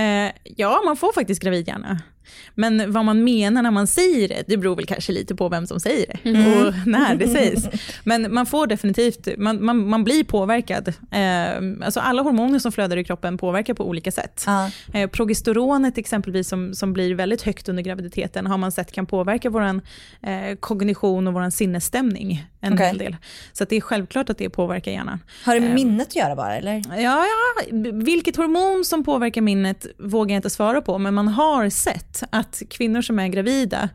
Eh, 0.00 0.32
ja, 0.56 0.82
man 0.84 0.96
får 0.96 1.12
faktiskt 1.12 1.42
gravidhjärna. 1.42 2.00
Men 2.54 2.92
vad 2.92 3.04
man 3.04 3.24
menar 3.24 3.62
när 3.62 3.70
man 3.70 3.86
säger 3.86 4.28
det, 4.28 4.44
det 4.46 4.56
beror 4.56 4.76
väl 4.76 4.86
kanske 4.86 5.12
lite 5.12 5.34
på 5.34 5.48
vem 5.48 5.66
som 5.66 5.80
säger 5.80 6.06
det 6.06 6.30
och 6.30 6.74
när 6.86 7.14
det 7.14 7.28
sägs. 7.28 7.68
Men 8.04 8.34
man 8.34 8.46
får 8.46 8.66
definitivt, 8.66 9.28
man, 9.38 9.64
man, 9.64 9.88
man 9.88 10.04
blir 10.04 10.24
påverkad. 10.24 10.88
Eh, 10.88 11.84
alltså 11.84 12.00
alla 12.00 12.22
hormoner 12.22 12.58
som 12.58 12.72
flödar 12.72 12.96
i 12.96 13.04
kroppen 13.04 13.38
påverkar 13.38 13.74
på 13.74 13.88
olika 13.88 14.12
sätt. 14.12 14.44
Ja. 14.46 14.70
Eh, 14.94 15.10
progesteronet 15.10 15.98
exempelvis 15.98 16.48
som, 16.48 16.74
som 16.74 16.92
blir 16.92 17.14
väldigt 17.14 17.42
högt 17.42 17.68
under 17.68 17.82
graviditeten 17.82 18.46
har 18.46 18.58
man 18.58 18.72
sett 18.72 18.92
kan 18.92 19.06
påverka 19.06 19.50
vår 19.50 19.62
eh, 20.22 20.56
kognition 20.60 21.26
och 21.26 21.34
vår 21.34 21.50
sinnesstämning 21.50 22.44
en 22.64 22.74
Okej. 22.74 22.86
hel 22.86 22.98
del. 22.98 23.16
Så 23.52 23.64
det 23.64 23.76
är 23.76 23.80
självklart 23.80 24.30
att 24.30 24.38
det 24.38 24.50
påverkar 24.50 24.92
hjärnan. 24.92 25.18
Har 25.44 25.54
det 25.54 25.60
med 25.60 25.74
minnet 25.74 26.08
att 26.08 26.16
göra 26.16 26.36
bara, 26.36 26.56
eller? 26.56 26.82
Ja, 26.96 27.24
ja, 27.24 27.64
vilket 27.92 28.36
hormon 28.36 28.84
som 28.84 29.04
påverkar 29.04 29.40
minnet 29.40 29.86
vågar 29.98 30.34
jag 30.34 30.38
inte 30.38 30.50
svara 30.50 30.80
på, 30.80 30.98
men 30.98 31.14
man 31.14 31.28
har 31.28 31.68
sett 31.68 32.13
att 32.30 32.62
kvinnor 32.70 33.02
som 33.02 33.18
är 33.18 33.28
gravida 33.28 33.88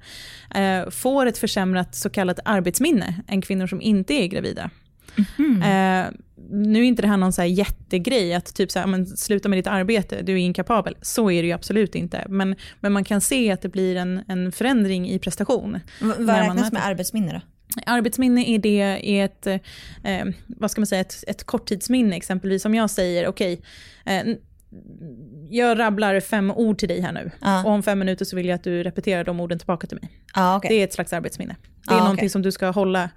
eh, 0.55 0.89
får 0.89 1.25
ett 1.25 1.38
försämrat 1.38 1.95
så 1.95 2.10
kallat 2.10 2.39
arbetsminne 2.45 3.15
än 3.27 3.41
kvinnor 3.41 3.67
som 3.67 3.82
inte 3.82 4.13
är 4.13 4.27
gravida. 4.27 4.69
Eh, 5.39 6.05
nu 6.51 6.79
är 6.79 6.84
inte 6.84 7.01
det 7.01 7.08
här 7.08 7.17
någon 7.17 7.34
så 7.34 7.41
här 7.41 7.49
jättegrej, 7.49 8.34
att 8.34 8.55
typ 8.55 8.71
så 8.71 8.79
här, 8.79 8.88
men 8.88 9.08
sluta 9.08 9.49
med 9.49 9.58
ditt 9.60 9.67
arbete, 9.67 10.21
du 10.21 10.34
är 10.34 10.38
inkapabel. 10.38 10.97
Så 11.01 11.32
är 11.32 11.41
det 11.41 11.47
ju 11.47 11.53
absolut 11.53 11.95
inte. 11.95 12.25
Men, 12.29 12.55
men 12.79 12.91
man 12.91 13.03
kan 13.03 13.21
se 13.21 13.51
att 13.51 13.62
det 13.62 13.69
blir 13.69 13.95
en, 13.95 14.21
en 14.27 14.51
förändring 14.51 15.10
i 15.10 15.19
prestation. 15.19 15.79
V- 16.01 16.13
vad 16.19 16.36
räknas 16.36 16.71
med 16.71 16.86
arbetsminne 16.86 17.34
då? 17.34 17.41
Arbetsminne 17.86 18.49
är 18.49 18.60
det 18.60 18.82
är 19.03 19.25
ett, 19.25 19.47
eh, 19.47 20.25
vad 20.47 20.71
ska 20.71 20.82
man 20.82 20.88
säga, 20.88 21.01
ett, 21.01 21.23
ett 21.27 21.43
korttidsminne 21.43 22.15
exempelvis. 22.15 22.65
Om 22.65 22.75
jag 22.75 22.89
säger 22.89 23.27
okej, 23.27 23.62
eh, 24.05 24.23
jag 25.49 25.79
rabblar 25.79 26.19
fem 26.19 26.51
ord 26.51 26.77
till 26.77 26.88
dig 26.89 27.01
här 27.01 27.12
nu 27.12 27.32
Ja. 27.41 27.63
och 27.63 27.71
om 27.71 27.84
fem 27.84 27.99
minuter 27.99 28.25
så 28.25 28.36
vill 28.36 28.45
jag 28.47 28.55
att 28.55 28.63
du 28.63 28.84
repeterar 28.84 29.23
de 29.23 29.39
orden 29.39 29.60
tillbaka 29.60 29.88
till 29.88 29.97
mig. 30.01 30.10
Ja, 30.36 30.58
okej. 30.58 30.69
Det 30.69 30.75
är 30.75 30.84
ett 30.84 30.93
slags 30.93 31.13
arbetsminne. 31.13 31.55
Det 31.88 31.91
är 31.93 31.95
Ja, 31.95 31.99
någonting 31.99 32.19
okej. 32.19 32.29
som 32.29 32.41
du 32.41 32.51
ska 32.51 32.67
hålla, 32.69 33.10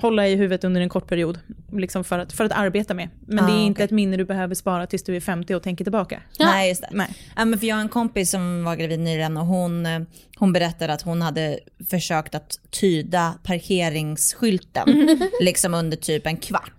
hålla 0.00 0.28
i 0.28 0.36
huvudet 0.36 0.64
under 0.64 0.80
en 0.80 0.88
kort 0.88 1.06
period 1.08 1.38
liksom 1.72 2.04
för, 2.04 2.18
att, 2.18 2.32
för 2.32 2.44
att 2.44 2.52
arbeta 2.52 2.94
med. 2.94 3.08
Men 3.26 3.38
Ja, 3.38 3.44
det 3.44 3.52
är 3.60 3.64
inte 3.66 3.76
okej. 3.78 3.84
ett 3.84 3.90
minne 3.90 4.16
du 4.16 4.24
behöver 4.24 4.54
spara 4.54 4.86
tills 4.86 5.02
du 5.02 5.16
är 5.16 5.20
50 5.20 5.54
och 5.54 5.62
tänker 5.62 5.84
tillbaka. 5.84 6.22
Nej, 6.38 6.68
just 6.68 6.80
det. 6.82 6.88
Nej. 6.92 7.08
Ja, 7.36 7.44
men 7.44 7.58
för 7.58 7.66
jag 7.66 7.76
har 7.76 7.80
en 7.82 7.88
kompis 7.88 8.30
som 8.30 8.64
var 8.64 8.76
gravid 8.76 8.98
nyligen 9.00 9.36
och 9.36 9.46
hon, 9.46 9.86
eh, 9.86 10.00
hon 10.36 10.52
berättade 10.52 10.92
att 10.92 11.02
hon 11.02 11.22
hade 11.22 11.58
försökt 11.90 12.34
att 12.34 12.58
tyda 12.70 13.34
parkeringsskylten 13.42 15.18
liksom 15.40 15.74
under 15.74 15.96
typ 15.96 16.26
en 16.26 16.36
kvart. 16.36 16.72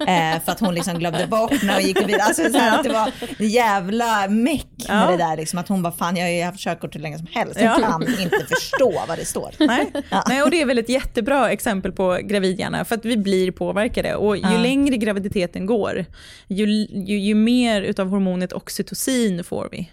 Eh, 0.00 0.40
för 0.44 0.52
att 0.52 0.60
hon 0.60 0.74
liksom 0.74 0.98
glömde 0.98 1.26
bort 1.26 1.62
när 1.62 1.74
hon 1.74 1.82
gick 1.82 2.00
vidare. 2.08 2.22
Alltså, 2.22 2.42
så 2.52 2.58
här, 2.58 2.78
att 2.78 2.84
det 2.84 2.92
var 2.92 3.10
en 3.38 3.48
jävla 3.48 4.28
meck 4.28 4.66
med 4.88 5.02
Ja. 5.02 5.10
det 5.10 5.16
där. 5.16 5.36
Liksom, 5.36 5.58
att 5.58 5.68
hon 5.68 5.82
bara, 5.82 5.92
fan 5.92 6.16
jag 6.16 6.24
har 6.24 6.30
ju 6.32 6.42
haft 6.42 6.58
körkort 6.60 6.94
hur 6.94 7.00
länge 7.00 7.18
som 7.18 7.26
helst. 7.32 7.56
Ja. 7.60 7.64
Jag 7.64 7.80
kan 7.90 8.02
inte 8.20 8.46
förstå 8.48 9.02
vad 9.08 9.18
det 9.18 9.24
står. 9.24 9.50
Nej. 9.58 9.92
Nej, 10.28 10.42
och 10.42 10.50
det 10.50 10.60
är 10.62 10.66
väl 10.66 10.78
ett 10.78 10.88
jättebra 10.88 11.50
exempel 11.50 11.92
på 11.92 12.18
gravidhjärna, 12.52 12.84
för 12.84 12.94
att 12.94 13.04
vi 13.04 13.16
blir 13.16 13.50
påverkade. 13.50 14.14
Och 14.14 14.36
ju 14.36 14.42
Ja. 14.42 14.62
längre 14.62 14.96
graviditeten 14.96 15.66
går, 15.66 16.04
ju, 16.48 16.66
ju, 16.90 17.18
ju 17.18 17.34
mer 17.34 17.82
utav 17.82 18.08
hormonet 18.08 18.52
oxytocin 18.52 19.44
får 19.44 19.68
vi. 19.72 19.90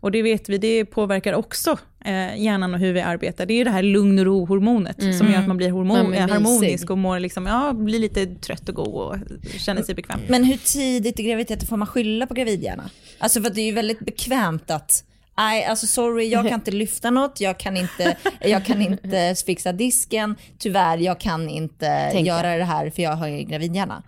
Och 0.00 0.10
det 0.12 0.22
vet 0.22 0.48
vi, 0.48 0.58
det 0.58 0.84
påverkar 0.84 1.32
också 1.32 1.78
eh, 2.04 2.42
hjärnan 2.42 2.74
och 2.74 2.80
hur 2.80 2.92
vi 2.92 3.00
arbetar. 3.00 3.46
Det 3.46 3.54
är 3.54 3.64
det 3.64 3.70
här 3.70 3.82
lugn 3.82 4.18
och 4.18 4.24
ro-hormonet 4.24 5.18
som 5.18 5.30
gör 5.30 5.38
att 5.38 5.48
man 5.48 5.56
blir 5.56 5.72
Man 5.72 5.88
hormon, 5.88 6.14
eh, 6.14 6.28
harmonisk 6.28 6.90
och 6.90 6.98
mår 6.98 7.20
liksom, 7.20 7.46
ja, 7.46 7.72
blir 7.72 7.98
lite 7.98 8.26
trött 8.26 8.68
och 8.68 8.74
god 8.74 8.94
och 8.94 9.16
känner 9.58 9.82
sig 9.82 9.94
bekväm. 9.94 10.20
Men 10.28 10.44
hur 10.44 10.56
tidigt 10.56 11.20
i 11.20 11.22
graviditeten 11.22 11.66
får 11.68 11.76
man 11.76 11.86
skylla 11.86 12.26
på 12.26 12.34
gravidhjärna? 12.34 12.90
Alltså 13.18 13.40
för 13.40 13.48
att 13.48 13.54
det 13.54 13.60
är 13.60 13.66
ju 13.66 13.72
väldigt 13.72 14.00
bekvämt 14.00 14.70
att 14.70 15.04
Nej, 15.36 15.64
alltså 15.64 15.86
sorry, 15.86 16.28
jag 16.28 16.44
kan 16.44 16.54
inte 16.60 16.70
lyfta 16.70 17.10
något, 17.10 17.40
jag 17.40 17.58
kan 17.58 17.76
inte, 17.76 18.16
jag 18.40 18.64
kan 18.64 18.82
inte 18.82 19.34
fixa 19.46 19.72
disken, 19.72 20.36
tyvärr, 20.58 20.98
jag 20.98 21.20
kan 21.20 21.48
inte 21.48 22.10
Tänka. 22.12 22.28
göra 22.28 22.56
det 22.56 22.64
här 22.64 22.90
för 22.90 23.02
jag 23.02 23.12
har 23.12 23.28
ju 23.28 23.42
gravidhjärna. 23.42 24.02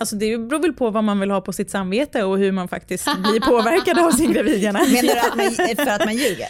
Alltså 0.00 0.16
det 0.16 0.38
beror 0.38 0.62
väl 0.62 0.72
på 0.72 0.90
vad 0.90 1.04
man 1.04 1.20
vill 1.20 1.30
ha 1.30 1.40
på 1.40 1.52
sitt 1.52 1.70
samvete 1.70 2.22
och 2.22 2.38
hur 2.38 2.52
man 2.52 2.68
faktiskt 2.68 3.04
blir 3.18 3.40
påverkad 3.40 3.98
av 3.98 4.10
sin 4.10 4.32
gravidhjärna. 4.32 4.78
Menar 4.78 5.14
du 5.14 5.20
att 5.20 5.36
man, 5.36 5.76
för 5.86 5.92
att 5.92 6.04
man 6.04 6.14
ljuger? 6.16 6.48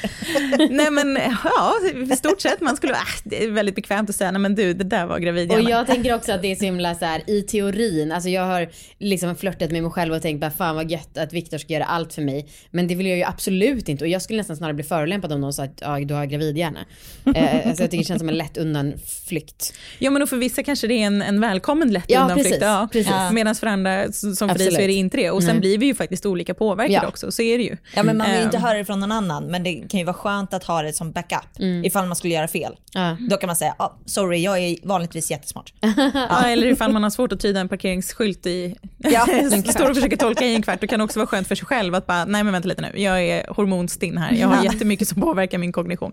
Nej 0.70 0.90
men 0.90 1.18
ja, 1.44 1.74
i 2.12 2.16
stort 2.16 2.40
sett. 2.40 2.60
Man 2.60 2.76
skulle, 2.76 2.92
äh, 2.92 2.98
det 3.24 3.44
är 3.44 3.50
väldigt 3.50 3.74
bekvämt 3.74 4.10
att 4.10 4.16
säga, 4.16 4.30
nej 4.30 4.40
men 4.40 4.54
du, 4.54 4.74
det 4.74 4.84
där 4.84 5.06
var 5.06 5.18
gravidhjärna. 5.18 5.64
Och 5.64 5.70
jag 5.70 5.86
tänker 5.86 6.14
också 6.14 6.32
att 6.32 6.42
det 6.42 6.52
är 6.52 6.56
så 6.56 6.64
himla 6.64 6.94
så 6.94 7.04
här 7.04 7.22
i 7.26 7.42
teorin, 7.42 8.12
alltså 8.12 8.28
jag 8.28 8.42
har 8.42 8.68
liksom 8.98 9.36
flörtat 9.36 9.70
med 9.70 9.82
mig 9.82 9.92
själv 9.92 10.14
och 10.14 10.22
tänkt 10.22 10.40
bara 10.40 10.50
fan 10.50 10.76
vad 10.76 10.90
gött 10.90 11.18
att 11.18 11.32
Viktor 11.32 11.58
ska 11.58 11.72
göra 11.72 11.84
allt 11.84 12.12
för 12.12 12.22
mig. 12.22 12.48
Men 12.70 12.88
det 12.88 12.94
vill 12.94 13.06
jag 13.06 13.16
ju 13.16 13.24
absolut 13.24 13.88
inte 13.88 14.04
och 14.04 14.08
jag 14.08 14.17
skulle 14.22 14.36
nästan 14.38 14.56
snarare 14.56 14.74
bli 14.74 14.84
förolämpad 14.84 15.32
om 15.32 15.40
någon 15.40 15.52
sa 15.52 15.62
att 15.62 15.78
ja, 15.80 15.98
du 16.00 16.14
har 16.14 16.26
gravidhjärna. 16.26 16.80
eh, 17.34 17.68
alltså 17.68 17.82
jag 17.82 17.90
tycker 17.90 17.98
det 17.98 18.04
känns 18.04 18.20
som 18.20 18.28
en 18.28 18.36
lätt 18.38 18.56
undanflykt. 18.56 19.74
Ja 19.98 20.10
men 20.10 20.22
och 20.22 20.28
för 20.28 20.36
vissa 20.36 20.62
kanske 20.62 20.86
det 20.86 20.94
är 20.94 21.06
en, 21.06 21.22
en 21.22 21.40
välkommen 21.40 21.92
lätt 21.92 22.04
Ja, 22.08 22.20
undanflykt. 22.22 22.48
precis, 22.48 22.62
Ja, 22.62 22.88
precis. 22.92 23.12
Medan 23.32 23.54
för 23.54 23.66
andra, 23.66 24.12
som 24.12 24.48
för 24.48 24.58
dig, 24.58 24.70
så 24.72 24.80
är 24.80 24.86
det 24.88 24.92
inte 24.94 25.16
det. 25.16 25.30
Och 25.30 25.42
sen 25.42 25.50
Nej. 25.50 25.60
blir 25.60 25.78
vi 25.78 25.86
ju 25.86 25.94
faktiskt 25.94 26.26
olika 26.26 26.54
påverkade 26.54 26.94
Ja. 27.02 27.08
också, 27.08 27.32
så 27.32 27.42
är 27.42 27.58
det 27.58 27.64
ju. 27.64 27.76
Ja 27.94 28.02
men 28.02 28.16
man 28.16 28.26
vill 28.26 28.34
ju 28.36 28.40
Ehm, 28.40 28.46
inte 28.46 28.58
höra 28.58 28.78
det 28.78 28.84
från 28.84 29.00
någon 29.00 29.12
annan, 29.12 29.44
men 29.46 29.62
det 29.62 29.74
kan 29.74 30.00
ju 30.00 30.04
vara 30.06 30.14
skönt 30.14 30.54
att 30.54 30.64
ha 30.64 30.82
det 30.82 30.92
som 30.92 31.12
backup 31.12 31.60
ifall 31.84 32.06
man 32.06 32.16
skulle 32.16 32.34
göra 32.34 32.48
fel. 32.48 32.76
Ja. 32.92 33.16
Då 33.30 33.36
kan 33.36 33.46
man 33.46 33.56
säga, 33.56 33.74
ah, 33.78 33.90
sorry 34.06 34.38
jag 34.38 34.58
är 34.58 34.76
vanligtvis 34.82 35.30
jättesmart. 35.30 35.72
Ja, 36.14 36.44
eller 36.46 36.66
ifall 36.66 36.92
man 36.92 37.02
har 37.02 37.10
svårt 37.10 37.32
att 37.32 37.40
tyda 37.40 37.60
en 37.60 37.68
parkeringsskylt 37.68 38.46
i, 38.46 38.76
Ja, 38.98 39.26
står 39.72 39.90
och 39.90 39.94
försöker 39.96 40.16
tolka 40.16 40.46
i 40.46 40.54
en 40.54 40.62
kvart, 40.62 40.80
då 40.80 40.86
kan 40.86 40.98
det 40.98 41.04
också 41.04 41.18
vara 41.18 41.26
skönt 41.26 41.48
för 41.48 41.54
sig 41.54 41.66
själv 41.66 41.94
att 41.94 42.06
bara, 42.06 42.24
nej 42.24 42.44
men 42.44 42.52
vänta 42.52 42.68
lite 42.68 42.82
nu, 42.82 42.92
jag 43.02 43.22
är 43.22 43.46
hormonstinn 43.48 44.07
här, 44.16 44.32
jag 44.32 44.48
har 44.48 44.64
jättemycket 44.64 45.08
som 45.08 45.22
påverkar 45.22 45.58
min 45.58 45.72
kognition. 45.72 46.12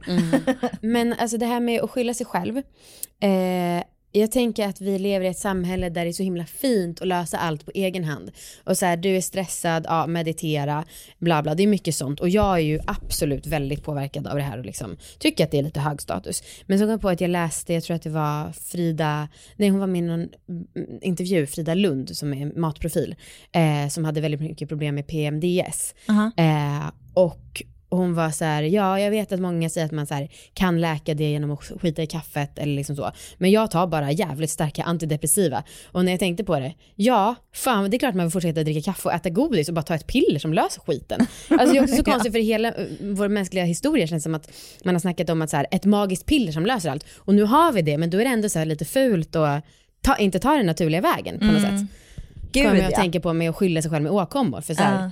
Men 0.81 1.13
alltså 1.13 1.37
det 1.37 1.45
här 1.45 1.59
med 1.59 1.81
att 1.81 1.89
skylla 1.89 2.13
sig 2.13 2.25
själv. 2.25 2.57
Eh, 3.19 3.83
jag 4.19 4.31
tänker 4.31 4.67
att 4.67 4.81
vi 4.81 4.99
lever 4.99 5.25
i 5.25 5.29
ett 5.29 5.37
samhälle 5.37 5.89
där 5.89 6.05
det 6.05 6.11
är 6.11 6.13
så 6.13 6.23
himla 6.23 6.45
fint 6.45 7.01
att 7.01 7.07
lösa 7.07 7.37
allt 7.37 7.65
på 7.65 7.71
egen 7.73 8.03
hand. 8.03 8.31
Och 8.63 8.77
så 8.77 8.85
här, 8.85 8.97
du 8.97 9.17
är 9.17 9.21
stressad, 9.21 9.85
ja 9.87 10.07
meditera, 10.07 10.85
bla 11.19 11.43
bla, 11.43 11.55
det 11.55 11.63
är 11.63 11.67
mycket 11.67 11.95
sånt. 11.95 12.19
Och 12.19 12.29
jag 12.29 12.55
är 12.55 12.59
ju 12.59 12.79
absolut 12.87 13.47
väldigt 13.47 13.83
påverkad 13.83 14.27
av 14.27 14.35
det 14.35 14.41
här 14.41 14.57
och 14.57 14.65
liksom 14.65 14.97
tycker 15.19 15.43
att 15.43 15.51
det 15.51 15.59
är 15.59 15.63
lite 15.63 15.79
hög 15.79 16.01
status. 16.01 16.43
Men 16.65 16.79
så 16.79 16.83
kom 16.83 16.91
jag 16.91 17.01
på 17.01 17.09
att 17.09 17.21
jag 17.21 17.29
läste, 17.29 17.73
jag 17.73 17.83
tror 17.83 17.95
att 17.95 18.03
det 18.03 18.09
var 18.09 18.51
Frida, 18.51 19.27
nej 19.55 19.69
hon 19.69 19.79
var 19.79 19.87
med 19.87 19.99
i 19.99 20.01
någon 20.01 20.19
mm, 20.49 20.67
intervju, 21.01 21.47
Frida 21.47 21.73
Lund 21.73 22.17
som 22.17 22.33
är 22.33 22.59
matprofil, 22.59 23.15
eh, 23.51 23.89
som 23.89 24.05
hade 24.05 24.21
väldigt 24.21 24.41
mycket 24.41 24.69
problem 24.69 24.95
med 24.95 25.07
PMDS. 25.07 25.95
Aha. 26.09 26.31
Eh, 26.37 26.91
och 27.13 27.63
hon 27.95 28.13
var 28.15 28.29
så 28.31 28.45
här, 28.45 28.63
ja 28.63 28.99
jag 28.99 29.11
vet 29.11 29.31
att 29.31 29.39
många 29.39 29.69
säger 29.69 29.85
att 29.85 29.91
man 29.91 30.07
så 30.07 30.27
kan 30.53 30.81
läka 30.81 31.13
det 31.13 31.23
genom 31.31 31.51
att 31.51 31.63
skita 31.81 32.03
i 32.03 32.07
kaffet 32.07 32.59
eller 32.59 32.75
liksom 32.75 32.95
så. 32.95 33.11
Men 33.37 33.51
jag 33.51 33.71
tar 33.71 33.87
bara 33.87 34.11
jävligt 34.11 34.49
starka 34.49 34.83
antidepressiva. 34.83 35.63
Och 35.91 36.05
när 36.05 36.11
jag 36.11 36.19
tänkte 36.19 36.43
på 36.43 36.59
det, 36.59 36.73
ja, 36.95 37.35
fan 37.53 37.89
det 37.91 37.97
är 37.97 37.99
klart 37.99 38.15
man 38.15 38.25
vill 38.25 38.31
fortsätta 38.31 38.63
dricka 38.63 38.91
kaffe 38.91 39.09
och 39.09 39.15
äta 39.15 39.29
godis 39.29 39.67
och 39.67 39.73
bara 39.73 39.81
ta 39.83 39.95
ett 39.95 40.07
piller 40.07 40.39
som 40.39 40.53
löser 40.53 40.81
skiten. 40.81 41.27
Alltså 41.49 41.73
det 41.73 41.77
är 41.79 41.83
också 41.83 41.95
så 41.95 42.03
konstigt 42.11 42.33
för 42.33 42.39
hela 42.39 42.67
eh, 42.67 42.85
vår 43.01 43.27
mänskliga 43.27 43.63
historia 43.63 44.07
känns 44.07 44.23
som 44.23 44.35
att 44.35 44.51
man 44.83 44.95
har 44.95 44.99
snackat 44.99 45.29
om 45.29 45.41
att 45.41 45.49
så 45.49 45.57
här, 45.57 45.67
ett 45.71 45.85
magiskt 45.85 46.25
piller 46.25 46.51
som 46.51 46.65
löser 46.65 46.89
allt. 46.89 47.05
Och 47.17 47.35
nu 47.35 47.43
har 47.43 47.71
vi 47.71 47.81
det 47.81 47.97
men 47.97 48.09
då 48.09 48.17
är 48.19 48.23
det 48.23 48.29
ändå 48.31 48.49
så 48.49 48.63
lite 48.65 48.85
fult 48.85 49.35
och 49.35 49.47
ta, 50.01 50.17
inte 50.17 50.39
ta 50.39 50.51
den 50.57 50.65
naturliga 50.65 51.01
vägen 51.01 51.39
på 51.39 51.45
något 51.45 51.63
Mm. 51.63 51.77
sätt. 51.79 51.87
Gud 52.51 52.63
Kommer 52.63 52.75
jag 52.77 52.85
att 52.85 52.91
ja. 52.91 52.97
tänka 52.97 53.19
på 53.19 53.33
med 53.33 53.49
att 53.49 53.55
skylla 53.55 53.81
sig 53.81 53.91
själv 53.91 54.03
med 54.03 54.11
åkommor. 54.11 54.61
För 54.61 54.73
så 54.73 54.81
här, 54.83 55.03
Ja. 55.03 55.11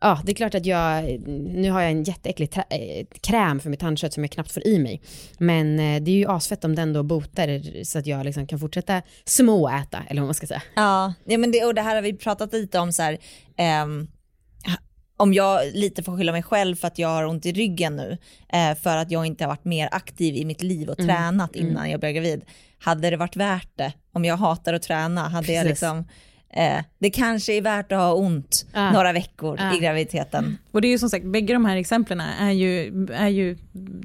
Ja, 0.00 0.20
det 0.24 0.32
är 0.32 0.34
klart 0.34 0.54
att 0.54 0.66
jag, 0.66 1.20
nu 1.28 1.70
har 1.70 1.80
jag 1.80 1.90
en 1.90 2.04
jätteäcklig 2.04 2.56
eh, 2.56 3.06
kräm 3.20 3.60
för 3.60 3.70
mitt 3.70 3.80
tandkött 3.80 4.12
som 4.12 4.24
jag 4.24 4.30
knappt 4.30 4.52
får 4.52 4.66
i 4.66 4.78
mig. 4.78 5.02
Men 5.38 5.78
eh, 5.80 6.02
det 6.02 6.10
är 6.10 6.16
ju 6.16 6.30
asfett 6.30 6.64
om 6.64 6.74
den 6.74 6.92
då 6.92 7.02
botar 7.02 7.84
så 7.84 7.98
att 7.98 8.06
jag 8.06 8.24
liksom 8.24 8.46
kan 8.46 8.58
fortsätta 8.58 9.02
småäta, 9.24 10.02
eller 10.08 10.20
vad 10.20 10.26
man 10.28 10.34
ska 10.34 10.46
säga. 10.46 10.62
Ja, 10.76 11.14
ja 11.24 11.38
men 11.38 11.52
det, 11.52 11.64
och 11.64 11.74
det 11.74 11.82
här 11.82 11.94
har 11.94 12.02
vi 12.02 12.12
pratat 12.12 12.52
lite 12.52 12.78
om 12.78 12.92
så 12.92 13.02
här, 13.02 13.18
ehm, 13.56 14.08
om 15.16 15.34
jag 15.34 15.60
lite 15.72 16.02
får 16.02 16.16
skylla 16.16 16.32
mig 16.32 16.42
själv 16.42 16.76
för 16.76 16.88
att 16.88 16.98
jag 16.98 17.08
har 17.08 17.24
ont 17.24 17.46
i 17.46 17.52
ryggen 17.52 17.96
nu, 17.96 18.18
eh, 18.52 18.74
för 18.78 18.96
att 18.96 19.10
jag 19.10 19.26
inte 19.26 19.44
har 19.44 19.48
varit 19.48 19.64
mer 19.64 19.88
aktiv 19.92 20.36
i 20.36 20.44
mitt 20.44 20.62
liv 20.62 20.88
och 20.88 21.00
Mm, 21.00 21.08
tränat 21.08 21.56
innan 21.56 21.90
jag 21.90 22.00
blev 22.00 22.12
gravid. 22.12 22.44
Hade 22.78 23.10
det 23.10 23.16
varit 23.16 23.36
värt 23.36 23.70
det? 23.76 23.92
Om 24.12 24.24
jag 24.24 24.36
hatar 24.36 24.74
att 24.74 24.82
träna, 24.82 25.28
hade 25.28 25.52
jag 25.52 25.62
Precis. 25.62 25.82
liksom, 25.82 26.04
eh, 26.56 26.78
det 26.98 27.10
kanske 27.10 27.52
är 27.52 27.60
värt 27.62 27.92
att 27.92 27.98
ha 27.98 28.12
ont 28.12 28.66
några 28.92 29.12
veckor 29.12 29.60
i 29.74 29.78
graviditeten. 29.78 30.58
Och 30.74 30.80
det 30.80 30.88
är 30.88 30.90
ju 30.90 30.98
som 30.98 31.10
sagt, 31.10 31.24
bägge 31.24 31.52
de 31.52 31.64
här 31.64 31.76
exemplen 31.76 32.20
är 32.20 32.50
ju, 32.50 33.06
är 33.14 33.28
ju, 33.28 33.56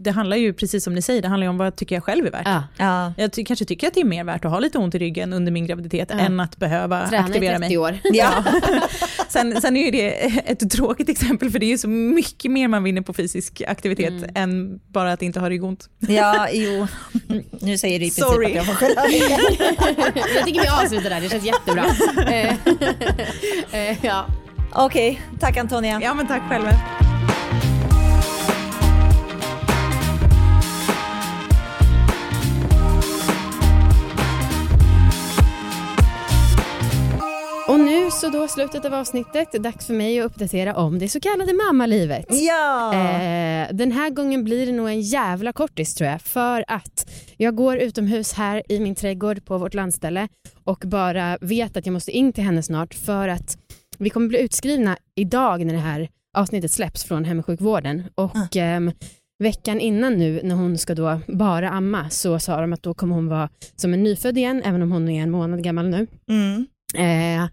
det 0.01 0.11
handlar 0.11 0.37
ju 0.37 0.53
precis 0.53 0.83
som 0.83 0.95
ni 0.95 1.01
säger, 1.01 1.21
det 1.21 1.27
handlar 1.27 1.45
ju 1.45 1.49
om 1.49 1.57
vad 1.57 1.75
tycker 1.75 1.95
jag 1.95 2.03
själv 2.03 2.25
är 2.25 2.31
värt. 2.31 2.41
Ja, 2.45 2.63
Ja. 2.77 3.13
Jag 3.17 3.31
ty 3.31 3.43
kanske 3.45 3.65
tycker 3.65 3.87
att 3.87 3.93
det 3.93 3.99
är 4.01 4.05
mer 4.05 4.23
värt 4.23 4.45
att 4.45 4.51
ha 4.51 4.59
lite 4.59 4.77
ont 4.77 4.95
i 4.95 4.97
ryggen 4.99 5.33
under 5.33 5.51
min 5.51 5.67
graviditet 5.67 6.09
Ja. 6.11 6.19
än 6.19 6.39
att 6.39 6.57
behöva 6.57 7.07
träna 7.09 7.27
i 7.27 7.29
aktivera 7.29 7.57
30 7.57 7.59
mig. 7.69 7.77
år. 7.77 7.97
Ja. 8.13 8.43
Sen, 9.29 9.61
sen 9.61 9.77
är 9.77 9.85
ju 9.85 9.91
det 9.91 10.09
ett 10.45 10.69
tråkigt 10.71 11.09
exempel 11.09 11.49
för 11.51 11.59
det 11.59 11.65
är 11.65 11.67
ju 11.69 11.77
så 11.77 11.87
mycket 11.89 12.51
mer 12.51 12.67
man 12.67 12.83
vinner 12.83 13.01
på 13.01 13.13
fysisk 13.13 13.61
aktivitet 13.67 14.09
Mm. 14.09 14.29
än 14.35 14.79
bara 14.87 15.13
att 15.13 15.21
inte 15.21 15.39
ha 15.39 15.49
ryggont. 15.49 15.89
ja, 15.99 16.47
jo. 16.51 16.87
Nu 17.61 17.77
säger 17.77 17.99
du 17.99 18.05
i 18.05 18.09
princip 18.09 18.23
Sorry. 18.25 18.45
att 18.45 18.55
jag 18.55 18.65
får 18.65 18.73
skylla 18.73 19.01
mig. 19.01 19.21
jag 20.35 20.45
tycker 20.45 20.61
vi 20.61 20.67
avslutar 20.67 21.09
där, 21.09 21.21
det 21.21 21.29
känns 21.29 21.45
jättebra. 21.45 21.85
Eh, 22.27 23.89
eh, 23.89 23.97
ja. 24.05 24.25
Okej, 24.73 25.21
tack 25.39 25.57
Antonia. 25.57 25.99
Ja 26.01 26.13
men 26.13 26.27
tack 26.27 26.41
själva. 26.49 26.71
Och 37.67 37.79
nu 37.79 38.11
så 38.11 38.29
då 38.29 38.47
slutet 38.47 38.85
av 38.85 38.93
avsnittet, 38.93 39.51
dags 39.51 39.87
för 39.87 39.93
mig 39.93 40.19
att 40.19 40.25
uppdatera 40.25 40.75
om 40.75 40.99
det 40.99 41.09
så 41.09 41.19
kallade 41.19 41.53
mammalivet. 41.53 42.25
Ja. 42.29 42.93
Eh, 42.93 43.67
den 43.71 43.91
här 43.91 44.09
gången 44.09 44.43
blir 44.43 44.65
det 44.65 44.71
nog 44.71 44.87
en 44.87 45.01
jävla 45.01 45.53
kortis 45.53 45.95
tror 45.95 46.09
jag 46.09 46.21
för 46.21 46.65
att 46.67 47.11
jag 47.37 47.55
går 47.55 47.77
utomhus 47.77 48.33
här 48.33 48.63
i 48.69 48.79
min 48.79 48.95
trädgård 48.95 49.45
på 49.45 49.57
vårt 49.57 49.73
landställe 49.73 50.27
och 50.63 50.83
bara 50.85 51.37
vet 51.41 51.77
att 51.77 51.85
jag 51.85 51.93
måste 51.93 52.11
in 52.11 52.33
till 52.33 52.43
henne 52.43 52.63
snart 52.63 52.93
för 52.93 53.27
att 53.27 53.57
vi 53.99 54.09
kommer 54.09 54.27
bli 54.27 54.41
utskrivna 54.41 54.97
idag 55.15 55.65
när 55.65 55.73
det 55.73 55.79
här 55.79 56.09
avsnittet 56.37 56.71
släpps 56.71 57.03
från 57.03 57.25
hemsjukvården 57.25 58.03
och 58.15 58.55
ehm, 58.55 58.91
veckan 59.39 59.79
innan 59.79 60.13
nu 60.13 60.41
när 60.43 60.55
hon 60.55 60.77
ska 60.77 60.95
då 60.95 61.21
bara 61.27 61.69
amma 61.69 62.09
så 62.09 62.39
sa 62.39 62.61
de 62.61 62.73
att 62.73 62.83
då 62.83 62.93
kommer 62.93 63.15
hon 63.15 63.27
vara 63.27 63.49
som 63.75 63.93
en 63.93 64.03
nyfödd 64.03 64.37
igen 64.37 64.61
även 64.65 64.81
om 64.81 64.91
hon 64.91 65.09
är 65.09 65.23
en 65.23 65.31
månad 65.31 65.63
gammal 65.63 65.89
nu. 65.89 66.07
Mm. 66.29 66.67
Eh, 66.97 67.49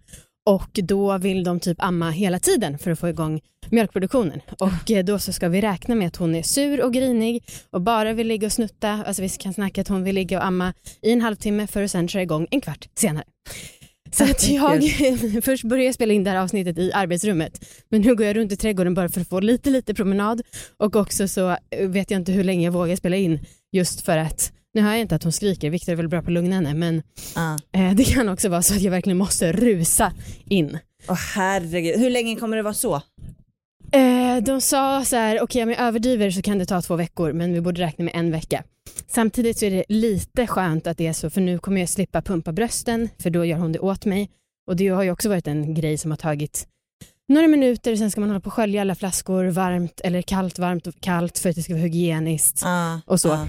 och 0.47 0.70
då 0.72 1.18
vill 1.18 1.44
de 1.44 1.61
typ 1.61 1.82
amma 1.82 2.11
hela 2.11 2.38
tiden 2.38 2.78
för 2.78 2.90
att 2.90 2.99
få 2.99 3.09
igång 3.09 3.40
mjölkproduktionen. 3.70 4.40
Och 4.61 4.90
eh, 4.90 5.05
då 5.05 5.18
så 5.18 5.32
ska 5.32 5.49
vi 5.49 5.61
räkna 5.61 5.94
med 5.94 6.07
att 6.07 6.16
hon 6.16 6.34
är 6.34 6.42
sur 6.42 6.84
och 6.84 6.92
grinig 6.92 7.44
och 7.70 7.80
bara 7.80 8.12
vill 8.12 8.26
ligga 8.26 8.47
och 8.47 8.53
snutta. 8.53 9.05
Alltså 9.07 9.22
vi 9.22 9.28
kan 9.28 9.55
snacka 9.55 9.80
att 9.80 9.88
hon 9.88 10.05
vill 10.05 10.14
ligga 10.14 10.38
och 10.38 10.44
amma 10.44 10.72
i 11.03 11.12
en 11.12 11.20
halvtimme 11.20 11.66
för 11.66 11.82
att 11.82 11.90
sen 11.90 12.09
köra 12.09 12.22
igång 12.22 12.47
en 12.51 12.61
kvart 12.61 12.88
senare. 12.94 13.24
Så 14.16 14.24
att 14.24 14.48
jag 14.48 14.82
först 15.44 15.64
började 15.64 15.92
spela 15.92 16.12
in 16.14 16.24
det 16.24 16.30
här 16.30 16.38
avsnittet 16.38 16.78
i 16.78 16.92
arbetsrummet. 16.92 17.64
Men 17.88 18.00
nu 18.00 18.14
går 18.16 18.26
jag 18.26 18.36
runt 18.36 18.52
i 18.52 18.56
trädgården 18.56 18.94
bara 18.94 19.08
för 19.08 19.20
att 19.20 19.28
få 19.28 19.40
lite, 19.40 19.70
lite 19.70 19.94
promenad. 19.94 20.42
Och 20.76 20.96
också 20.96 21.28
så 21.28 21.50
eh, 21.50 21.88
vet 21.88 22.10
jag 22.10 22.20
inte 22.20 22.32
hur 22.32 22.44
länge 22.44 22.64
jag 22.64 22.72
vågar 22.72 22.96
spela 22.96 23.16
in 23.16 23.40
just 23.72 24.00
för 24.00 24.18
att 24.18 24.52
nu 24.74 24.82
hör 24.82 24.90
jag 24.90 25.00
inte 25.00 25.14
att 25.14 25.22
hon 25.22 25.32
skriker, 25.32 25.70
Viktor 25.70 25.92
är 25.92 25.96
väl 25.96 26.08
bra 26.08 26.20
på 26.22 26.26
att 26.26 26.32
lugna 26.32 26.54
henne, 26.54 26.74
men. 26.74 27.02
Eh, 27.72 27.94
Det 27.94 28.04
kan 28.04 28.28
också 28.28 28.48
vara 28.48 28.62
så 28.62 28.74
att 28.74 28.80
jag 28.82 28.90
verkligen 28.90 29.16
måste 29.18 29.52
rusa 29.52 30.12
in. 30.48 30.78
Åh 31.08 31.18
herregud, 31.34 32.00
hur 32.00 32.10
länge 32.10 32.36
kommer 32.36 32.56
det 32.56 32.62
vara 32.62 32.74
så? 32.74 32.94
Eh, 33.92 34.42
De 34.42 34.60
sa 34.60 35.04
så 35.04 35.16
här, 35.16 35.40
okej 35.42 35.62
om 35.62 35.70
jag 35.70 35.80
överdriver 35.80 36.30
så 36.30 36.42
kan 36.42 36.58
det 36.58 36.66
ta 36.66 36.82
två 36.82 36.96
veckor 36.96 37.32
men 37.32 37.52
vi 37.52 37.60
borde 37.60 37.80
räkna 37.80 38.04
med 38.04 38.14
en 38.16 38.30
vecka. 38.30 38.64
Samtidigt 39.07 39.59
så 39.59 39.64
är 39.64 39.70
det 39.70 39.84
lite 39.89 40.47
skönt 40.47 40.87
att 40.87 40.99
det 40.99 41.07
är 41.07 41.12
så 41.12 41.30
för 41.30 41.41
nu 41.41 41.59
kommer 41.59 41.80
jag 41.80 41.89
slippa 41.89 42.22
pumpa 42.22 42.53
brösten 42.53 43.09
för 43.18 43.30
då 43.30 43.45
gör 43.45 43.59
hon 43.59 43.72
det 43.72 43.78
åt 43.78 44.05
mig. 44.05 44.30
Och 44.66 44.76
det 44.76 44.89
har 44.89 45.03
ju 45.03 45.11
också 45.11 45.28
varit 45.28 45.47
en 45.47 45.74
grej 45.74 45.99
som 45.99 46.11
har 46.11 46.18
tagit 46.18 46.68
några 47.28 47.49
minuter, 47.49 47.97
sen 47.97 48.11
ska 48.11 48.20
man 48.20 48.30
hålla 48.30 48.41
på 48.41 48.47
och 48.47 48.53
skölja 48.53 48.80
alla 48.80 48.95
flaskor 48.95 49.45
varmt 49.45 50.01
eller 50.05 50.22
kallt, 50.22 50.59
varmt 50.59 50.87
och 50.87 51.01
kallt 51.01 51.39
för 51.39 51.51
att 51.51 51.57
det 51.57 51.62
ska 51.62 51.72
vara 51.72 51.82
hygieniskt. 51.82 52.61
Ja. 52.62 53.01
Och 53.07 53.20
så. 53.20 53.28
Ja. 53.28 53.49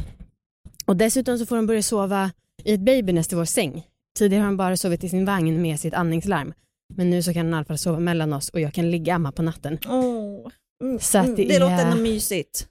Och 0.86 0.98
dessutom 0.98 1.38
så 1.38 1.46
får 1.46 1.56
hon 1.56 1.68
börja 1.68 1.84
sova 1.84 2.32
i 2.64 2.74
ett 2.74 2.80
babynest 2.80 3.34
i 3.34 3.36
vår 3.36 3.46
säng. 3.46 3.84
Tidigare 4.18 4.42
har 4.42 4.48
hon 4.48 4.58
bara 4.58 4.78
sovit 4.78 5.04
i 5.04 5.10
sin 5.10 5.26
vagn 5.26 5.62
med 5.62 5.80
sitt 5.80 5.94
andningslarm. 5.94 6.54
Men 6.94 7.10
nu 7.10 7.24
så 7.24 7.34
kan 7.34 7.46
hon 7.46 7.54
i 7.54 7.58
alla 7.58 7.66
fall 7.66 7.78
sova 7.78 8.00
mellan 8.00 8.34
oss 8.34 8.50
och 8.50 8.60
jag 8.60 8.74
kan 8.74 8.92
ligga 8.92 9.16
amma 9.16 9.32
på 9.32 9.42
natten. 9.42 9.78
Åh. 9.88 10.52
Mm, 10.84 11.00
Så 11.00 11.18
att 11.18 11.26
mm, 11.26 11.36
det 11.36 11.46
det 11.46 11.60
låter 11.60 11.86
ändå 11.86 11.98
mysigt. 11.98 12.68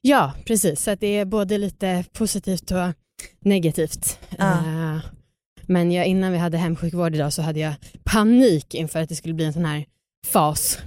Ja, 0.00 0.32
precis. 0.46 0.82
Så 0.82 0.94
det 0.94 1.06
är 1.06 1.24
både 1.24 1.58
lite 1.58 2.04
positivt 2.12 2.70
och 2.70 2.92
negativt. 3.40 4.18
Eh, 4.38 4.98
men 5.62 5.92
jag, 5.92 6.06
innan 6.06 6.32
vi 6.32 6.38
hade 6.38 6.58
hemsjukvård 6.58 7.14
idag 7.14 7.32
så 7.32 7.42
hade 7.42 7.60
jag 7.60 7.74
panik 8.04 8.74
inför 8.74 9.00
att 9.02 9.08
det 9.08 9.14
skulle 9.16 9.34
bli 9.34 9.44
en 9.44 9.52
sån 9.52 9.64
här 9.64 9.84
fas. 10.26 10.78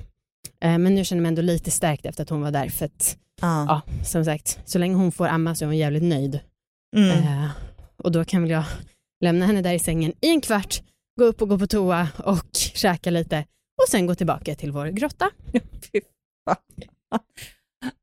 Eh, 0.61 0.77
men 0.77 0.95
nu 0.95 1.03
känner 1.05 1.19
jag 1.19 1.23
mig 1.23 1.29
ändå 1.29 1.41
lite 1.41 1.71
stärkt 1.71 2.05
efter 2.05 2.23
att 2.23 2.29
hon 2.29 2.41
var 2.41 2.51
där. 2.51 2.69
För 2.69 2.85
att, 2.85 3.17
Ja. 3.41 3.65
ja, 3.67 3.81
som 4.05 4.25
sagt, 4.25 4.59
så 4.65 4.79
länge 4.79 4.95
hon 4.95 5.11
får 5.11 5.27
amma 5.27 5.55
så 5.55 5.65
är 5.65 5.67
hon 5.67 5.77
jävligt 5.77 6.03
nöjd. 6.03 6.39
Mm. 6.95 7.09
Eh, 7.09 7.49
och 8.03 8.11
då 8.11 8.25
kan 8.25 8.41
väl 8.41 8.51
jag 8.51 8.63
lämna 9.21 9.45
henne 9.45 9.61
där 9.61 9.73
i 9.73 9.79
sängen 9.79 10.13
i 10.21 10.29
en 10.29 10.41
kvart, 10.41 10.81
gå 11.19 11.25
upp 11.25 11.41
och 11.41 11.49
gå 11.49 11.59
på 11.59 11.67
toa 11.67 12.07
och 12.17 12.45
käka 12.53 13.09
lite 13.09 13.39
och 13.83 13.89
sen 13.89 14.05
gå 14.05 14.15
tillbaka 14.15 14.55
till 14.55 14.71
vår 14.71 14.87
grotta. 14.87 15.29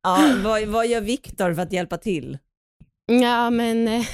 Ja, 0.02 0.34
vad, 0.44 0.62
vad 0.68 0.86
gör 0.86 1.00
Viktor 1.00 1.54
för 1.54 1.62
att 1.62 1.72
hjälpa 1.72 1.96
till? 1.96 2.38
Ja, 3.06 3.50
men 3.50 3.88
eh, 3.88 4.06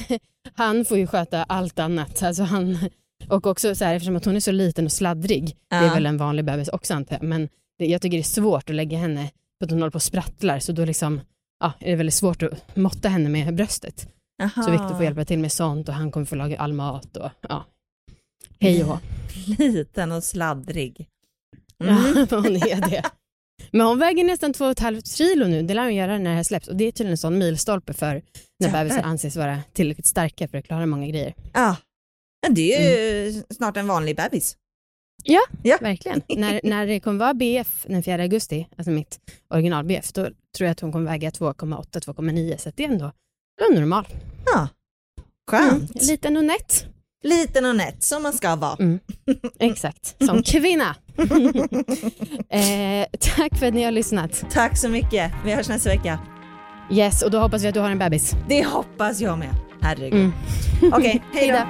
han 0.55 0.85
får 0.85 0.99
ju 0.99 1.07
sköta 1.07 1.43
allt 1.45 1.79
annat. 1.79 2.23
Alltså 2.23 2.43
han, 2.43 2.79
och 3.29 3.47
också 3.47 3.75
så 3.75 3.85
här, 3.85 3.95
eftersom 3.95 4.16
att 4.16 4.25
hon 4.25 4.37
är 4.37 4.41
så 4.41 4.53
liten 4.53 4.85
och 4.85 4.93
sladdrig, 4.93 5.57
det 5.68 5.77
är 5.77 5.87
Ja. 5.87 5.95
väl 5.95 6.07
en 6.07 6.16
vanlig 6.16 6.45
bebis 6.45 6.68
också 6.68 6.95
antar 6.95 7.16
jag, 7.16 7.23
men 7.23 7.49
det, 7.79 7.87
jag 7.87 8.03
tycker 8.03 8.16
det 8.16 8.21
är 8.21 8.25
svårt 8.25 8.71
att 8.71 8.77
lägga 8.77 8.99
henne 8.99 9.31
för 9.59 9.64
att 9.64 9.71
hon 9.71 9.81
håller 9.81 9.91
på 9.91 9.97
och 9.97 10.03
sprattlar, 10.03 10.59
så 10.59 10.73
då 10.73 10.85
liksom, 10.85 11.21
ja, 11.61 11.73
är 11.81 11.91
det 11.91 11.97
väldigt 11.97 12.14
svårt 12.14 12.43
att 12.43 12.77
måtta 12.77 13.09
henne 13.09 13.29
med 13.29 13.55
bröstet. 13.55 14.09
Aha. 14.43 14.62
Så 14.62 14.71
Viktor 14.71 14.89
får 14.95 15.03
hjälpa 15.05 15.25
till 15.25 15.39
med 15.39 15.53
sånt 15.53 15.89
och 15.89 15.95
han 15.95 16.11
kommer 16.11 16.27
få 16.27 16.35
laga 16.37 16.59
all 16.59 16.73
mat 16.73 17.16
och 17.16 17.31
ja, 17.49 17.64
hej 18.61 18.85
och. 18.85 18.99
Liten 19.59 20.12
och 20.12 20.25
sladdrig. 20.25 21.09
Mm. 21.85 21.95
Ja, 21.95 22.27
hon 22.37 22.47
är 22.57 22.91
det. 22.91 23.03
Men 23.72 23.86
hon 23.86 23.98
väger 23.98 24.24
nästan 24.24 24.52
två 24.52 24.64
och 24.64 24.70
ett 24.70 24.78
halvt 24.78 25.06
kilo 25.06 25.46
nu, 25.46 25.62
det 25.62 25.74
lär 25.74 25.82
hon 25.82 25.94
göra 25.94 26.18
när 26.18 26.30
det 26.30 26.36
här 26.36 26.42
släpps 26.42 26.68
och 26.68 26.76
det 26.76 26.84
är 26.84 26.92
tydligen 26.92 27.11
en 27.11 27.16
sån 27.16 27.38
milstolpe 27.38 27.92
för 27.92 28.22
när 28.61 28.66
Jävlar. 28.66 28.84
bebisar 28.84 29.02
anses 29.02 29.36
vara 29.36 29.58
tillräckligt 29.72 30.06
starka 30.06 30.48
för 30.48 30.58
att 30.58 30.64
klara 30.64 30.86
många 30.86 31.06
grejer. 31.06 31.34
Ja. 31.52 31.76
Men 32.46 32.54
det 32.54 32.74
är 32.74 33.24
ju 33.26 33.42
snart 33.50 33.76
en 33.76 33.86
vanlig 33.86 34.16
bebis. 34.16 34.56
Verkligen. 35.80 36.22
när, 36.28 36.61
när 36.64 36.86
det 36.86 37.00
kommer 37.00 37.18
vara 37.18 37.34
BF 37.34 37.84
den 37.88 38.02
4 38.02 38.22
augusti, 38.22 38.68
alltså 38.76 38.90
mitt 38.90 39.20
original 39.48 39.84
BF, 39.84 40.12
då 40.12 40.22
tror 40.22 40.66
jag 40.66 40.70
att 40.70 40.80
hon 40.80 40.92
kommer 40.92 41.11
väga 41.11 41.30
2,8-2,9 41.30 42.56
så 42.56 42.70
det 42.76 42.84
är 42.84 42.88
ändå, 42.88 43.12
det 43.58 43.64
är 43.64 43.80
normal. 43.80 44.06
Ja. 44.46 44.68
Skönt. 45.50 46.02
Liten 46.02 46.36
och 46.36 46.44
nätt. 46.44 46.86
Liten 47.23 47.64
och 47.64 47.77
nätt 47.77 48.03
som 48.05 48.23
man 48.23 48.33
ska 48.33 48.57
vara. 48.57 48.77
Mm. 48.79 48.99
Exakt, 49.61 50.16
som 50.25 50.43
kvinna. 50.47 50.95
eh, 52.49 53.07
tack 53.37 53.59
för 53.59 53.66
att 53.66 53.75
ni 53.75 53.83
har 53.85 53.91
lyssnat. 53.91 54.45
Tack 54.51 54.79
så 54.79 54.89
mycket. 54.89 55.33
Vi 55.45 55.53
hörs 55.55 55.68
nästa 55.68 55.89
vecka. 55.91 56.18
Yes, 56.91 57.23
och 57.23 57.31
då 57.31 57.39
hoppas 57.39 57.64
vi 57.64 57.68
att 57.68 57.75
du 57.75 57.81
har 57.81 57.91
en 57.91 57.99
bebis. 57.99 58.35
Det 58.49 58.64
hoppas 58.66 59.21
jag 59.21 59.39
med. 59.39 59.55
Herregud. 59.81 60.14
Mm. 60.21 60.33
Okej, 60.93 61.23
hej 61.33 61.49
då. 61.49 61.66